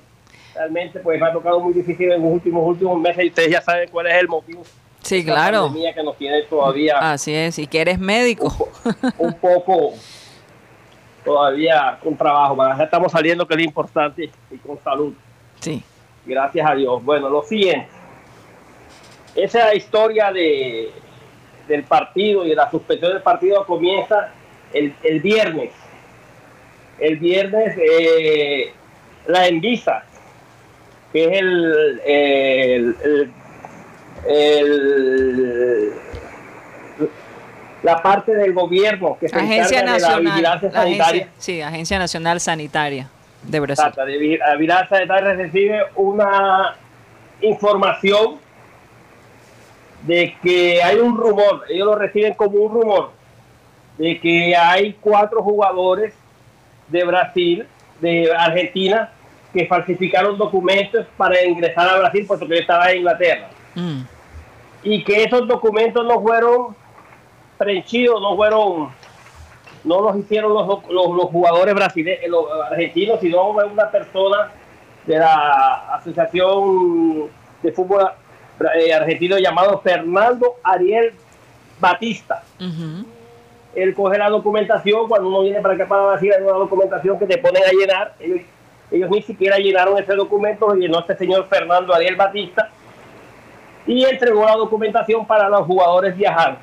realmente 0.53 0.99
pues 0.99 1.19
me 1.19 1.27
ha 1.27 1.33
tocado 1.33 1.59
muy 1.59 1.73
difícil 1.73 2.11
en 2.11 2.21
los 2.21 2.31
últimos 2.31 2.63
últimos 2.63 2.99
meses 2.99 3.25
y 3.25 3.27
ustedes 3.29 3.51
ya 3.51 3.61
saben 3.61 3.89
cuál 3.89 4.07
es 4.07 4.15
el 4.15 4.27
motivo. 4.27 4.63
Sí, 5.01 5.23
claro. 5.23 5.67
pandemia 5.67 5.93
que 5.93 6.03
nos 6.03 6.17
tiene 6.17 6.41
todavía 6.43 6.97
Así 7.13 7.33
es, 7.33 7.57
y 7.59 7.67
que 7.67 7.81
eres 7.81 7.97
médico. 7.97 8.53
un 9.17 9.33
poco 9.35 9.93
todavía 11.27 11.99
con 12.01 12.15
trabajo, 12.15 12.55
ya 12.77 12.83
estamos 12.85 13.11
saliendo 13.11 13.45
que 13.47 13.53
es 13.53 13.57
lo 13.59 13.63
importante 13.65 14.29
y 14.49 14.57
con 14.57 14.79
salud. 14.83 15.13
Sí, 15.59 15.83
Gracias 16.25 16.69
a 16.69 16.73
Dios. 16.75 17.03
Bueno, 17.03 17.29
lo 17.29 17.41
siguiente. 17.43 17.87
Esa 19.35 19.73
historia 19.75 20.31
de, 20.31 20.89
del 21.67 21.83
partido 21.83 22.45
y 22.45 22.49
de 22.49 22.55
la 22.55 22.69
suspensión 22.71 23.13
del 23.13 23.21
partido 23.21 23.65
comienza 23.65 24.29
el, 24.73 24.93
el 25.03 25.19
viernes. 25.21 25.71
el 26.99 27.17
viernes 27.17 27.77
eh, 27.77 28.73
la 29.27 29.47
Envisa, 29.47 30.03
que 31.13 31.25
es 31.25 31.31
el, 31.39 32.01
el, 32.05 32.95
el- 33.03 33.31
el- 34.27 35.93
la 37.83 38.01
parte 38.01 38.33
del 38.35 38.53
gobierno 38.53 39.17
que 39.19 39.29
se 39.29 39.35
Agencia 39.35 39.79
encarga 39.81 39.93
de 39.93 39.99
la 39.99 40.07
Nacional. 40.07 40.23
vigilancia 40.23 40.69
la 40.71 40.79
agencia- 40.81 41.05
sanitaria. 41.05 41.29
sí, 41.37 41.61
Agencia 41.61 41.99
Nacional 41.99 42.39
Sanitaria 42.39 43.07
de 43.43 43.59
Brasil. 43.59 43.85
Exacto, 43.85 44.05
de 44.05 44.37
la 44.37 44.55
vigilancia 44.55 44.97
sanitaria 44.97 45.33
recibe 45.33 45.79
una 45.95 46.75
información 47.41 48.39
de 50.03 50.35
que 50.41 50.81
hay 50.81 50.97
un 50.97 51.17
rumor, 51.17 51.63
ellos 51.69 51.85
lo 51.85 51.95
reciben 51.95 52.33
como 52.33 52.57
un 52.59 52.73
rumor, 52.81 53.11
de 53.97 54.19
que 54.19 54.55
hay 54.55 54.93
cuatro 54.99 55.41
jugadores 55.43 56.13
de 56.87 57.03
Brasil, 57.03 57.67
de 57.99 58.31
Argentina, 58.37 59.11
que 59.53 59.65
falsificaron 59.65 60.37
documentos 60.37 61.05
para 61.17 61.43
ingresar 61.43 61.89
a 61.89 61.97
Brasil, 61.97 62.25
puesto 62.27 62.47
que 62.47 62.55
yo 62.55 62.61
estaba 62.61 62.91
en 62.91 62.97
Inglaterra. 62.99 63.49
Mm, 63.75 64.01
Y 64.83 65.03
que 65.03 65.23
esos 65.23 65.47
documentos 65.47 66.05
no 66.05 66.21
fueron 66.21 66.75
prenchidos, 67.57 68.21
no 68.21 68.35
fueron, 68.35 68.89
no 69.83 70.01
los 70.01 70.17
hicieron 70.17 70.53
los, 70.53 70.67
los, 70.89 71.15
los 71.15 71.25
jugadores 71.25 71.73
brasileños, 71.73 72.29
los 72.29 72.45
argentinos, 72.71 73.19
sino 73.19 73.49
una 73.49 73.89
persona 73.89 74.51
de 75.05 75.17
la 75.17 75.95
Asociación 75.95 77.29
de 77.63 77.71
Fútbol 77.71 78.09
eh, 78.75 78.93
Argentino 78.93 79.37
llamado 79.37 79.79
Fernando 79.79 80.55
Ariel 80.63 81.13
Batista. 81.79 82.43
Él 83.75 83.93
coge 83.93 84.17
la 84.17 84.29
documentación, 84.29 85.07
cuando 85.07 85.29
uno 85.29 85.41
viene 85.43 85.61
para 85.61 85.75
acá 85.75 85.87
para 85.87 86.07
Brasil 86.07 86.33
hay 86.35 86.43
una 86.43 86.53
documentación 86.53 87.19
que 87.19 87.25
te 87.25 87.37
ponen 87.37 87.63
a 87.63 87.71
llenar. 87.71 88.13
Ellos, 88.19 88.41
ellos 88.91 89.09
ni 89.09 89.21
siquiera 89.21 89.57
llenaron 89.57 89.97
ese 89.97 90.15
documento, 90.15 90.67
lo 90.67 90.75
llenó 90.75 90.99
este 90.99 91.15
señor 91.17 91.47
Fernando 91.47 91.93
Ariel 91.93 92.15
Batista 92.15 92.69
y 93.85 94.03
entregó 94.03 94.45
la 94.45 94.55
documentación 94.55 95.25
para 95.25 95.47
los 95.49 95.65
jugadores 95.65 96.17
viajar. 96.17 96.57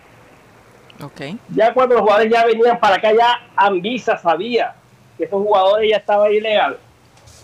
Ok. 1.02 1.20
Ya 1.54 1.72
cuando 1.74 1.94
los 1.94 2.02
jugadores 2.02 2.32
ya 2.32 2.46
venían 2.46 2.78
para 2.78 2.96
acá, 2.96 3.12
ya 3.12 3.40
Anvisa 3.56 4.16
sabía 4.16 4.74
que 5.16 5.24
esos 5.24 5.42
jugadores 5.42 5.90
ya 5.90 5.96
estaban 5.96 6.32
ilegales 6.32 6.78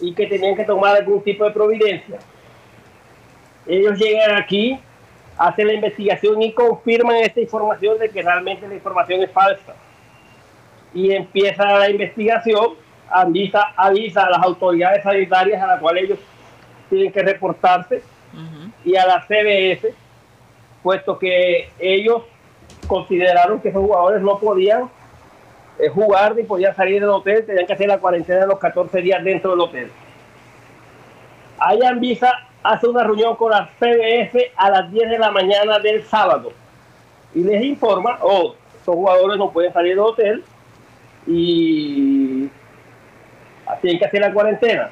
y 0.00 0.14
que 0.14 0.26
tenían 0.26 0.56
que 0.56 0.64
tomar 0.64 0.96
algún 0.96 1.22
tipo 1.22 1.44
de 1.44 1.50
providencia. 1.50 2.18
Ellos 3.66 3.98
llegan 3.98 4.36
aquí, 4.36 4.78
hacen 5.36 5.66
la 5.66 5.74
investigación 5.74 6.40
y 6.42 6.52
confirman 6.52 7.16
esta 7.16 7.40
información 7.40 7.98
de 7.98 8.08
que 8.08 8.22
realmente 8.22 8.66
la 8.66 8.74
información 8.74 9.22
es 9.22 9.30
falsa. 9.30 9.74
Y 10.94 11.12
empieza 11.12 11.64
la 11.64 11.90
investigación, 11.90 12.74
Anvisa 13.10 13.72
avisa 13.76 14.22
a 14.22 14.30
las 14.30 14.42
autoridades 14.42 15.02
sanitarias 15.02 15.62
a 15.62 15.66
las 15.66 15.80
cuales 15.80 16.04
ellos 16.04 16.18
tienen 16.88 17.12
que 17.12 17.22
reportarse 17.22 18.02
y 18.84 18.96
a 18.96 19.06
la 19.06 19.22
CBS, 19.26 19.92
puesto 20.82 21.18
que 21.18 21.70
ellos 21.78 22.22
consideraron 22.90 23.60
que 23.60 23.68
esos 23.68 23.82
jugadores 23.82 24.20
no 24.20 24.36
podían 24.40 24.90
eh, 25.78 25.88
jugar 25.90 26.34
ni 26.34 26.42
podían 26.42 26.74
salir 26.74 27.00
del 27.00 27.10
hotel, 27.10 27.46
tenían 27.46 27.64
que 27.64 27.72
hacer 27.72 27.86
la 27.86 27.98
cuarentena 27.98 28.40
de 28.40 28.48
los 28.48 28.58
14 28.58 29.00
días 29.00 29.22
dentro 29.22 29.52
del 29.52 29.60
hotel. 29.60 29.92
Ahí 31.60 31.78
Anvisa 31.84 32.32
hace 32.64 32.88
una 32.88 33.04
reunión 33.04 33.36
con 33.36 33.52
la 33.52 33.70
CBS 33.78 34.50
a 34.56 34.70
las 34.70 34.90
10 34.90 35.08
de 35.08 35.18
la 35.20 35.30
mañana 35.30 35.78
del 35.78 36.02
sábado 36.02 36.50
y 37.32 37.44
les 37.44 37.62
informa, 37.62 38.18
oh, 38.22 38.56
estos 38.76 38.96
jugadores 38.96 39.38
no 39.38 39.52
pueden 39.52 39.72
salir 39.72 39.92
del 39.92 40.00
hotel 40.00 40.44
y 41.28 42.48
tienen 43.80 44.00
que 44.00 44.04
hacer 44.04 44.20
la 44.20 44.32
cuarentena 44.32 44.90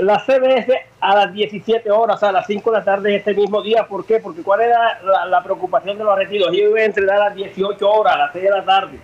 la 0.00 0.18
CBS 0.18 0.72
a 1.00 1.14
las 1.14 1.32
17 1.32 1.90
horas, 1.90 2.22
a 2.22 2.32
las 2.32 2.46
5 2.46 2.70
de 2.70 2.78
la 2.78 2.84
tarde 2.84 3.10
de 3.10 3.16
este 3.16 3.34
mismo 3.34 3.62
día. 3.62 3.86
¿Por 3.86 4.04
qué? 4.04 4.18
Porque 4.20 4.42
¿cuál 4.42 4.60
era 4.60 5.00
la, 5.28 5.42
preocupación 5.42 5.96
de 5.96 6.04
los 6.04 6.12
argentinos? 6.12 6.48
Ellos 6.48 6.70
iban 6.70 6.82
a 6.82 6.84
entrenar 6.84 7.16
a 7.16 7.24
las 7.26 7.34
18 7.34 7.90
horas, 7.90 8.14
a 8.14 8.18
las 8.18 8.32
6 8.32 8.44
de 8.44 8.50
la 8.50 8.64
tarde. 8.64 8.98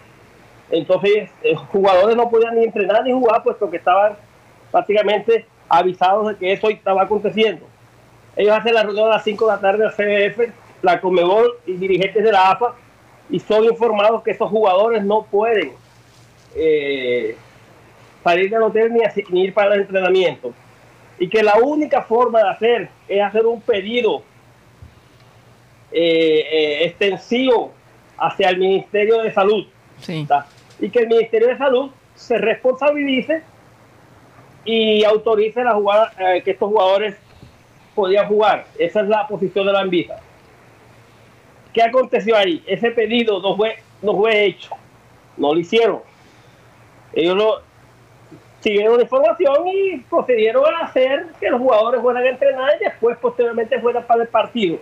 Entonces, 0.71 1.31
los 1.43 1.61
jugadores 1.69 2.17
no 2.17 2.29
podían 2.29 2.57
ni 2.57 2.65
entrenar 2.65 3.05
ni 3.05 3.13
jugar, 3.13 3.43
puesto 3.43 3.71
que 3.71 3.77
estaban 3.79 4.15
prácticamente 4.71 5.47
avisados 5.69 6.29
de 6.29 6.37
que 6.37 6.53
eso 6.53 6.69
estaba 6.69 7.03
aconteciendo. 7.03 7.67
Ellos 8.37 8.57
hacen 8.57 8.75
la 8.75 8.83
reunión 8.83 9.09
a 9.09 9.15
las 9.15 9.25
5 9.25 9.47
de 9.47 9.53
la 9.53 9.61
tarde 9.61 9.85
la 9.85 9.93
CBF, 9.93 10.53
la 10.83 11.01
Comebol 11.01 11.59
y 11.67 11.75
dirigentes 11.75 12.23
de 12.23 12.33
la 12.33 12.51
AFA, 12.51 12.75
y 13.31 13.39
son 13.41 13.65
informados 13.65 14.23
que 14.23 14.33
esos 14.33 14.51
jugadores 14.51 15.05
no 15.05 15.23
pueden 15.25 15.73
eh, 16.55 17.37
salir 18.23 18.51
del 18.51 18.63
hotel 18.63 18.93
ni, 18.93 19.01
ni 19.31 19.45
ir 19.45 19.55
para 19.55 19.75
el 19.75 19.83
entrenamiento 19.83 20.53
y 21.19 21.29
que 21.29 21.43
la 21.43 21.57
única 21.63 22.03
forma 22.03 22.43
de 22.43 22.49
hacer 22.51 22.91
es 23.09 23.23
hacer 23.23 23.47
un 23.47 23.61
pedido 23.61 24.23
eh, 25.93 26.47
eh, 26.51 26.85
extensivo 26.87 27.73
hacia 28.17 28.49
el 28.49 28.59
Ministerio 28.59 29.23
de 29.23 29.33
Salud 29.33 29.67
y 30.81 30.91
que 30.91 30.99
el 31.01 31.09
Ministerio 31.09 31.49
de 31.49 31.59
Salud 31.59 31.91
se 32.15 32.39
responsabilice 32.39 33.43
y 34.65 35.05
autorice 35.05 35.63
la 35.63 35.75
jugada, 35.75 36.13
eh, 36.19 36.43
que 36.43 36.53
estos 36.53 36.69
jugadores 36.69 37.17
podían 37.95 38.27
jugar. 38.27 38.67
Esa 38.79 39.01
es 39.01 39.09
la 39.09 39.27
posición 39.27 39.67
de 39.67 39.73
la 39.73 39.81
Anvisa. 39.81 40.21
¿Qué 41.73 41.83
aconteció 41.83 42.37
ahí? 42.37 42.63
Ese 42.67 42.91
pedido 42.91 43.41
no 43.41 43.57
fue, 43.57 43.77
no 44.03 44.17
fue 44.17 44.45
hecho, 44.45 44.71
no 45.37 45.55
lo 45.55 45.61
hicieron. 45.61 46.01
Ellos 47.13 47.37
lo, 47.37 47.63
siguieron 48.63 48.97
la 48.97 49.03
información 49.03 49.67
y 49.67 49.99
procedieron 49.99 50.65
a 50.73 50.87
hacer 50.87 51.27
que 51.41 51.51
los 51.51 51.61
jugadores 51.61 52.01
fueran 52.01 52.25
a 52.25 52.29
entrenar 52.29 52.71
y 52.81 52.85
después 52.85 53.19
posteriormente 53.19 53.81
fueran 53.81 54.05
para 54.05 54.23
el 54.23 54.29
partido. 54.29 54.79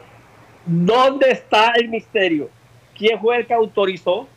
¿Dónde 0.66 1.30
está 1.30 1.72
el 1.76 1.88
misterio? 1.88 2.50
¿Quién 2.96 3.18
fue 3.18 3.38
el 3.38 3.46
que 3.46 3.54
autorizó? 3.54 4.28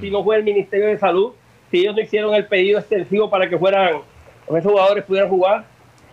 Si 0.00 0.08
no 0.08 0.22
fue 0.22 0.36
el 0.36 0.44
Ministerio 0.44 0.86
de 0.86 0.98
Salud, 0.98 1.32
si 1.68 1.80
ellos 1.80 1.96
no 1.96 2.02
hicieron 2.02 2.32
el 2.32 2.46
pedido 2.46 2.78
extensivo 2.78 3.28
para 3.28 3.48
que 3.48 3.58
fueran, 3.58 4.02
esos 4.48 4.70
jugadores 4.70 5.02
pudieran 5.02 5.28
jugar. 5.28 5.64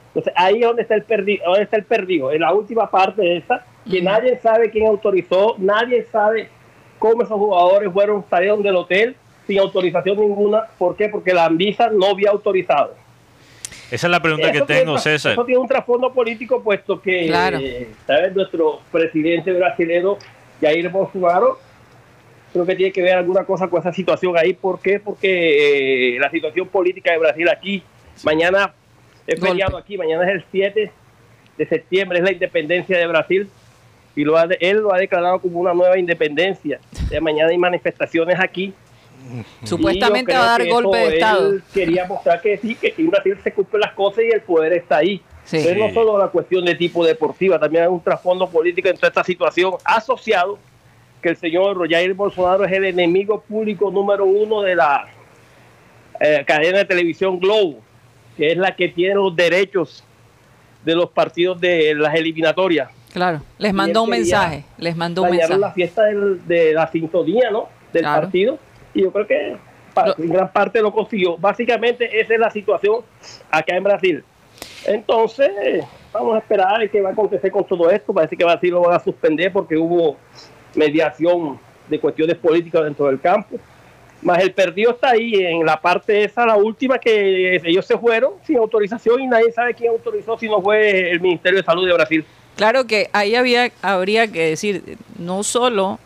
Entonces 0.08 0.34
ahí 0.36 0.62
es 0.62 0.66
donde 0.66 0.82
está 0.82 0.96
el 0.96 1.04
perdido, 1.04 1.46
donde 1.46 1.62
está 1.62 1.78
el 1.78 1.86
perdido, 1.86 2.32
en 2.32 2.42
la 2.42 2.52
última 2.54 2.90
parte 2.90 3.22
de 3.22 3.38
esta, 3.38 3.64
que 3.88 4.02
nadie 4.02 4.40
sabe 4.40 4.72
quién 4.72 4.88
autorizó, 4.88 5.54
nadie 5.60 6.06
sabe 6.06 6.50
cómo 6.98 7.22
esos 7.22 7.38
jugadores 7.38 7.94
fueron, 7.94 8.26
salieron 8.28 8.64
del 8.64 8.78
hotel 8.78 9.16
sin 9.48 9.60
autorización 9.60 10.20
ninguna. 10.20 10.64
¿Por 10.78 10.96
qué? 10.96 11.10
Porque 11.10 11.34
la 11.34 11.46
Anvisa 11.46 11.90
no 11.90 12.08
había 12.08 12.30
autorizado. 12.32 12.94
Esa 13.90 14.08
es 14.08 14.12
la 14.12 14.22
pregunta 14.22 14.52
que 14.52 14.58
Eso 14.58 14.66
tengo, 14.68 14.98
César. 14.98 15.32
Eso 15.32 15.46
tiene 15.46 15.62
un 15.62 15.68
trasfondo 15.68 16.12
político, 16.14 16.62
puesto 16.62 17.02
que 17.02 17.28
Claro. 17.28 17.58
eh, 17.62 17.88
¿sabes? 18.06 18.36
nuestro 18.36 18.82
presidente 18.92 19.54
brasileño, 19.54 20.18
Jair 20.62 20.90
Bolsonaro, 20.90 21.58
creo 22.52 22.66
que 22.66 22.76
tiene 22.76 22.92
que 22.92 23.02
ver 23.02 23.14
alguna 23.16 23.46
cosa 23.46 23.68
con 23.70 23.80
esa 23.80 23.94
situación 23.94 24.38
ahí. 24.38 24.54
¿Por 24.54 24.82
qué? 24.82 25.00
Porque 25.00 26.16
eh, 26.16 26.20
la 26.20 26.30
situación 26.30 26.68
política 26.68 27.12
de 27.14 27.18
Brasil 27.18 27.48
aquí, 27.50 27.82
mañana 28.24 28.74
es 29.26 29.40
feriado 29.40 29.78
aquí, 29.78 29.98
mañana 29.98 30.26
es 30.26 30.36
el 30.36 30.44
7 30.52 30.92
de 31.58 31.66
septiembre, 31.66 32.20
es 32.20 32.24
la 32.26 32.32
independencia 32.34 32.98
de 32.98 33.08
Brasil. 33.08 33.50
Y 34.18 34.24
lo 34.24 34.36
ha 34.38 34.48
de- 34.48 34.58
él 34.60 34.78
lo 34.80 34.94
ha 34.94 34.98
declarado 34.98 35.40
como 35.40 35.60
una 35.60 35.74
nueva 35.74 35.98
independencia. 35.98 36.80
Ya 37.12 37.22
mañana 37.22 37.52
hay 37.52 37.58
manifestaciones 37.58 38.38
aquí. 38.40 38.74
Supuestamente 39.64 40.34
va 40.34 40.44
a 40.56 40.58
dar 40.60 40.68
golpe 40.68 40.98
de 40.98 41.08
Estado. 41.16 41.50
Él 41.54 41.64
quería 41.74 42.06
mostrar 42.06 42.42
que 42.42 42.58
sí, 42.58 42.76
que 42.76 42.94
en 42.98 43.10
Brasil 43.10 43.38
se 43.44 43.52
cumplen 43.54 43.82
las 43.82 43.94
cosas 43.94 44.24
y 44.24 44.32
el 44.34 44.42
poder 44.42 44.74
está 44.74 44.98
ahí. 44.98 45.22
Sí. 45.44 45.58
Entonces, 45.58 45.78
no 45.78 45.94
solo 45.94 46.18
la 46.18 46.28
cuestión 46.28 46.66
de 46.66 46.76
tipo 46.76 47.06
deportiva, 47.06 47.58
también 47.60 47.84
hay 47.84 47.90
un 47.90 48.02
trasfondo 48.02 48.50
político 48.50 48.90
en 48.90 48.96
toda 48.96 49.08
esta 49.10 49.24
situación 49.24 49.74
asociado 49.84 50.60
que 51.22 51.30
el 51.30 51.38
señor 51.38 51.90
Jair 51.90 52.14
Bolsonaro 52.14 52.66
es 52.66 52.72
el 52.72 52.86
enemigo 52.86 53.42
público 53.42 53.90
número 53.90 54.26
uno 54.26 54.62
de 54.62 54.76
la 54.76 55.08
eh, 56.20 56.44
cadena 56.46 56.80
de 56.80 56.86
televisión 56.86 57.40
Globo, 57.40 57.80
que 58.36 58.52
es 58.52 58.58
la 58.58 58.76
que 58.76 58.90
tiene 58.90 59.16
los 59.16 59.36
derechos 59.36 60.04
de 60.84 60.96
los 60.96 61.10
partidos 61.10 61.60
de 61.60 61.96
las 61.96 62.14
eliminatorias. 62.16 62.90
Claro. 63.14 63.42
Les 63.58 63.74
mandó 63.74 64.04
un 64.04 64.10
mensaje. 64.12 64.64
Les 64.78 64.96
mandó 64.96 65.24
un 65.24 65.30
Dañaron 65.32 65.60
la 65.62 65.68
mensaje. 65.68 65.74
fiesta 65.76 66.04
del- 66.04 66.46
de 66.48 66.74
la 66.74 66.88
sintonía, 66.92 67.50
¿no? 67.52 67.68
Del 67.92 68.04
Claro. 68.04 68.22
partido. 68.22 68.60
Y 68.98 69.04
yo 69.04 69.12
creo 69.12 69.28
que 69.28 69.56
en 70.18 70.30
gran 70.30 70.52
parte 70.52 70.82
lo 70.82 70.92
consiguió. 70.92 71.38
Básicamente 71.38 72.20
esa 72.20 72.34
es 72.34 72.40
la 72.40 72.50
situación 72.50 73.02
acá 73.52 73.76
en 73.76 73.84
Brasil. 73.84 74.24
Entonces, 74.86 75.86
vamos 76.12 76.36
a 76.36 76.40
esperar 76.40 76.90
qué 76.90 77.00
va 77.00 77.10
a 77.10 77.12
acontecer 77.12 77.52
con 77.52 77.64
todo 77.64 77.92
esto. 77.92 78.12
Parece 78.12 78.36
que 78.36 78.44
Brasil 78.44 78.72
lo 78.72 78.82
van 78.82 78.96
a 78.96 79.00
suspender 79.00 79.54
porque 79.54 79.78
hubo 79.78 80.18
mediación 80.74 81.60
de 81.88 82.00
cuestiones 82.00 82.38
políticas 82.38 82.86
dentro 82.86 83.06
del 83.06 83.22
campo. 83.22 83.58
Más 84.24 84.40
el 84.40 84.52
perdido 84.52 84.92
está 84.92 85.12
ahí 85.12 85.36
en 85.36 85.64
la 85.64 85.80
parte 85.80 86.24
esa, 86.24 86.44
la 86.48 86.56
última, 86.56 86.98
que 86.98 87.62
ellos 87.64 87.86
se 87.86 88.00
fueron 88.00 88.34
sin 88.42 88.58
autorización 88.58 89.22
y 89.22 89.28
nadie 89.28 89.52
sabe 89.52 89.76
quién 89.76 89.92
autorizó 89.92 90.40
si 90.40 90.50
no 90.50 90.60
fue 90.60 91.12
el 91.12 91.22
Ministerio 91.22 91.60
de 91.60 91.64
Salud 91.64 91.86
de 91.86 91.94
Brasil. 91.94 92.26
Claro 92.56 92.86
que 92.88 93.10
ahí 93.14 93.36
había, 93.36 93.70
habría 93.84 94.28
que 94.28 94.50
decir, 94.50 94.98
no 95.20 95.44
solo 95.44 96.00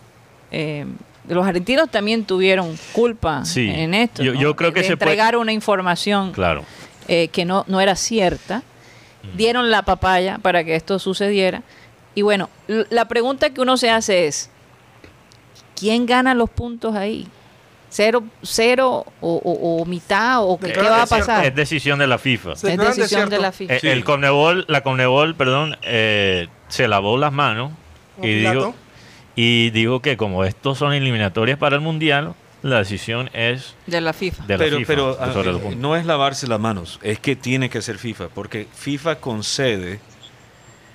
eh, 0.52 0.86
los 1.28 1.46
argentinos 1.46 1.90
también 1.90 2.26
tuvieron 2.26 2.78
culpa 2.94 3.46
Sí. 3.46 3.70
en 3.70 3.94
esto. 3.94 4.24
Yo- 4.24 4.34
¿no? 4.34 4.40
yo 4.40 4.56
creo 4.56 4.74
que 4.74 4.82
de 4.82 4.88
se 4.88 4.98
puede- 4.98 5.12
entregar 5.12 5.38
una 5.38 5.52
información 5.54 6.32
Claro. 6.32 6.64
eh, 7.08 7.28
que 7.30 7.46
no, 7.46 7.64
no 7.68 7.80
era 7.82 7.96
cierta. 7.96 8.64
Dieron 9.36 9.70
la 9.70 9.84
papaya 9.84 10.40
para 10.42 10.64
que 10.64 10.76
esto 10.76 10.98
sucediera. 10.98 11.62
Y 12.16 12.24
bueno, 12.24 12.50
la 12.68 13.06
pregunta 13.08 13.52
que 13.52 13.62
uno 13.62 13.78
se 13.78 13.90
hace 13.92 14.26
es, 14.28 14.50
¿quién 15.80 16.06
gana 16.06 16.34
los 16.34 16.50
puntos 16.50 16.96
ahí? 16.96 17.28
¿Cero, 17.90 18.24
cero 18.42 19.06
o, 19.20 19.34
o- 19.36 19.82
o 19.82 19.86
mitad? 19.86 20.44
¿O 20.44 20.58
qué, 20.58 20.72
va 20.74 21.04
a 21.04 21.06
pasar? 21.06 21.46
Es 21.46 21.54
decisión 21.56 22.00
de 22.00 22.08
la 22.08 22.18
FIFA. 22.18 22.56
Se 22.56 22.72
Es 22.74 22.78
decisión 22.78 23.30
de 23.30 23.38
la 23.38 23.52
FIFA. 23.52 23.74
Eh, 23.76 23.80
Sí. 23.82 23.88
El 23.90 24.04
Conmebol, 24.06 24.66
la 24.70 24.82
Conmebol, 24.82 25.36
perdón, 25.36 25.78
eh, 25.82 26.48
se 26.70 26.88
lavó 26.88 27.18
las 27.18 27.34
manos 27.34 27.72
y 28.22 28.34
dijo, 28.36 28.74
y 29.44 29.72
dijo 29.72 30.02
que 30.04 30.18
como 30.18 30.46
estos 30.46 30.78
son 30.78 30.94
eliminatorias 30.94 31.58
para 31.58 31.76
el 31.76 31.82
Mundial, 31.82 32.36
la 32.62 32.78
decisión 32.78 33.28
es 33.34 33.74
De 33.88 34.00
la 34.00 34.14
FIFA. 34.14 34.46
de 34.46 34.56
la 34.56 34.64
pero 34.64 34.78
FIFA. 34.78 34.88
pero 34.88 35.18
ah, 35.20 35.34
eh, 35.72 35.76
no 35.76 35.96
es 35.96 36.06
lavarse 36.06 36.46
las 36.46 36.60
manos, 36.60 37.00
es 37.02 37.18
que 37.18 37.36
tiene 37.36 37.68
que 37.68 37.82
ser 37.82 37.98
FIFA, 37.98 38.28
porque 38.28 38.68
FIFA 38.72 39.16
concede 39.16 40.00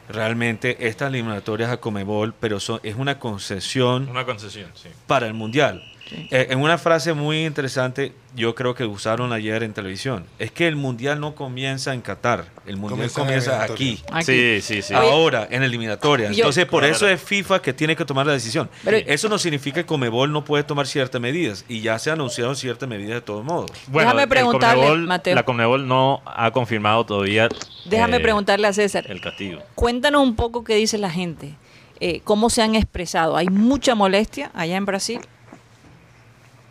realmente 0.09 0.87
estas 0.87 1.09
eliminatorias 1.09 1.73
a 1.73 1.79
Comebol, 1.79 2.35
pero 2.39 2.61
son, 2.61 2.79
es 2.85 2.95
una 2.95 3.19
concesión 3.19 4.09
Una 4.09 4.25
concesión, 4.25 4.71
sí. 4.75 4.91
para 5.09 5.27
el 5.27 5.35
Mundial. 5.35 5.83
Eh, 6.31 6.47
en 6.51 6.61
una 6.61 6.79
frase 6.79 7.13
muy 7.15 7.45
interesante, 7.47 8.13
yo 8.35 8.55
creo 8.55 8.75
que 8.75 8.85
usaron 8.85 9.33
ayer 9.33 9.63
en 9.63 9.73
televisión, 9.73 10.25
es 10.39 10.51
que 10.53 10.69
el 10.69 10.77
Mundial 10.77 11.19
no 11.21 11.35
comienza 11.35 11.95
en 11.95 12.01
Qatar, 12.01 12.45
el 12.67 12.77
Mundial 12.77 13.11
Comienza 13.11 13.21
en 13.21 13.27
comienza 13.27 13.63
aquí. 13.65 14.01
Aquí. 14.13 14.25
Sí, 14.25 14.61
sí, 14.63 14.83
sí. 14.83 14.95
Ahora, 14.95 15.49
en 15.51 15.63
eliminatoria. 15.63 16.29
Yo- 16.31 16.37
Entonces, 16.37 16.67
por 16.67 16.81
Claro. 16.83 16.95
eso 16.95 17.09
es 17.09 17.21
FIFA 17.21 17.61
que 17.61 17.73
tiene 17.73 17.97
que 17.97 18.05
tomar 18.05 18.25
la 18.27 18.33
decisión. 18.35 18.69
Pero- 18.85 18.99
eso 18.99 19.29
no 19.29 19.39
significa 19.39 19.81
que 19.83 19.87
Comebol 19.87 20.33
no 20.33 20.45
puede 20.45 20.63
tomar 20.65 20.87
ciertas 20.87 21.21
medidas. 21.21 21.65
Y 21.69 21.81
ya 21.81 21.99
se 21.99 22.11
anunciaron 22.11 22.55
ciertas 22.57 22.89
medidas 22.89 23.15
de 23.15 23.21
todos 23.23 23.45
modos. 23.45 23.71
Déjame 23.89 24.23
el 24.25 24.29
preguntarle, 24.29 24.85
Conmebol- 24.87 25.07
Mateo. 25.07 25.35
La 25.35 25.43
Conmebol 25.45 25.89
no 25.89 26.23
ha 26.25 26.51
confirmado 26.53 27.05
todavía 27.05 27.49
Déjame 27.87 28.19
eh, 28.19 28.21
preguntarle 28.21 28.67
a 28.69 28.73
César. 28.73 29.05
el 29.09 29.21
castigo. 29.21 29.61
Cuéntanos 29.75 30.23
un 30.23 30.37
poco 30.37 30.63
qué 30.65 30.75
dice 30.77 30.99
la 30.99 31.11
gente. 31.11 31.55
Eh, 31.99 32.21
¿Cómo 32.25 32.51
se 32.51 32.61
han 32.63 32.75
expresado? 32.75 33.37
¿Hay 33.39 33.47
mucha 33.49 33.95
molestia 33.95 34.51
allá 34.55 34.77
en 34.77 34.85
Brasil? 34.85 35.21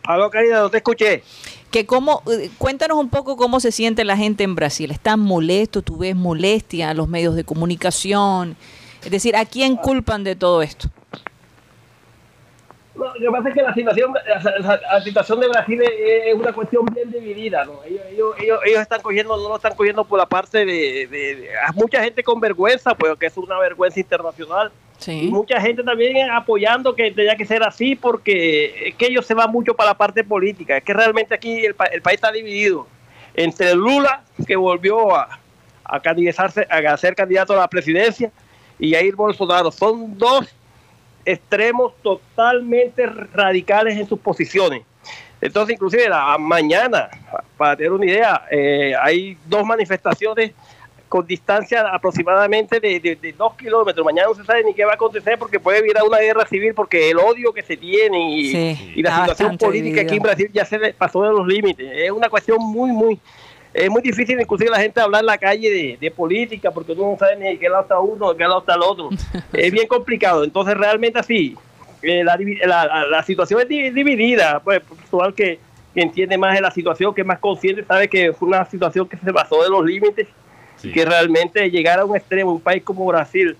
Aló, 0.07 0.29
querida, 0.29 0.59
no 0.61 0.69
te 0.69 0.77
escuché. 0.77 1.23
Que 1.71 1.85
cómo, 1.85 2.21
eh, 2.31 2.49
cuéntanos 2.57 2.97
un 2.97 3.09
poco 3.09 3.35
cómo 3.37 3.59
se 3.59 3.71
siente 3.71 4.03
la 4.05 4.15
gente 4.15 4.43
en 4.43 4.55
Brasil. 4.55 4.91
¿Están 4.91 5.19
molestos? 5.19 5.83
¿Tú 5.83 5.97
ves 5.97 6.15
molestia 6.15 6.89
a 6.91 6.93
los 6.93 7.07
medios 7.07 7.35
de 7.35 7.43
comunicación? 7.43 8.55
Es 9.03 9.11
decir, 9.11 9.35
¿a 9.35 9.45
quién 9.45 9.75
culpan 9.75 10.23
de 10.23 10.35
todo 10.35 10.61
esto? 10.61 10.89
No, 12.95 13.05
lo 13.07 13.13
que 13.13 13.27
pasa 13.29 13.49
es 13.49 13.55
que 13.55 13.61
la 13.61 13.73
situación, 13.73 14.13
la, 14.59 15.01
situación 15.01 15.39
de 15.41 15.47
Brasil 15.49 15.81
es, 15.81 15.91
es 16.27 16.33
una 16.33 16.53
cuestión 16.53 16.85
bien 16.85 17.11
dividida. 17.11 17.65
¿no? 17.65 17.83
Ellos, 17.83 18.35
ellos, 18.39 18.59
ellos, 18.65 18.81
están 18.81 19.01
cogiendo, 19.01 19.35
no 19.35 19.49
lo 19.49 19.55
están 19.57 19.75
cogiendo 19.75 20.05
por 20.05 20.17
la 20.17 20.25
parte 20.27 20.59
de, 20.59 20.65
de- 20.65 21.35
de- 21.35 21.49
mucha 21.73 22.01
gente 22.01 22.23
con 22.23 22.39
vergüenza, 22.39 22.95
pues 22.95 23.17
que 23.19 23.25
es 23.25 23.35
una 23.35 23.59
vergüenza 23.59 23.99
internacional. 23.99 24.71
Sí. 24.97 25.29
mucha 25.29 25.59
gente 25.59 25.83
también 25.83 26.29
apoyando 26.31 26.95
que 26.95 27.11
tenía 27.11 27.35
que 27.35 27.45
ser 27.45 27.61
así 27.63 27.95
porque 27.95 28.89
es 28.89 28.95
que 28.95 29.07
ellos 29.07 29.25
se 29.25 29.33
van 29.33 29.51
mucho 29.51 29.75
para 29.75 29.91
la 29.91 29.97
parte 29.97 30.23
política. 30.23 30.77
Es 30.77 30.83
que 30.83 30.93
realmente 30.93 31.35
aquí 31.35 31.65
el, 31.65 31.75
el 31.91 32.01
país 32.01 32.15
está 32.15 32.31
dividido 32.31 32.87
entre 33.35 33.75
Lula, 33.75 34.23
que 34.47 34.55
volvió 34.55 35.15
a, 35.15 35.39
a 35.83 35.97
a 35.97 36.97
ser 36.97 37.15
candidato 37.15 37.53
a 37.53 37.57
la 37.57 37.67
presidencia, 37.67 38.31
y 38.79 38.93
Jair 38.93 39.15
Bolsonaro. 39.15 39.71
Son 39.71 40.17
dos 40.17 40.47
extremos 41.25 41.93
totalmente 42.01 43.05
radicales 43.05 43.97
en 43.97 44.07
sus 44.07 44.19
posiciones. 44.19 44.83
Entonces, 45.41 45.73
inclusive 45.73 46.07
la, 46.07 46.37
mañana, 46.37 47.09
para 47.57 47.75
tener 47.75 47.91
una 47.91 48.05
idea, 48.05 48.45
eh, 48.49 48.93
hay 48.99 49.37
dos 49.45 49.65
manifestaciones 49.65 50.51
con 51.09 51.25
distancia 51.27 51.81
aproximadamente 51.93 52.79
de, 52.79 52.99
de- 52.99 53.15
de 53.15 53.33
dos 53.33 53.53
kilómetros. 53.55 54.03
Mañana 54.05 54.27
no 54.27 54.35
se 54.35 54.43
sabe 54.43 54.63
ni 54.63 54.73
qué 54.73 54.85
va 54.85 54.91
a 54.91 54.95
acontecer 54.95 55.37
porque 55.37 55.59
puede 55.59 55.81
virar 55.81 56.03
una 56.03 56.17
guerra 56.19 56.45
civil 56.45 56.73
porque 56.73 57.09
el 57.11 57.17
odio 57.19 57.53
que 57.53 57.61
se 57.61 57.77
tiene 57.77 58.31
y, 58.31 58.51
Sí, 58.51 58.93
y 58.95 59.01
la 59.03 59.11
situación 59.21 59.57
política 59.57 60.01
aquí 60.01 60.15
en. 60.17 60.23
Brasil 60.23 60.49
ya 60.53 60.65
se 60.65 60.79
pasó 60.93 61.21
de 61.23 61.29
los 61.29 61.45
límites. 61.47 61.87
Es 61.93 62.11
una 62.11 62.29
cuestión 62.29 62.57
muy, 62.61 62.91
muy... 62.91 63.19
Es 63.73 63.89
muy 63.89 64.01
difícil 64.01 64.39
inclusive 64.39 64.69
la 64.69 64.79
gente 64.79 65.01
hablar 65.01 65.19
en 65.19 65.25
la 65.25 65.37
calle 65.37 65.69
de, 65.69 65.97
de 65.99 66.09
política 66.11 66.71
porque 66.71 66.93
uno 66.93 67.11
no 67.11 67.17
sabe 67.17 67.35
ni 67.35 67.43
de 67.49 67.59
qué 67.59 67.67
lado 67.67 67.81
está 67.83 67.99
uno, 67.99 68.31
de 68.31 68.37
qué 68.37 68.43
lado 68.43 68.59
está 68.59 68.73
el 68.75 68.81
otro. 68.81 69.09
es 69.53 69.71
bien 69.71 69.87
complicado. 69.87 70.43
Entonces 70.45 70.75
realmente 70.77 71.19
así, 71.19 71.55
eh, 72.01 72.23
la, 72.23 72.37
la- 73.09 73.23
situación 73.23 73.59
es 73.61 73.67
di- 73.67 73.89
dividida. 73.89 74.61
Pues 74.61 74.79
personal 74.81 75.33
que, 75.33 75.59
que 75.93 76.01
entiende 76.01 76.37
más 76.37 76.55
de 76.55 76.61
la 76.61 76.71
situación, 76.71 77.13
que 77.13 77.21
es 77.21 77.27
más 77.27 77.39
consciente, 77.39 77.83
sabe 77.83 78.07
que 78.07 78.31
fue 78.33 78.47
una 78.47 78.63
situación 78.65 79.07
que 79.09 79.17
se 79.17 79.33
pasó 79.33 79.61
de 79.61 79.69
los 79.69 79.83
límites 79.85 80.27
Sí. 80.85 80.91
que 80.93 81.05
realmente 81.05 81.69
llegar 81.69 81.99
a 81.99 82.05
un 82.05 82.15
extremo, 82.15 82.51
un 82.53 82.61
país 82.61 82.83
como 82.83 83.05
Brasil, 83.05 83.57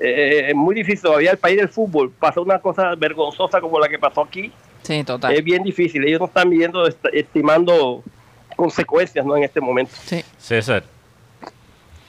eh, 0.00 0.46
es 0.48 0.54
muy 0.54 0.74
difícil. 0.74 1.02
Todavía 1.02 1.30
el 1.30 1.38
país 1.38 1.56
del 1.56 1.68
fútbol 1.68 2.10
pasó 2.10 2.42
una 2.42 2.58
cosa 2.58 2.94
vergonzosa 2.94 3.60
como 3.60 3.78
la 3.78 3.88
que 3.88 3.98
pasó 3.98 4.22
aquí. 4.22 4.52
Sí, 4.82 5.02
total. 5.04 5.32
Es 5.34 5.42
bien 5.42 5.62
difícil. 5.62 6.04
Ellos 6.04 6.20
no 6.20 6.26
están 6.26 6.48
viendo, 6.50 6.86
est- 6.86 7.04
estimando 7.12 8.02
consecuencias 8.56 9.24
¿no? 9.26 9.36
en 9.36 9.44
este 9.44 9.60
momento. 9.60 9.92
Sí. 10.04 10.24
César, 10.38 10.84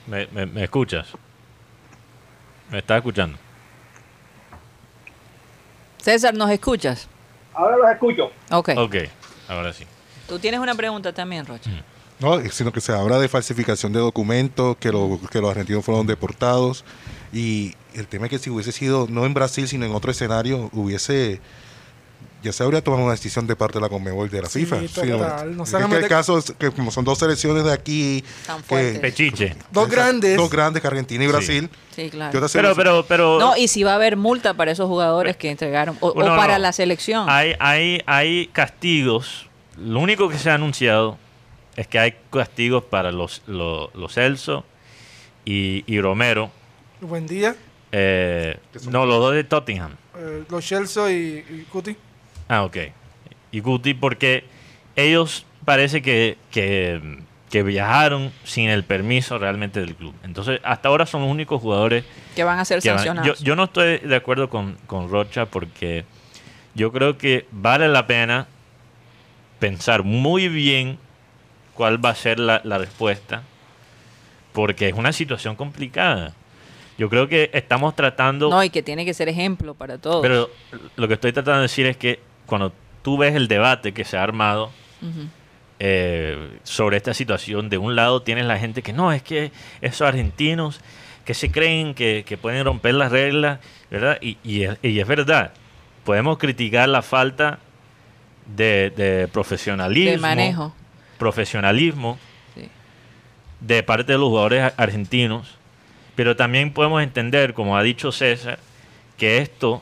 ¿me, 0.06 0.28
me- 0.28 0.46
me 0.46 0.64
escuchas? 0.64 1.08
¿Me 2.70 2.80
estás 2.80 2.98
escuchando? 2.98 3.38
César, 5.98 6.34
¿nos 6.34 6.50
escuchas? 6.52 7.08
Ahora 7.54 7.78
los 7.78 7.90
escucho. 7.90 8.32
Ok. 8.52 8.70
Ok, 8.78 8.96
ahora 9.48 9.74
sí. 9.74 9.86
Tú 10.28 10.40
tienes 10.40 10.60
una 10.60 10.76
pregunta 10.76 11.12
también, 11.14 11.46
Rocha. 11.46 11.70
No, 12.20 12.40
sino 12.50 12.72
que 12.72 12.82
se 12.82 12.92
habla 12.94 13.20
de 13.20 13.28
falsificación 13.30 13.94
de 13.94 14.00
documentos, 14.00 14.76
que, 14.78 14.92
lo- 14.92 15.20
que 15.32 15.40
los 15.40 15.52
argentinos 15.52 15.86
fueron 15.86 16.08
deportados. 16.08 16.84
Y 17.32 17.76
el 17.94 18.08
tema 18.08 18.26
es 18.26 18.32
que 18.32 18.40
si 18.40 18.50
hubiese 18.50 18.72
sido, 18.72 19.06
no 19.10 19.26
en 19.26 19.34
Brasil, 19.34 19.68
sino 19.68 19.86
en 19.86 19.94
otro 19.94 20.12
escenario, 20.12 20.70
hubiese. 20.74 21.40
Ya 22.44 22.54
se 22.54 22.64
habría 22.64 22.84
tomado 22.84 23.04
una 23.04 23.14
decisión 23.14 23.48
de 23.48 23.56
parte 23.56 23.80
de 23.80 23.82
la 23.82 23.90
Conmebol 23.90 24.30
de 24.30 24.42
la 24.44 24.48
Sí, 24.48 24.60
FIFA. 24.66 24.82
total. 24.88 25.50
¿no? 25.58 25.58
No 25.58 25.64
Es 25.64 25.72
que 25.88 25.96
el 25.98 26.08
caso 26.08 26.38
es 26.38 26.54
que 26.58 26.70
como 26.72 26.92
son 26.92 27.04
dos 27.04 27.18
selecciones 27.18 27.64
de 27.64 27.74
aquí, 27.74 28.24
Tan 28.46 28.62
que-. 28.62 29.00
Pechiche. 29.02 29.56
Dos 29.72 29.90
grandes. 29.90 30.38
dos 30.38 30.50
grandes, 30.50 30.82
que 30.82 30.88
Argentina 30.88 31.24
y 31.24 31.28
Sí. 31.28 31.32
Brasil. 31.34 31.70
Sí, 31.96 32.10
claro. 32.12 32.32
yo 32.40 32.46
te 32.46 32.54
Pero, 32.54 32.76
pero, 32.76 33.06
pero... 33.08 33.40
No, 33.40 33.58
y 33.58 33.68
si 33.68 33.84
va 33.84 33.94
a 33.94 33.96
haber 33.96 34.18
multa 34.18 34.54
para 34.54 34.72
esos 34.72 34.88
jugadores 34.88 35.36
que 35.36 35.50
entregaron, 35.50 35.98
o, 36.00 36.10
o 36.10 36.20
No, 36.24 36.30
no, 36.30 36.36
para 36.38 36.54
no. 36.54 36.60
la 36.60 36.74
selección. 36.74 37.26
Hay, 37.28 37.56
hay, 37.60 38.02
hay 38.06 38.48
castigos. 38.54 39.48
Lo 39.76 40.00
único 40.00 40.30
que 40.30 40.38
se 40.38 40.52
ha 40.52 40.54
anunciado 40.54 41.18
es 41.78 41.88
que 41.88 42.00
hay 42.00 42.16
castigos 42.32 42.84
para 42.84 43.12
los, 43.14 43.42
los, 43.48 43.94
los 43.96 44.14
Celso 44.14 44.66
y, 45.46 45.84
y 45.88 46.02
Romero. 46.02 46.52
Buen 47.00 47.26
día. 47.28 47.56
Eh, 47.94 48.58
no, 48.90 49.06
los 49.06 49.20
dos 49.22 49.34
de 49.34 49.46
Tottenham. 49.46 49.94
Eh, 50.18 50.44
los 50.50 50.66
Chelsea 50.66 51.10
y, 51.12 51.46
y 51.50 51.66
Cuti. 51.72 51.96
Ah, 52.50 52.64
ok. 52.64 52.78
Y 53.52 53.62
Guti, 53.62 53.94
porque 53.94 54.44
ellos 54.96 55.46
parece 55.64 56.02
que, 56.02 56.38
que, 56.52 57.20
que 57.50 57.64
viajaron 57.64 58.34
sin 58.44 58.70
el 58.70 58.84
permiso 58.84 59.38
realmente 59.38 59.80
del 59.80 59.96
club. 59.96 60.14
Entonces, 60.24 60.60
hasta 60.64 60.90
ahora 60.90 61.06
son 61.06 61.22
los 61.22 61.30
únicos 61.32 61.62
jugadores 61.62 62.04
que 62.36 62.44
van 62.44 62.60
a 62.60 62.66
ser 62.66 62.78
van- 62.84 62.98
sancionados. 62.98 63.40
Yo, 63.40 63.46
yo 63.46 63.56
no 63.56 63.66
estoy 63.66 64.00
de 64.00 64.16
acuerdo 64.16 64.50
con, 64.50 64.76
con 64.88 65.10
Rocha 65.10 65.46
porque 65.46 66.04
yo 66.76 66.92
creo 66.92 67.18
que 67.18 67.46
vale 67.52 67.88
la 67.88 68.06
pena 68.08 68.48
pensar 69.60 70.04
muy 70.04 70.50
bien 70.50 70.98
cuál 71.78 72.04
va 72.04 72.10
a 72.10 72.16
ser 72.16 72.40
la, 72.40 72.60
la 72.64 72.78
respuesta 72.80 73.44
porque 74.58 74.88
es 74.88 74.96
una 74.96 75.14
situación 75.14 75.56
complicada. 75.56 76.34
Yo 76.98 77.12
creo 77.12 77.28
que 77.28 77.52
estamos 77.54 77.96
tratando... 77.96 78.50
no, 78.50 78.64
y 78.64 78.72
que 78.72 78.82
tiene 78.82 79.06
que 79.06 79.14
ser 79.14 79.30
ejemplo 79.30 79.76
para 79.76 80.00
todos. 80.00 80.24
Pero 80.24 80.50
lo 80.96 81.08
que 81.08 81.14
estoy 81.14 81.32
tratando 81.32 81.60
de 81.60 81.62
decir 81.64 81.86
es 81.86 81.96
que 81.96 82.20
cuando 82.48 82.74
tú 83.04 83.20
ves 83.20 83.36
el 83.36 83.48
debate 83.48 83.94
que 83.94 84.04
se 84.04 84.18
ha 84.18 84.24
armado 84.24 84.72
eh, 85.78 86.58
sobre 86.64 86.98
esta 86.98 87.14
situación, 87.14 87.70
de 87.70 87.78
un 87.78 87.96
lado 87.96 88.24
tienes 88.24 88.48
la 88.48 88.58
gente 88.58 88.82
que 88.82 88.94
no, 88.94 89.12
es 89.14 89.22
que 89.22 89.52
esos 89.80 90.08
argentinos 90.08 90.82
que 91.24 91.36
se 91.36 91.52
creen 91.52 91.94
que, 91.94 92.24
que 92.26 92.36
pueden 92.36 92.66
romper 92.66 92.96
las 92.96 93.12
reglas, 93.12 93.60
¿verdad? 93.92 94.18
Y, 94.22 94.40
y 94.44 94.64
es, 94.64 94.80
y 94.82 95.00
es 95.00 95.08
verdad, 95.08 95.52
podemos 96.04 96.40
criticar 96.40 96.90
la 96.90 97.04
falta 97.04 97.60
de, 98.56 98.92
de 98.98 99.28
profesionalismo, 99.28 100.14
de 100.14 100.18
manejo. 100.18 100.74
Profesionalismo 101.18 102.18
Sí. 102.56 102.70
de 103.62 103.84
parte 103.84 104.12
de 104.14 104.18
los 104.18 104.30
jugadores 104.30 104.74
argentinos, 104.78 105.56
pero 106.16 106.36
también 106.36 106.72
podemos 106.74 107.02
entender, 107.04 107.54
como 107.54 107.78
ha 107.78 107.84
dicho 107.84 108.12
César, 108.12 108.60
que 109.18 109.40
esto 109.40 109.82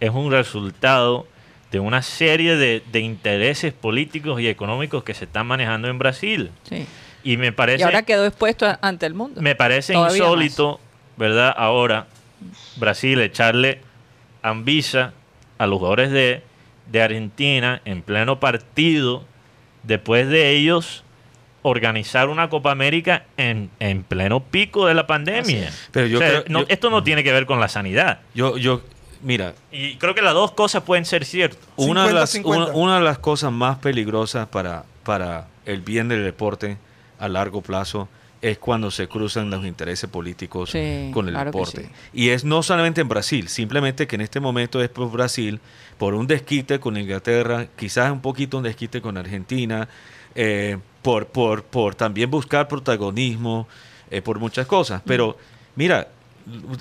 es 0.00 0.10
un 0.10 0.30
resultado 0.30 1.26
de 1.70 1.80
una 1.80 2.02
serie 2.02 2.56
de, 2.56 2.82
de 2.92 3.00
intereses 3.00 3.72
políticos 3.72 4.40
y 4.40 4.48
económicos 4.48 5.04
que 5.04 5.14
se 5.14 5.24
están 5.24 5.46
manejando 5.46 5.88
en 5.88 5.98
Brasil. 5.98 6.50
Sí. 6.68 6.86
Y 7.24 7.36
me 7.36 7.52
parece, 7.52 7.80
Y 7.80 7.82
ahora 7.82 8.02
quedó 8.04 8.24
expuesto 8.26 8.64
a- 8.66 8.78
ante 8.80 9.04
el 9.06 9.14
mundo. 9.14 9.42
me 9.42 9.54
parece 9.54 9.92
Todavía 9.92 10.16
insólito, 10.18 10.80
¿verdad? 11.16 11.52
Ahora, 11.56 12.06
Brasil 12.76 13.20
echarle 13.20 13.80
Anvisa 14.42 15.12
a 15.58 15.66
los 15.66 15.78
jugadores 15.78 16.10
de, 16.12 16.42
de 16.90 17.02
Argentina 17.02 17.82
en 17.84 18.02
pleno 18.02 18.38
partido, 18.40 19.24
después 19.88 20.28
de 20.28 20.50
ellos 20.52 21.02
organizar 21.62 22.28
una 22.28 22.48
Copa 22.48 22.70
América 22.70 23.24
en, 23.36 23.70
en 23.80 24.04
pleno 24.04 24.40
pico 24.40 24.86
de 24.86 24.94
la 24.94 25.06
pandemia. 25.06 25.70
Pero 25.90 26.06
yo 26.06 26.18
O 26.18 26.20
sea, 26.20 26.28
creo- 26.30 26.44
no- 26.48 26.60
yo- 26.60 26.66
esto 26.68 26.90
no 26.90 27.02
tiene 27.02 27.24
que 27.24 27.32
ver 27.32 27.46
con 27.46 27.58
la 27.58 27.68
sanidad. 27.68 28.20
Yo, 28.34 28.56
yo, 28.56 28.82
mira, 29.22 29.54
Y 29.72 29.96
creo 29.96 30.14
que 30.14 30.22
las 30.22 30.34
dos 30.34 30.52
cosas 30.52 30.84
pueden 30.84 31.04
ser 31.04 31.24
ciertas. 31.24 31.58
una, 31.76 32.06
de 32.06 32.12
las, 32.14 32.34
50-50. 32.34 32.44
una, 32.46 32.66
una 32.72 32.94
de 32.98 33.04
las 33.04 33.18
cosas 33.18 33.50
más 33.52 33.78
peligrosas 33.78 34.46
para, 34.46 34.84
para 35.02 35.48
el 35.66 35.80
bien 35.80 36.08
del 36.08 36.22
deporte 36.24 36.78
a 37.18 37.28
largo 37.28 37.60
plazo 37.60 38.08
es 38.40 38.56
cuando 38.58 38.92
se 38.92 39.08
cruzan 39.08 39.50
los 39.50 39.66
intereses 39.66 40.08
políticos 40.08 40.70
Sí, 40.70 41.10
con 41.12 41.26
el 41.26 41.34
claro 41.34 41.50
deporte. 41.50 41.82
sí. 41.86 41.90
Y 42.12 42.28
es 42.28 42.44
no 42.44 42.62
solamente 42.62 43.00
en 43.00 43.08
Brasil, 43.08 43.48
simplemente 43.48 44.06
que 44.06 44.14
en 44.14 44.20
este 44.20 44.38
momento 44.38 44.80
es 44.80 44.88
por 44.88 45.10
Brasil, 45.10 45.58
por 45.98 46.14
un 46.14 46.26
desquite 46.26 46.78
con 46.80 46.96
Inglaterra, 46.96 47.66
quizás 47.76 48.10
un 48.12 48.20
poquito 48.20 48.56
un 48.58 48.62
desquite 48.62 49.00
con 49.02 49.16
Argentina, 49.18 49.88
eh, 50.34 50.78
por, 51.02 51.26
por, 51.26 51.64
por 51.64 51.94
también 51.94 52.30
buscar 52.30 52.68
protagonismo, 52.68 53.66
eh, 54.10 54.22
por 54.22 54.38
muchas 54.38 54.66
cosas. 54.66 55.02
Pero 55.04 55.36
mira, 55.74 56.08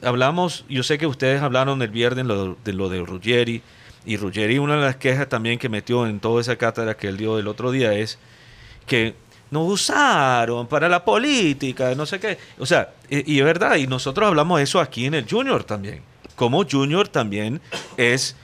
hablamos, 0.03 0.65
yo 0.69 0.83
sé 0.83 0.97
que 0.97 1.07
ustedes 1.07 1.41
hablaron 1.41 1.81
el 1.81 1.89
viernes 1.89 2.25
lo- 2.25 2.55
de 2.63 2.73
lo 2.73 2.89
de 2.89 2.99
Ruggeri, 2.99 3.61
y 4.05 4.15
Ruggeri, 4.15 4.57
una 4.57 4.75
de 4.75 4.81
las 4.83 4.95
quejas 4.95 5.27
también 5.27 5.59
que 5.59 5.67
metió 5.67 6.07
en 6.07 6.19
toda 6.19 6.39
esa 6.39 6.55
cátedra 6.55 6.95
que 6.95 7.07
él 7.07 7.17
dio 7.17 7.39
el 7.39 7.47
otro 7.47 7.71
día 7.71 7.93
es 7.93 8.17
que 8.85 9.15
nos 9.51 9.69
usaron 9.69 10.67
para 10.67 10.87
la 10.87 11.03
política, 11.03 11.93
no 11.95 12.05
sé 12.05 12.19
qué. 12.19 12.37
O 12.59 12.65
sea, 12.65 12.91
y, 13.09 13.33
y 13.33 13.39
es 13.39 13.45
verdad, 13.45 13.75
y 13.75 13.87
nosotros 13.87 14.27
hablamos 14.27 14.61
eso 14.61 14.79
aquí 14.79 15.05
en 15.07 15.13
el 15.15 15.25
Junior 15.29 15.63
también. 15.63 16.01
Como 16.35 16.63
Junior 16.69 17.07
también 17.07 17.59
es... 17.97 18.35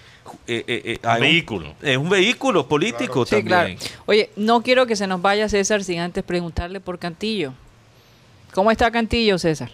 eh, 0.47 0.63
eh, 0.67 0.81
eh, 0.85 0.99
hay 1.03 1.15
un- 1.15 1.21
vehículo. 1.27 1.73
es 1.81 1.97
un 1.97 2.09
vehículo 2.09 2.67
político 2.67 3.25
también. 3.25 3.47
claro. 3.47 3.73
Oye, 4.05 4.29
no 4.35 4.61
quiero 4.61 4.85
que 4.85 4.95
se 4.95 5.07
nos 5.07 5.21
vaya 5.21 5.47
César 5.49 5.83
sin 5.83 5.99
antes 5.99 6.23
preguntarle 6.23 6.79
por 6.79 6.99
Cantillo. 6.99 7.53
¿Cómo 8.53 8.69
está 8.71 8.91
Cantillo, 8.91 9.37
César? 9.39 9.69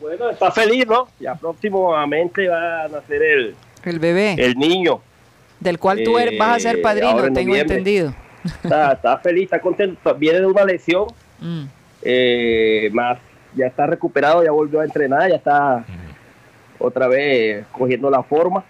Bueno, 0.00 0.28
está 0.30 0.50
feliz, 0.50 0.86
¿no? 0.86 1.08
Ya 1.18 1.34
próximamente 1.34 2.48
va 2.48 2.84
a 2.84 2.88
nacer 2.88 3.22
el, 3.22 3.54
El 3.84 3.98
bebé, 3.98 4.34
el 4.38 4.54
niño. 4.56 5.00
del 5.60 5.78
cual 5.78 6.02
tú 6.04 6.18
eres- 6.18 6.38
vas 6.38 6.56
a 6.56 6.60
ser 6.60 6.76
eh, 6.76 6.82
padrino, 6.82 7.24
en 7.24 7.32
tengo 7.32 7.54
entendido. 7.56 8.14
Está, 8.62 8.92
está 8.92 9.16
feliz, 9.18 9.44
está 9.44 9.60
contento. 9.60 10.14
Viene 10.16 10.40
de 10.40 10.46
una 10.46 10.64
lesión, 10.64 11.06
Mm. 11.40 11.64
eh, 12.02 12.90
más 12.92 13.18
ya 13.56 13.66
está 13.66 13.86
recuperado, 13.86 14.44
ya 14.44 14.50
volvió 14.50 14.80
a 14.80 14.84
entrenar, 14.84 15.30
ya 15.30 15.36
está 15.36 15.84
otra 16.84 17.08
vez 17.08 17.66
cogiendo 17.72 18.10
la 18.10 18.22
forma. 18.22 18.64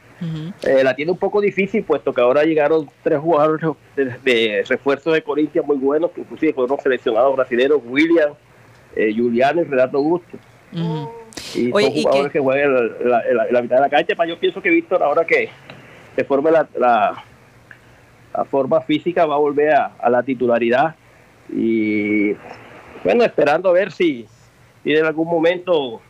Eh, 0.62 0.82
la 0.82 0.94
tiene 0.94 1.12
un 1.12 1.18
poco 1.18 1.40
difícil, 1.40 1.82
puesto 1.84 2.14
que 2.14 2.20
ahora 2.22 2.44
llegaron 2.44 2.88
tres 3.02 3.18
jugadores 3.18 3.60
de, 3.94 4.04
de 4.24 4.64
refuerzo 4.66 5.12
de 5.12 5.22
Corinthians 5.22 5.66
muy 5.66 5.76
buenos, 5.76 6.12
que 6.12 6.22
inclusive 6.22 6.54
fueron 6.54 6.78
seleccionados 6.80 7.36
brasileños, 7.36 7.80
William, 7.84 8.30
eh, 8.96 9.12
Juliano 9.14 9.60
y 9.60 9.64
Renato 9.64 9.98
Augusto. 9.98 10.38
Y 11.54 11.70
Oye, 11.72 11.86
son 11.88 11.96
¿y 11.96 12.02
jugadores 12.02 12.32
que 12.32 12.38
juegan 12.40 12.70
en 12.70 12.74
la, 13.10 13.20
en 13.28 13.36
la- 13.36 13.46
en 13.48 13.52
la 13.54 13.62
mitad 13.62 13.76
de 13.76 13.82
la 13.82 13.90
cancha. 13.90 14.14
Pa, 14.16 14.24
Yo 14.26 14.38
pienso 14.38 14.62
que 14.62 14.70
Víctor, 14.70 15.02
ahora 15.02 15.24
que 15.26 15.48
se 16.16 16.24
forme 16.24 16.50
la, 16.50 16.66
la, 16.76 17.22
la 18.34 18.44
forma 18.46 18.80
física, 18.80 19.26
va 19.26 19.34
a 19.34 19.38
volver 19.38 19.74
a, 19.74 19.92
a 19.98 20.08
la 20.10 20.22
titularidad. 20.22 20.94
Y 21.52 22.32
bueno, 23.04 23.24
esperando 23.24 23.68
a 23.68 23.72
ver 23.72 23.92
si 23.92 24.26
tiene 24.82 25.00
en 25.00 25.06
algún 25.06 25.28
momento 25.28 26.00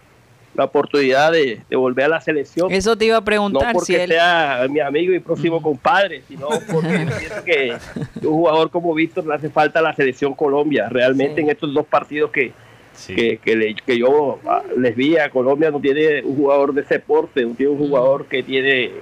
la 0.55 0.65
oportunidad 0.65 1.33
de, 1.33 1.61
de 1.69 1.77
volver 1.77 2.05
a 2.07 2.09
la 2.09 2.21
selección. 2.21 2.71
Eso 2.71 2.97
te 2.97 3.07
iba 3.07 3.17
a 3.17 3.21
No 3.21 3.25
preguntar 3.25 3.69
si 3.71 3.75
porque 3.75 4.05
él... 4.05 4.11
sea 4.11 4.67
mi 4.71 4.81
amigo 4.81 5.13
y 5.13 5.19
próximo 5.19 5.61
compadre, 5.61 6.23
sino 6.29 6.49
porque 6.71 7.07
pienso 7.19 7.45
que 7.45 7.75
un 8.27 8.35
jugador 8.35 8.71
como 8.71 8.95
Víctor 8.95 9.27
le 9.27 9.35
hace 9.35 9.51
falta 9.51 9.81
a 9.81 9.83
la 9.83 9.95
selección 9.95 10.35
Colombia. 10.35 10.89
Realmente 10.89 11.37
Sí. 11.37 11.41
en 11.43 11.51
estos 11.51 11.75
dos 11.75 11.87
partidos 11.87 12.31
que, 12.31 12.53
Sí. 12.93 13.15
que, 13.17 13.39
que, 13.39 13.57
le- 13.57 13.75
que 13.75 13.99
yo 13.99 14.39
ah, 14.47 14.63
les 14.79 14.95
vi 14.95 15.17
a 15.17 15.29
Colombia 15.29 15.71
no 15.73 15.81
tiene 15.81 16.23
un 16.23 16.37
jugador 16.37 16.73
de 16.73 16.83
ese 16.83 17.01
porte, 17.01 17.43
no 17.45 17.55
tiene 17.55 17.73
un 17.73 17.79
jugador 17.79 18.27
que 18.27 18.43
tiene 18.45 18.93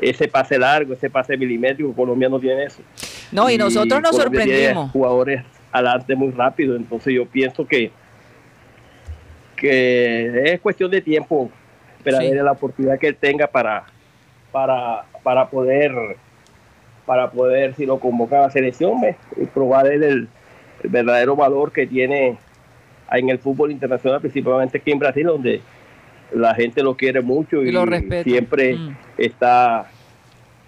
ese 0.00 0.28
pase 0.28 0.58
largo, 0.58 0.94
ese 0.94 1.10
pase 1.10 1.36
milimétrico, 1.36 1.92
Colombia 1.94 2.28
no 2.30 2.38
tiene 2.40 2.64
eso. 2.64 2.80
No, 3.32 3.50
y 3.50 3.58
nosotros 3.58 4.00
nos 4.00 4.12
Colombia 4.12 4.44
tiene 4.44 4.56
sorprendimos. 4.58 4.90
jugadores 4.92 5.42
adelante 5.72 6.14
muy 6.14 6.30
rápido, 6.30 6.76
entonces 6.76 7.12
yo 7.14 7.26
pienso 7.26 7.66
que 7.66 7.90
que 9.56 10.52
es 10.52 10.60
cuestión 10.60 10.90
de 10.90 11.00
tiempo 11.00 11.50
para 12.04 12.18
Sí. 12.18 12.30
ver 12.30 12.44
la 12.44 12.52
oportunidad 12.52 12.98
que 12.98 13.08
él 13.08 13.16
tenga 13.16 13.46
para 13.46 13.84
para 14.52 15.04
para 15.22 15.48
poder 15.48 15.92
para 17.04 17.30
poder 17.30 17.74
si 17.74 17.86
lo 17.86 17.98
convoca 17.98 18.38
a 18.38 18.42
la 18.42 18.50
selección 18.50 19.00
¿ves? 19.00 19.16
y 19.36 19.46
probar 19.46 19.86
el, 19.88 20.02
el 20.02 20.28
verdadero 20.84 21.34
valor 21.36 21.72
que 21.72 21.86
tiene 21.86 22.36
en 23.12 23.28
el 23.28 23.38
fútbol 23.38 23.70
internacional 23.72 24.20
principalmente 24.20 24.78
aquí 24.78 24.92
en 24.92 24.98
Brasil 24.98 25.24
donde 25.26 25.60
la 26.32 26.54
gente 26.54 26.82
lo 26.82 26.96
quiere 26.96 27.20
mucho 27.20 27.62
Y 27.62 27.68
y, 27.68 27.72
lo 27.72 27.86
respeta. 27.86 28.22
siempre 28.24 28.74
Mm. 28.74 28.96
está 29.18 29.86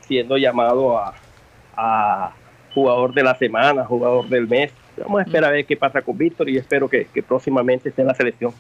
siendo 0.03 0.37
llamado 0.37 0.97
a, 0.99 1.15
a 1.77 2.33
jugador 2.75 3.13
de 3.13 3.23
la 3.23 3.35
semana, 3.37 3.85
jugador 3.85 4.29
del 4.29 4.47
mes. 4.49 4.73
Vamos 5.01 5.21
a 5.21 5.23
esperar 5.25 5.51
a 5.51 5.53
ver 5.53 5.65
qué 5.67 5.77
pasa 5.77 6.03
con 6.03 6.17
Víctor 6.19 6.49
y 6.49 6.57
espero 6.57 6.89
que, 6.89 7.07
que 7.13 7.23
próximamente 7.23 7.89
esté 7.91 8.03
en 8.03 8.09
la 8.09 8.15
selección. 8.15 8.53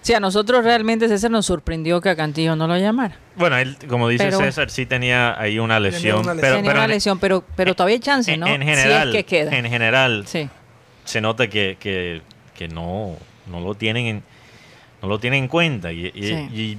Sí, 0.00 0.12
a 0.14 0.20
nosotros 0.20 0.64
realmente 0.64 1.08
César 1.08 1.30
nos 1.30 1.46
sorprendió 1.46 2.00
que 2.00 2.08
a 2.08 2.16
Cantillo 2.16 2.56
no 2.56 2.66
lo 2.66 2.76
llamara. 2.76 3.16
Bueno, 3.36 3.56
él, 3.58 3.76
como 3.88 4.08
dice 4.08 4.24
Pero- 4.26 4.38
César, 4.38 4.70
sí 4.70 4.86
tenía 4.86 5.40
ahí 5.40 5.58
una 5.58 5.78
lesión. 5.80 6.20
una 6.20 6.34
lesión. 6.34 6.40
pero, 6.40 6.56
Tenía 6.56 6.70
pero 6.70 6.80
una 6.80 6.88
lesión, 6.88 7.18
pero, 7.18 7.44
pero 7.56 7.74
todavía 7.74 7.94
hay 7.96 8.00
chance, 8.00 8.32
en, 8.32 8.40
¿no? 8.40 8.46
en 8.48 8.62
general, 8.62 9.12
si 9.12 9.16
es 9.18 9.24
que 9.24 9.28
queda. 9.44 9.56
en 9.56 9.66
general 9.66 10.24
Sí. 10.26 10.48
se 11.04 11.20
nota 11.20 11.48
que, 11.48 11.76
que, 11.78 12.22
que 12.56 12.68
no, 12.68 13.16
no 13.46 13.60
lo 13.60 13.74
tienen 13.74 14.06
en, 14.06 14.22
no 15.02 15.08
lo 15.08 15.18
tienen 15.20 15.44
en 15.44 15.48
cuenta. 15.48 15.92
Y, 15.92 16.06
y- 16.14 16.22
Sí. 16.22 16.34
y 16.52 16.78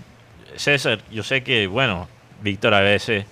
César, 0.58 1.00
yo 1.12 1.24
sé 1.24 1.42
que, 1.44 1.68
bueno, 1.68 2.08
Víctor 2.42 2.74
a 2.74 2.82
veces 2.82 3.26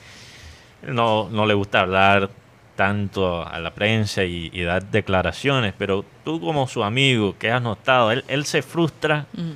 no, 0.84 1.30
no 1.30 1.46
le 1.46 1.54
gusta 1.56 1.82
hablar 1.82 2.30
tanto 2.78 3.46
a 3.46 3.60
la 3.60 3.72
prensa 3.72 4.24
y, 4.24 4.50
y 4.54 4.62
dar 4.62 4.86
declaraciones, 4.86 5.74
pero 5.78 6.06
tú 6.24 6.40
como 6.40 6.66
su 6.70 6.84
amigo, 6.86 7.36
que 7.38 7.52
has 7.52 7.62
notado? 7.62 8.12
Él, 8.12 8.24
él 8.30 8.46
se 8.46 8.62
frustra, 8.62 9.26
Mm. 9.34 9.52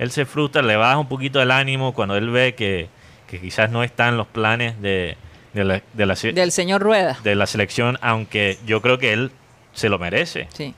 él 0.00 0.10
se 0.10 0.24
frustra, 0.24 0.62
le 0.62 0.74
baja 0.74 0.98
un 0.98 1.06
poquito 1.08 1.40
el 1.40 1.52
ánimo 1.52 1.94
cuando 1.94 2.16
él 2.16 2.30
ve 2.30 2.56
que, 2.56 2.88
que 3.28 3.40
quizás 3.40 3.70
no 3.70 3.84
están 3.84 4.16
los 4.16 4.26
planes 4.26 4.80
de, 4.82 5.16
de 5.52 5.62
la, 5.64 5.82
de 5.92 6.06
la 6.06 6.14
Del 6.14 6.50
señor 6.50 6.82
Rueda. 6.82 7.16
de 7.22 7.34
la 7.36 7.46
selección, 7.46 7.96
aunque 8.00 8.58
yo 8.66 8.80
creo 8.82 8.98
que 8.98 9.12
él 9.12 9.30
se 9.74 9.88
lo 9.88 9.98
merece. 10.00 10.48
Sí. 10.52 10.74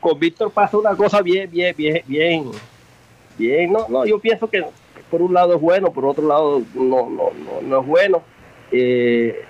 Con 0.00 0.18
Víctor 0.18 0.50
pasa 0.50 0.76
una 0.78 0.94
cosa 0.96 1.22
bien, 1.22 1.48
bien, 1.50 1.74
bien, 1.76 2.02
bien, 2.06 2.50
bien. 3.38 3.72
No, 3.72 3.86
no, 3.88 4.04
yo 4.04 4.18
pienso 4.18 4.48
que 4.50 4.64
por 5.10 5.22
un 5.22 5.32
lado 5.32 5.54
es 5.54 5.60
bueno, 5.60 5.92
por 5.92 6.04
otro 6.06 6.26
lado 6.26 6.60
no, 6.74 7.08
no, 7.08 7.30
no, 7.32 7.60
no 7.62 7.80
es 7.80 7.86
bueno. 7.86 8.22
Eh, 8.72 9.40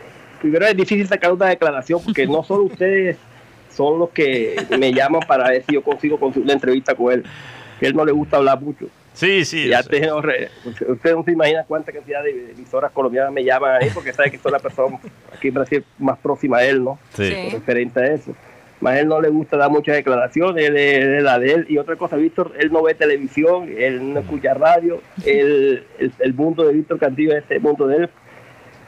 primero 0.40 0.66
es 0.66 0.76
difícil 0.76 1.06
sacar 1.06 1.32
una 1.32 1.46
declaración 1.46 2.02
porque 2.04 2.26
no 2.26 2.42
solo 2.42 2.64
ustedes 2.64 3.16
son 3.70 3.98
los 3.98 4.10
que 4.10 4.56
me 4.78 4.92
llaman 4.92 5.22
para 5.26 5.48
ver 5.50 5.62
si 5.66 5.74
yo 5.74 5.82
consigo 5.82 6.18
conseguir 6.18 6.44
una 6.44 6.54
entrevista 6.54 6.94
con 6.94 7.12
él. 7.12 7.24
Que 7.80 7.86
él 7.86 7.96
no 7.96 8.04
le 8.04 8.12
gusta 8.12 8.36
hablar 8.36 8.60
mucho. 8.60 8.86
Sí, 9.14 9.44
sí. 9.44 9.64
Y 9.66 9.68
yo 9.70 9.76
antes 9.78 10.00
sé. 10.00 10.06
no 10.06 10.20
re- 10.22 10.48
usted 10.88 11.14
no 11.14 11.22
se 11.24 11.32
imagina 11.32 11.64
cuánta 11.66 11.92
cantidad 11.92 12.22
de 12.22 12.52
emisoras 12.52 12.90
colombianas 12.92 13.32
me 13.32 13.44
llaman 13.44 13.82
ahí 13.82 13.88
porque 13.92 14.12
sabe 14.12 14.30
que 14.30 14.38
soy 14.38 14.52
la 14.52 14.58
persona 14.58 14.98
aquí 15.36 15.48
en 15.48 15.54
Brasil 15.54 15.84
más 15.98 16.18
próxima 16.18 16.58
a 16.58 16.64
él, 16.64 16.82
¿no? 16.82 16.98
Sí. 17.14 17.26
Sí. 17.30 17.48
Referente 17.52 18.00
a 18.00 18.06
eso. 18.14 18.34
Más 18.80 18.96
él 18.98 19.06
no 19.08 19.20
le 19.20 19.28
gusta 19.28 19.56
dar 19.56 19.70
muchas 19.70 19.94
declaraciones, 19.96 20.64
él 20.66 20.76
es 20.76 21.04
él 21.04 21.14
es 21.14 21.22
la 21.22 21.38
de 21.38 21.52
él. 21.52 21.66
Y 21.68 21.78
otra 21.78 21.96
cosa, 21.96 22.16
Víctor, 22.16 22.52
él 22.58 22.72
no 22.72 22.82
ve 22.82 22.94
televisión, 22.94 23.68
él 23.76 24.12
no 24.14 24.20
escucha 24.20 24.54
radio, 24.54 25.00
él, 25.24 25.84
el, 25.98 26.12
el 26.18 26.34
mundo 26.34 26.66
de 26.66 26.74
Víctor 26.74 26.98
Cantillo 26.98 27.36
es 27.36 27.44
el 27.48 27.60
mundo 27.60 27.86
de 27.86 27.96
él. 27.96 28.10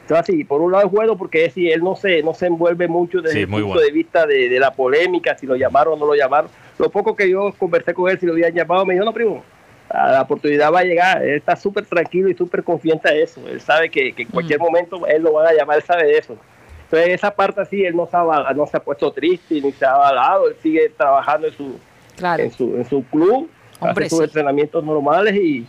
Entonces, 0.05 0.29
así, 0.29 0.43
por 0.43 0.61
un 0.61 0.71
lado 0.71 0.85
es 0.85 0.91
bueno 0.91 1.17
porque 1.17 1.45
es, 1.45 1.53
sí, 1.53 1.67
él 1.71 1.83
no 1.83 1.95
se, 1.95 2.21
no 2.21 2.35
se 2.35 2.45
envuelve 2.45 2.87
mucho 2.87 3.21
desde 3.21 3.33
Sí, 3.37 3.41
el 3.41 3.47
punto 3.49 3.65
bueno. 3.67 3.81
de 3.81 3.91
vista 3.91 4.27
de, 4.27 4.49
de 4.49 4.59
la 4.59 4.71
polémica, 4.71 5.35
si 5.35 5.47
lo 5.47 5.55
llamaron 5.55 5.93
o 5.93 5.97
no 5.97 6.05
lo 6.05 6.13
llamaron. 6.13 6.49
Lo 6.77 6.89
poco 6.91 7.15
que 7.15 7.27
yo 7.27 7.51
conversé 7.57 7.93
con 7.95 8.09
él, 8.11 8.19
si 8.19 8.27
lo 8.27 8.33
habían 8.33 8.53
llamado, 8.53 8.85
me 8.85 8.93
dijo, 8.93 9.03
no, 9.03 9.11
primo, 9.13 9.43
la 9.91 10.11
la 10.11 10.21
oportunidad 10.21 10.71
va 10.71 10.81
a 10.81 10.83
llegar. 10.83 11.23
Él 11.23 11.35
está 11.37 11.55
súper 11.55 11.85
tranquilo 11.87 12.29
y 12.29 12.35
súper 12.35 12.63
confiante 12.63 13.11
de 13.11 13.23
eso. 13.23 13.41
Él 13.47 13.59
sabe 13.61 13.89
que, 13.89 14.13
que 14.13 14.21
en 14.23 14.27
cualquier 14.29 14.59
momento 14.59 15.07
él 15.07 15.23
lo 15.23 15.33
van 15.33 15.47
a 15.47 15.53
llamar, 15.53 15.77
él 15.77 15.83
sabe 15.83 16.03
de 16.05 16.17
eso. 16.19 16.37
Entonces, 16.83 17.09
esa 17.15 17.31
parte 17.31 17.61
así, 17.61 17.83
él 17.83 17.95
no 17.95 18.05
se, 18.05 18.15
ha, 18.15 18.53
no 18.53 18.67
se 18.67 18.77
ha 18.77 18.79
puesto 18.83 19.11
triste 19.11 19.59
ni 19.59 19.71
se 19.71 19.85
ha 19.85 19.93
avalado. 19.95 20.49
Él 20.49 20.55
sigue 20.61 20.89
trabajando 20.95 21.47
en 21.47 21.53
su, 21.53 21.79
Claro. 22.15 22.43
en 22.43 22.51
su, 22.51 22.75
en 22.75 22.85
su 22.85 23.03
club, 23.05 23.49
Hombre, 23.79 24.05
hace 24.05 24.09
sus 24.11 24.19
sí. 24.19 24.23
entrenamientos 24.25 24.83
normales 24.83 25.35
y 25.35 25.65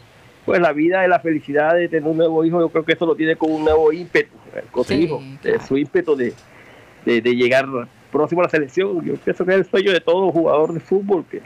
pues 0.46 0.60
la 0.60 0.72
vida 0.72 1.04
y 1.04 1.08
la 1.08 1.18
felicidad 1.20 1.74
de 1.74 1.88
tener 1.88 2.08
un 2.08 2.16
nuevo 2.16 2.44
hijo, 2.44 2.60
yo 2.60 2.68
creo 2.70 2.84
que 2.84 2.92
eso 2.92 3.04
lo 3.04 3.14
tiene 3.16 3.36
con 3.36 3.50
un 3.52 3.64
nuevo 3.64 3.92
ímpetu, 3.92 4.34
eh, 4.54 4.62
con 4.70 4.84
su 4.84 4.92
Sí, 4.94 5.00
hijo, 5.02 5.20
claro. 5.42 5.56
eh, 5.58 5.60
su 5.66 5.76
ímpetu 5.76 6.16
de, 6.16 6.32
de, 7.04 7.20
de 7.20 7.34
llegar 7.36 7.66
próximo 8.12 8.40
a 8.40 8.44
la 8.44 8.50
selección. 8.50 9.04
Yo 9.04 9.14
pienso 9.16 9.44
que 9.44 9.50
es 9.52 9.58
el 9.58 9.66
sueño 9.66 9.92
de 9.92 10.00
todo 10.00 10.30
jugador 10.30 10.72
de 10.72 10.80
fútbol, 10.80 11.24
que 11.30 11.38
su 11.40 11.44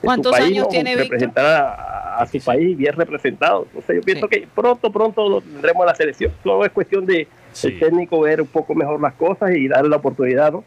¿Cuántos 0.00 0.32
país, 0.32 0.46
años 0.46 0.64
¿no? 0.64 0.68
tiene 0.70 0.90
Víctor? 0.96 1.04
representar 1.10 1.44
a, 1.46 2.16
a 2.18 2.26
su 2.26 2.38
país 2.40 2.76
bien 2.76 2.94
representado. 2.94 3.64
Entonces 3.66 3.96
yo 3.96 4.02
pienso 4.02 4.28
Sí. 4.30 4.40
que 4.40 4.48
pronto, 4.54 4.90
pronto 4.92 5.28
lo 5.28 5.40
tendremos 5.40 5.82
a 5.82 5.86
la 5.86 5.94
selección. 5.94 6.32
Solo 6.42 6.64
es 6.64 6.70
cuestión 6.70 7.04
de 7.04 7.26
Sí. 7.52 7.66
el 7.68 7.80
técnico 7.80 8.20
ver 8.20 8.40
un 8.40 8.46
poco 8.46 8.74
mejor 8.76 9.00
las 9.00 9.12
cosas 9.14 9.50
y 9.56 9.66
darle 9.68 9.90
la 9.90 9.96
oportunidad, 9.96 10.52
¿no? 10.52 10.64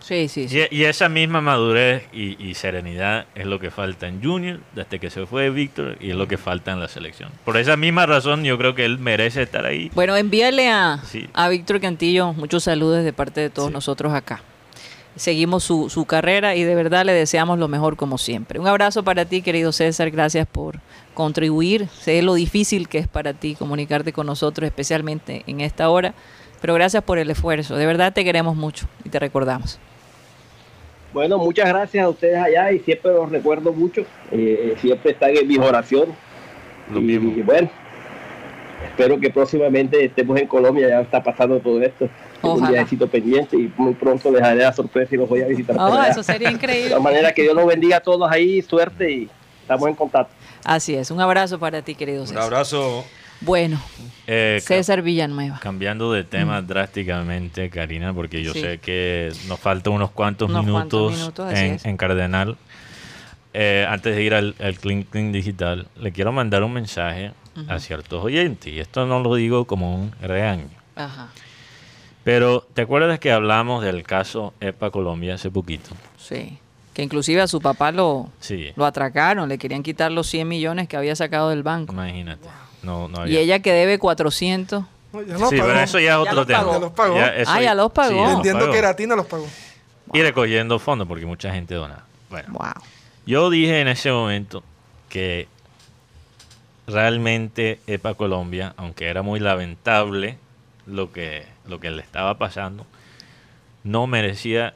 Sí, 0.00 0.28
sí, 0.28 0.48
sí. 0.48 0.62
Y, 0.70 0.78
y 0.80 0.84
esa 0.84 1.08
misma 1.08 1.40
madurez 1.40 2.04
y, 2.12 2.42
y 2.44 2.54
serenidad 2.54 3.26
es 3.34 3.46
lo 3.46 3.58
que 3.60 3.70
falta 3.70 4.08
en 4.08 4.22
Junior 4.22 4.60
desde 4.74 4.98
que 4.98 5.10
se 5.10 5.26
fue 5.26 5.50
Víctor 5.50 5.96
y 6.00 6.10
es 6.10 6.16
lo 6.16 6.26
que 6.26 6.38
falta 6.38 6.72
en 6.72 6.80
la 6.80 6.88
selección. 6.88 7.30
Por 7.44 7.56
esa 7.56 7.76
misma 7.76 8.06
razón 8.06 8.42
yo 8.44 8.56
creo 8.58 8.74
que 8.74 8.84
él 8.84 8.98
merece 8.98 9.42
estar 9.42 9.64
ahí. 9.66 9.90
Bueno, 9.94 10.16
envíale 10.16 10.68
a, 10.70 11.00
Sí. 11.06 11.28
a 11.34 11.48
Víctor 11.48 11.80
Cantillo 11.80 12.32
muchos 12.32 12.64
saludos 12.64 13.04
de 13.04 13.12
parte 13.12 13.40
de 13.40 13.50
todos 13.50 13.68
Sí. 13.68 13.74
nosotros 13.74 14.12
acá. 14.12 14.42
Seguimos 15.16 15.64
su, 15.64 15.90
su 15.90 16.04
carrera 16.06 16.54
y 16.54 16.62
de 16.62 16.74
verdad 16.74 17.04
le 17.04 17.12
deseamos 17.12 17.58
lo 17.58 17.68
mejor 17.68 17.96
como 17.96 18.16
siempre. 18.16 18.58
Un 18.60 18.68
abrazo 18.68 19.02
para 19.02 19.24
ti, 19.24 19.42
querido 19.42 19.72
César. 19.72 20.10
Gracias 20.10 20.46
por 20.46 20.78
contribuir. 21.14 21.88
Sé 21.88 22.22
lo 22.22 22.34
difícil 22.34 22.88
que 22.88 22.98
es 22.98 23.08
para 23.08 23.34
ti 23.34 23.54
comunicarte 23.56 24.12
con 24.12 24.26
nosotros, 24.26 24.66
especialmente 24.66 25.42
en 25.46 25.60
esta 25.60 25.90
hora. 25.90 26.14
Pero 26.60 26.74
gracias 26.74 27.02
por 27.02 27.18
el 27.18 27.28
esfuerzo. 27.30 27.76
De 27.76 27.86
verdad 27.86 28.12
te 28.12 28.22
queremos 28.24 28.54
mucho 28.56 28.86
y 29.04 29.08
te 29.08 29.18
recordamos. 29.18 29.78
Bueno, 31.12 31.38
muchas 31.38 31.68
gracias 31.68 32.04
a 32.04 32.08
ustedes 32.08 32.36
allá 32.36 32.70
y 32.72 32.78
siempre 32.80 33.12
los 33.12 33.30
recuerdo 33.30 33.72
mucho. 33.72 34.04
Eh, 34.30 34.76
siempre 34.80 35.12
están 35.12 35.36
en 35.36 35.46
mis 35.48 35.58
oraciones. 35.58 36.14
Lo 36.92 36.98
y, 37.00 37.02
mismo. 37.02 37.32
y 37.36 37.42
bueno, 37.42 37.68
espero 38.86 39.18
que 39.18 39.30
próximamente 39.30 40.04
estemos 40.04 40.38
en 40.40 40.46
Colombia. 40.46 40.88
Ya 40.88 41.00
está 41.00 41.22
pasando 41.22 41.58
todo 41.60 41.80
esto. 41.82 42.08
Tengo 42.40 42.54
un 42.54 42.60
Ojalá. 42.62 42.72
viajecito 42.78 43.08
pendiente 43.08 43.56
y 43.56 43.72
muy 43.76 43.94
pronto 43.94 44.30
les 44.30 44.40
daré 44.40 44.62
la 44.62 44.72
sorpresa 44.72 45.14
y 45.14 45.18
los 45.18 45.28
voy 45.28 45.42
a 45.42 45.46
visitar. 45.46 45.76
Oh, 45.78 46.02
eso 46.02 46.22
sería 46.22 46.48
De 46.50 46.54
increíble. 46.54 46.90
todas 46.90 47.02
maneras, 47.02 47.32
que 47.32 47.42
Dios 47.42 47.54
los 47.54 47.66
bendiga 47.66 47.96
a 47.98 48.00
todos 48.00 48.30
ahí. 48.30 48.62
Suerte 48.62 49.10
y 49.10 49.28
estamos 49.62 49.88
en 49.88 49.94
contacto. 49.94 50.32
Así 50.64 50.94
es. 50.94 51.10
Un 51.10 51.20
abrazo 51.20 51.58
para 51.58 51.82
ti, 51.82 51.94
querido 51.94 52.22
Un 52.24 52.36
abrazo. 52.38 53.04
Bueno, 53.40 53.80
Eh, 54.26 54.60
César 54.62 55.02
Villanueva. 55.02 55.58
Cambiando 55.60 56.12
de 56.12 56.22
tema 56.24 56.62
drásticamente, 56.62 57.68
Karina, 57.70 58.12
porque 58.12 58.42
yo 58.42 58.52
Sí. 58.52 58.60
sé 58.60 58.78
que 58.78 59.32
nos 59.48 59.58
faltan 59.58 59.92
unos 59.94 60.10
cuantos 60.10 60.48
Unos 60.50 60.64
minutos, 60.64 61.16
cuantos 61.16 61.46
minutos, 61.46 61.52
así 61.52 61.88
en, 61.88 61.96
Cardenal. 61.96 62.56
Eh, 63.52 63.84
antes 63.88 64.14
de 64.14 64.22
ir 64.22 64.34
al, 64.34 64.54
al 64.60 64.78
Clean 64.78 65.02
Clean 65.02 65.32
Digital, 65.32 65.88
le 66.00 66.12
quiero 66.12 66.30
mandar 66.32 66.62
un 66.62 66.72
mensaje 66.72 67.32
a 67.66 67.78
ciertos 67.80 68.22
oyentes. 68.24 68.72
Y 68.72 68.78
esto 68.78 69.04
no 69.06 69.18
lo 69.20 69.34
digo 69.34 69.64
como 69.64 69.94
un 69.96 70.12
regaño. 70.22 70.68
Ajá. 70.94 71.28
Pero, 72.22 72.66
¿te 72.74 72.82
acuerdas 72.82 73.18
que 73.18 73.32
hablamos 73.32 73.82
del 73.82 74.02
caso 74.04 74.52
EPA 74.60 74.90
Colombia 74.90 75.34
hace 75.34 75.50
poquito? 75.50 75.90
Sí. 76.18 76.58
Que 76.94 77.02
inclusive 77.02 77.40
a 77.40 77.46
su 77.48 77.60
papá 77.60 77.90
lo, 77.90 78.28
Sí, 78.40 78.68
lo 78.76 78.84
atracaron, 78.84 79.48
le 79.48 79.58
querían 79.58 79.82
quitar 79.82 80.12
los 80.12 80.26
100 80.28 80.46
millones 80.46 80.86
que 80.86 80.96
había 80.96 81.16
sacado 81.16 81.48
del 81.50 81.62
banco. 81.64 81.92
imagínate. 81.94 82.46
No, 82.82 83.08
no 83.08 83.26
Y 83.26 83.36
ella 83.36 83.60
que 83.60 83.72
debe 83.72 83.98
400. 83.98 84.84
No, 85.12 85.22
ya 85.22 85.36
no 85.38 85.48
sí, 85.50 85.56
pagó. 85.56 85.68
pero 85.68 85.80
eso 85.80 85.98
ya 85.98 86.12
es 86.12 86.16
otro 86.18 86.34
los 86.34 86.46
tema. 86.46 86.58
pagó. 86.60 86.72
Ya 86.72 86.78
los 86.80 86.92
pagó. 86.92 87.18
eso 87.20 87.50
Ah, 87.52 87.60
ya 87.62 87.74
los 87.74 87.92
pagó. 87.92 88.22
los 88.22 88.32
Vendiendo 88.34 88.60
pagó. 88.60 88.72
queratina 88.72 89.16
los 89.16 89.26
pagó. 89.26 89.46
Y 90.12 90.22
recogiendo 90.22 90.78
fondos 90.78 91.06
porque 91.08 91.26
mucha 91.26 91.52
gente 91.52 91.74
dona. 91.74 92.04
Bueno, 92.30 92.48
Wow. 92.52 92.72
yo 93.26 93.50
dije 93.50 93.80
en 93.80 93.88
ese 93.88 94.10
momento 94.12 94.62
que 95.08 95.48
realmente 96.86 97.80
EPA 97.86 98.14
Colombia, 98.14 98.74
aunque 98.76 99.08
era 99.08 99.22
muy 99.22 99.40
lamentable 99.40 100.38
lo 100.86 101.12
que, 101.12 101.46
lo 101.66 101.78
que 101.80 101.90
le 101.90 102.02
estaba 102.02 102.38
pasando, 102.38 102.86
no 103.84 104.06
merecía 104.06 104.74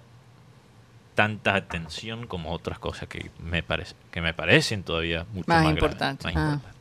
tanta 1.15 1.55
atención 1.55 2.27
como 2.27 2.53
otras 2.53 2.79
cosas 2.79 3.09
que 3.09 3.31
me, 3.39 3.63
parece, 3.63 3.95
que 4.11 4.21
me 4.21 4.35
parecen 4.35 4.83
todavía 4.83 5.27
mucho 5.33 5.45
Más 5.49 5.63
más, 5.65 5.73
importante. 5.73 6.23
grandes, 6.23 6.35
más 6.35 6.37
Ah. 6.37 6.55
importantes. 6.55 6.74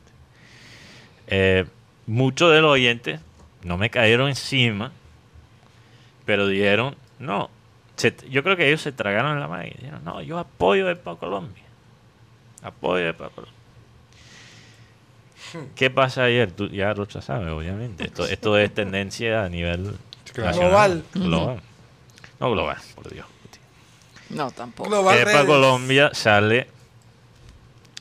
Eh, 1.26 1.64
muchos 2.06 2.52
de 2.52 2.60
los 2.60 2.72
oyentes 2.72 3.20
no 3.62 3.76
me 3.78 3.90
cayeron 3.90 4.28
encima, 4.28 4.92
pero 6.26 6.46
dijeron, 6.46 6.96
no, 7.18 7.50
se- 7.96 8.14
yo 8.30 8.42
creo 8.42 8.56
que 8.56 8.66
ellos 8.68 8.82
se 8.82 8.92
tragaron 8.92 9.40
la 9.40 9.48
mano 9.48 9.64
y 9.66 9.70
dijeron, 9.70 10.04
no, 10.04 10.20
yo 10.22 10.38
apoyo 10.38 10.88
a 10.88 10.92
EPA 10.92 11.16
Colombia. 11.16 11.62
Apoyo 12.62 13.06
a 13.06 13.10
EPA 13.10 13.28
Colombia. 13.30 13.54
¿Qué 15.76 15.88
pasa 15.90 16.24
ayer? 16.24 16.50
Tú 16.50 16.68
ya 16.68 16.94
lo 16.94 17.08
sabes, 17.08 17.48
obviamente. 17.52 18.04
Esto, 18.04 18.26
esto 18.26 18.58
es 18.58 18.72
tendencia 18.74 19.44
a 19.44 19.48
nivel 19.48 19.96
Claro. 20.32 20.48
nacional. 20.50 21.04
Global. 21.12 21.28
Global. 21.30 21.60
No 22.40 22.50
global, 22.50 22.76
por 22.96 23.10
Dios. 23.12 23.26
No, 24.30 24.50
tampoco. 24.50 24.88
Global 24.90 25.16
EPA 25.18 25.30
Redes. 25.30 25.46
Colombia 25.46 26.10
sale 26.12 26.66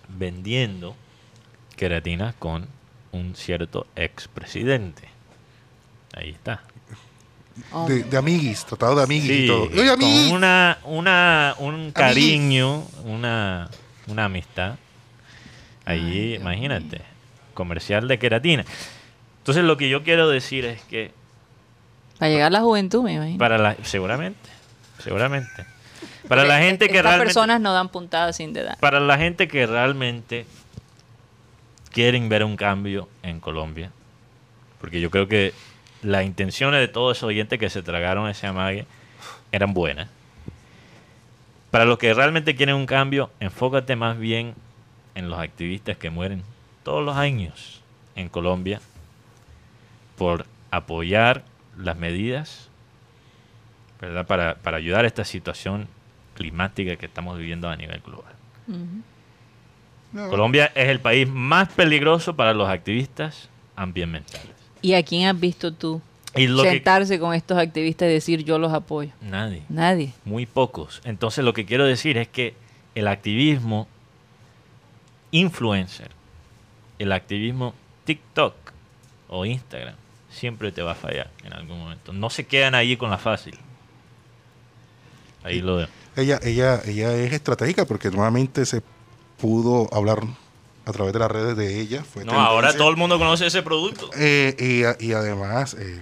vendiendo 0.08 0.96
queratinas 1.76 2.34
con 2.40 2.68
un 3.14 3.36
cierto 3.36 3.88
expresidente. 3.96 5.08
Ahí 6.16 6.30
está. 6.32 6.62
Oh, 7.72 7.88
De, 7.88 8.04
de 8.04 8.18
amiguis, 8.18 8.66
tratado 8.66 8.96
de 8.96 9.04
amiguis 9.04 9.28
Sí, 9.30 9.44
y 9.44 9.48
todo. 9.48 9.64
Oye, 9.64 9.76
con 9.76 9.90
amiguis. 9.90 10.32
una, 10.32 10.78
una, 10.86 11.56
un 11.60 11.92
cariño, 11.92 12.84
una, 13.06 13.70
una 14.08 14.26
amistad. 14.26 14.76
Ahí, 15.86 16.36
imagínate, 16.36 17.02
comercial 17.54 18.08
de 18.08 18.18
queratina. 18.20 18.66
Entonces 19.40 19.64
lo 19.64 19.78
que 19.78 19.90
yo 19.90 20.04
quiero 20.04 20.30
decir 20.30 20.66
es 20.66 20.82
que 20.84 21.12
Para 22.18 22.30
llegar 22.32 22.48
a 22.48 22.50
la 22.52 22.62
juventud, 22.62 23.04
me 23.04 23.14
imagino. 23.14 23.38
para 23.38 23.58
la, 23.58 23.76
seguramente, 23.84 24.50
seguramente, 25.04 25.66
para 26.28 26.46
la 26.46 26.60
gente 26.60 26.88
que 26.88 26.94
Estas 26.98 27.04
realmente, 27.12 27.26
personas 27.26 27.60
no 27.62 27.74
dan 27.74 27.90
puntadas 27.90 28.38
sin 28.38 28.54
dedar. 28.54 28.78
para 28.80 29.00
la 29.00 29.18
gente 29.18 29.48
que 29.48 29.66
realmente 29.68 30.46
quieren 31.94 32.28
ver 32.28 32.44
un 32.44 32.58
cambio 32.58 33.08
en 33.22 33.40
Colombia, 33.40 33.92
porque 34.82 35.00
yo 35.00 35.10
creo 35.10 35.30
que 35.30 35.54
las 36.02 36.26
intenciones 36.26 36.82
de 36.82 36.90
todos 36.90 37.18
esos 37.18 37.30
oyentes 37.30 37.58
que 37.58 37.70
se 37.70 37.82
tragaron 37.82 38.30
ese 38.30 38.48
amague 38.48 38.86
eran 39.54 39.74
buenas. 39.74 40.10
Para 41.72 41.86
los 41.86 41.98
que 41.98 42.14
realmente 42.14 42.56
quieren 42.56 42.76
un 42.76 42.86
cambio, 42.86 43.32
enfócate 43.40 43.96
más 43.96 44.20
bien 44.20 44.54
en 45.16 45.30
los 45.30 45.40
activistas 45.40 45.96
que 45.96 46.10
mueren 46.10 46.44
todos 46.84 47.06
los 47.06 47.16
años 47.16 47.82
en 48.16 48.28
Colombia 48.28 48.82
por 50.18 50.46
apoyar 50.70 51.44
las 51.78 51.98
medidas 51.98 52.70
¿verdad? 54.04 54.28
Para, 54.28 54.56
para 54.56 54.78
ayudar 54.78 55.06
a 55.06 55.08
esta 55.08 55.24
situación 55.24 55.88
climática 56.36 56.98
que 56.98 57.06
estamos 57.06 57.38
viviendo 57.38 57.70
a 57.70 57.76
nivel 57.78 58.02
global. 58.02 58.34
No. 60.14 60.30
Colombia 60.30 60.72
es 60.76 60.88
el 60.90 61.00
país 61.00 61.28
más 61.28 61.70
peligroso 61.70 62.36
para 62.36 62.54
los 62.54 62.70
activistas 62.70 63.50
ambientales. 63.76 64.48
¿Y 64.82 64.94
a 64.94 65.04
quién 65.04 65.28
has 65.28 65.40
visto 65.40 65.74
tú 65.74 66.02
Y 66.36 66.48
lo 66.48 66.62
que 66.64 66.70
sentarse 66.72 67.20
con 67.20 67.34
estos 67.34 67.58
activistas 67.58 68.08
y 68.10 68.14
decir 68.14 68.44
yo 68.44 68.60
los 68.60 68.72
apoyo? 68.74 69.12
nadie, 69.22 69.64
Nadie. 69.70 70.14
muy 70.26 70.46
pocos. 70.46 71.02
Entonces 71.04 71.44
lo 71.44 71.54
que 71.54 71.66
quiero 71.66 71.86
decir 71.86 72.18
es 72.18 72.28
que 72.28 72.54
el 72.96 73.08
activismo 73.08 73.88
influencer, 75.32 76.12
el 77.00 77.12
activismo 77.12 77.74
TikTok 78.06 78.54
o 79.30 79.46
Instagram 79.46 79.96
siempre 80.30 80.72
te 80.72 80.82
va 80.82 80.92
a 80.92 80.96
fallar 80.96 81.30
en 81.44 81.54
algún 81.54 81.80
momento. 81.80 82.14
No 82.14 82.30
se 82.30 82.46
quedan 82.46 82.76
ahí 82.76 82.98
con 82.98 83.10
la 83.10 83.18
fácil. 83.18 83.56
Ahí 85.44 85.62
lo 85.62 85.78
dejo. 85.78 85.92
Ella, 86.16 86.40
ella, 86.44 86.80
ella 86.86 87.14
es 87.16 87.34
estratégica 87.34 87.86
porque 87.86 88.10
nuevamente 88.12 88.66
se 88.66 88.82
pudo 89.44 89.90
hablar 89.94 90.20
a 90.86 90.92
través 90.94 91.12
de 91.12 91.20
las 91.20 91.30
redes 91.30 91.58
de 91.58 91.82
ella. 91.82 92.02
Fue 92.02 92.24
No, 92.24 92.32
ahora 92.40 92.72
todo 92.72 92.90
el 92.90 92.96
mundo 92.96 93.20
conoce 93.20 93.46
ese 93.46 93.62
producto. 93.62 94.10
Eh, 94.18 94.96
y, 95.02 95.06
y 95.06 95.12
además, 95.12 95.76
eh, 95.78 96.02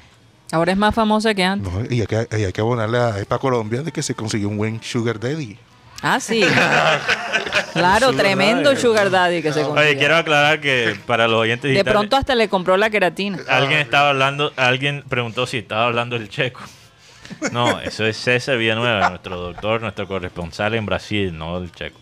Ahora 0.52 0.74
es 0.74 0.78
más 0.78 0.94
famosa 0.94 1.34
que 1.34 1.44
antes. 1.44 1.74
no, 1.74 1.82
y 1.89 2.02
hay 2.02 2.06
que, 2.08 2.28
y 2.38 2.44
hay 2.44 2.54
que 2.54 2.62
abonarle 2.62 3.00
a 3.00 3.18
EPA 3.18 3.39
Colombia 3.39 3.82
de 3.82 3.92
que 3.92 4.04
se 4.04 4.14
consiguió 4.14 4.48
un 4.48 4.58
buen 4.58 4.84
sugar 4.84 5.20
daddy. 5.20 5.58
Ah, 6.04 6.20
sí. 6.20 6.44
claro, 7.74 8.14
tremendo 8.14 8.76
sugar 8.76 9.10
daddy 9.10 9.42
que 9.42 9.54
se 9.54 9.62
Oye, 9.64 9.70
consiguió. 9.70 9.98
quiero 9.98 10.18
aclarar 10.18 10.62
que 10.62 10.96
para 11.08 11.28
los 11.28 11.39
oyentes 11.39 11.74
De 11.74 11.84
pronto 11.84 12.16
hasta 12.16 12.36
le 12.36 12.48
compró 12.48 12.78
la 12.78 12.92
queratina. 12.92 13.39
alguien 13.50 13.80
estaba 13.80 14.10
hablando, 14.10 14.54
alguien 14.56 15.04
preguntó 15.10 15.48
si 15.48 15.58
estaba 15.58 15.86
hablando 15.86 16.16
el 16.16 16.30
checo. 16.30 16.62
No, 17.52 17.80
eso 17.80 18.06
es 18.06 18.18
César 18.18 18.58
Villanueva, 18.58 19.10
nuestro 19.10 19.38
doctor, 19.38 19.82
nuestro 19.82 20.08
corresponsal 20.08 20.76
en 20.76 20.86
Brasil, 20.86 21.36
no 21.36 21.58
el 21.58 21.72
checo. 21.72 21.98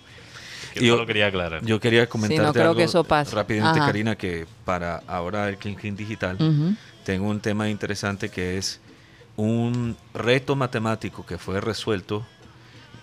Que 0.80 0.88
Yo- 0.88 0.94
solo 0.96 1.06
quería 1.06 1.28
aclarar. 1.28 1.64
Yo 1.64 1.80
quería 1.80 2.08
comentarte 2.10 2.44
no 2.48 2.54
creo 2.54 2.66
algo 2.70 2.78
que 2.78 2.84
eso 2.86 3.04
pase. 3.04 3.36
rápidamente, 3.36 3.80
Ajá. 3.80 3.88
Karina, 3.88 4.16
que 4.16 4.48
para 4.66 5.04
ahora 5.08 5.48
el 5.50 5.58
Clean 5.58 5.76
Clean 5.76 5.96
Digital 5.96 6.38
tengo 7.06 7.28
un 7.30 7.40
tema 7.40 7.70
interesante 7.70 8.30
que 8.30 8.58
es 8.58 8.80
un 9.36 9.96
reto 10.14 10.56
matemático 10.56 11.26
que 11.26 11.38
fue 11.38 11.62
resuelto 11.62 12.26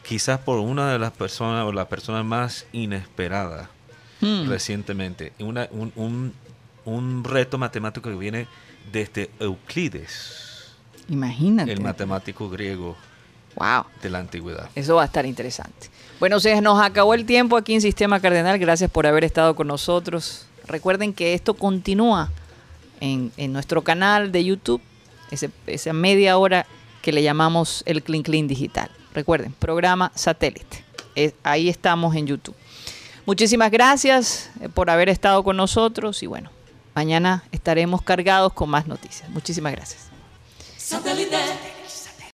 quizás 0.06 0.38
por 0.38 0.58
una 0.58 0.92
de 0.92 0.98
las 0.98 1.12
personas 1.12 1.64
o 1.64 1.72
la 1.72 1.88
persona 1.88 2.22
más 2.22 2.66
inesperada 2.72 3.70
Hmm. 4.20 4.48
recientemente. 4.48 5.32
Una- 5.38 5.68
un, 5.72 5.92
un- 5.96 6.32
un 6.84 7.24
reto 7.24 7.58
matemático 7.58 8.08
que 8.08 8.16
viene 8.16 8.46
desde 8.92 9.30
Euclides, 9.40 10.72
Imagínate. 11.08 11.72
el 11.72 11.80
matemático 11.80 12.48
griego. 12.48 12.96
Wow. 13.58 13.84
de 14.02 14.10
la 14.10 14.18
antigüedad. 14.18 14.68
Eso 14.74 14.96
va 14.96 15.02
a 15.02 15.06
estar 15.06 15.24
interesante. 15.24 15.88
Bueno, 16.18 16.40
se 16.40 16.60
nos 16.62 16.80
acabó 16.82 17.14
el 17.14 17.26
tiempo 17.26 17.56
aquí 17.56 17.74
en 17.74 17.80
Sistema 17.80 18.20
Cardenal. 18.20 18.58
Gracias 18.58 18.90
por 18.90 19.06
haber 19.06 19.24
estado 19.24 19.54
con 19.54 19.66
nosotros. 19.66 20.46
Recuerden 20.66 21.12
que 21.12 21.34
esto 21.34 21.54
continúa 21.54 22.30
en, 23.00 23.32
en 23.36 23.52
nuestro 23.52 23.82
canal 23.82 24.32
de 24.32 24.44
YouTube, 24.44 24.80
ese- 25.30 25.50
esa 25.66 25.92
media 25.92 26.38
hora 26.38 26.66
que 27.02 27.12
le 27.12 27.22
llamamos 27.22 27.82
el 27.86 28.02
Clean 28.02 28.22
Clean 28.22 28.48
Digital. 28.48 28.90
Recuerden, 29.14 29.52
programa 29.52 30.10
satélite. 30.14 30.84
Eh, 31.14 31.32
ahí 31.42 31.68
estamos 31.68 32.14
en 32.16 32.26
YouTube. 32.26 32.56
Muchísimas 33.26 33.70
gracias 33.70 34.50
eh, 34.60 34.68
por 34.68 34.88
haber 34.90 35.08
estado 35.08 35.44
con 35.44 35.56
nosotros 35.56 36.22
y 36.22 36.26
bueno, 36.26 36.50
mañana 36.94 37.44
estaremos 37.52 38.00
cargados 38.02 38.52
con 38.54 38.70
más 38.70 38.86
noticias. 38.86 39.28
Muchísimas 39.30 39.72
gracias. 39.72 40.08
Satellite. 40.78 41.75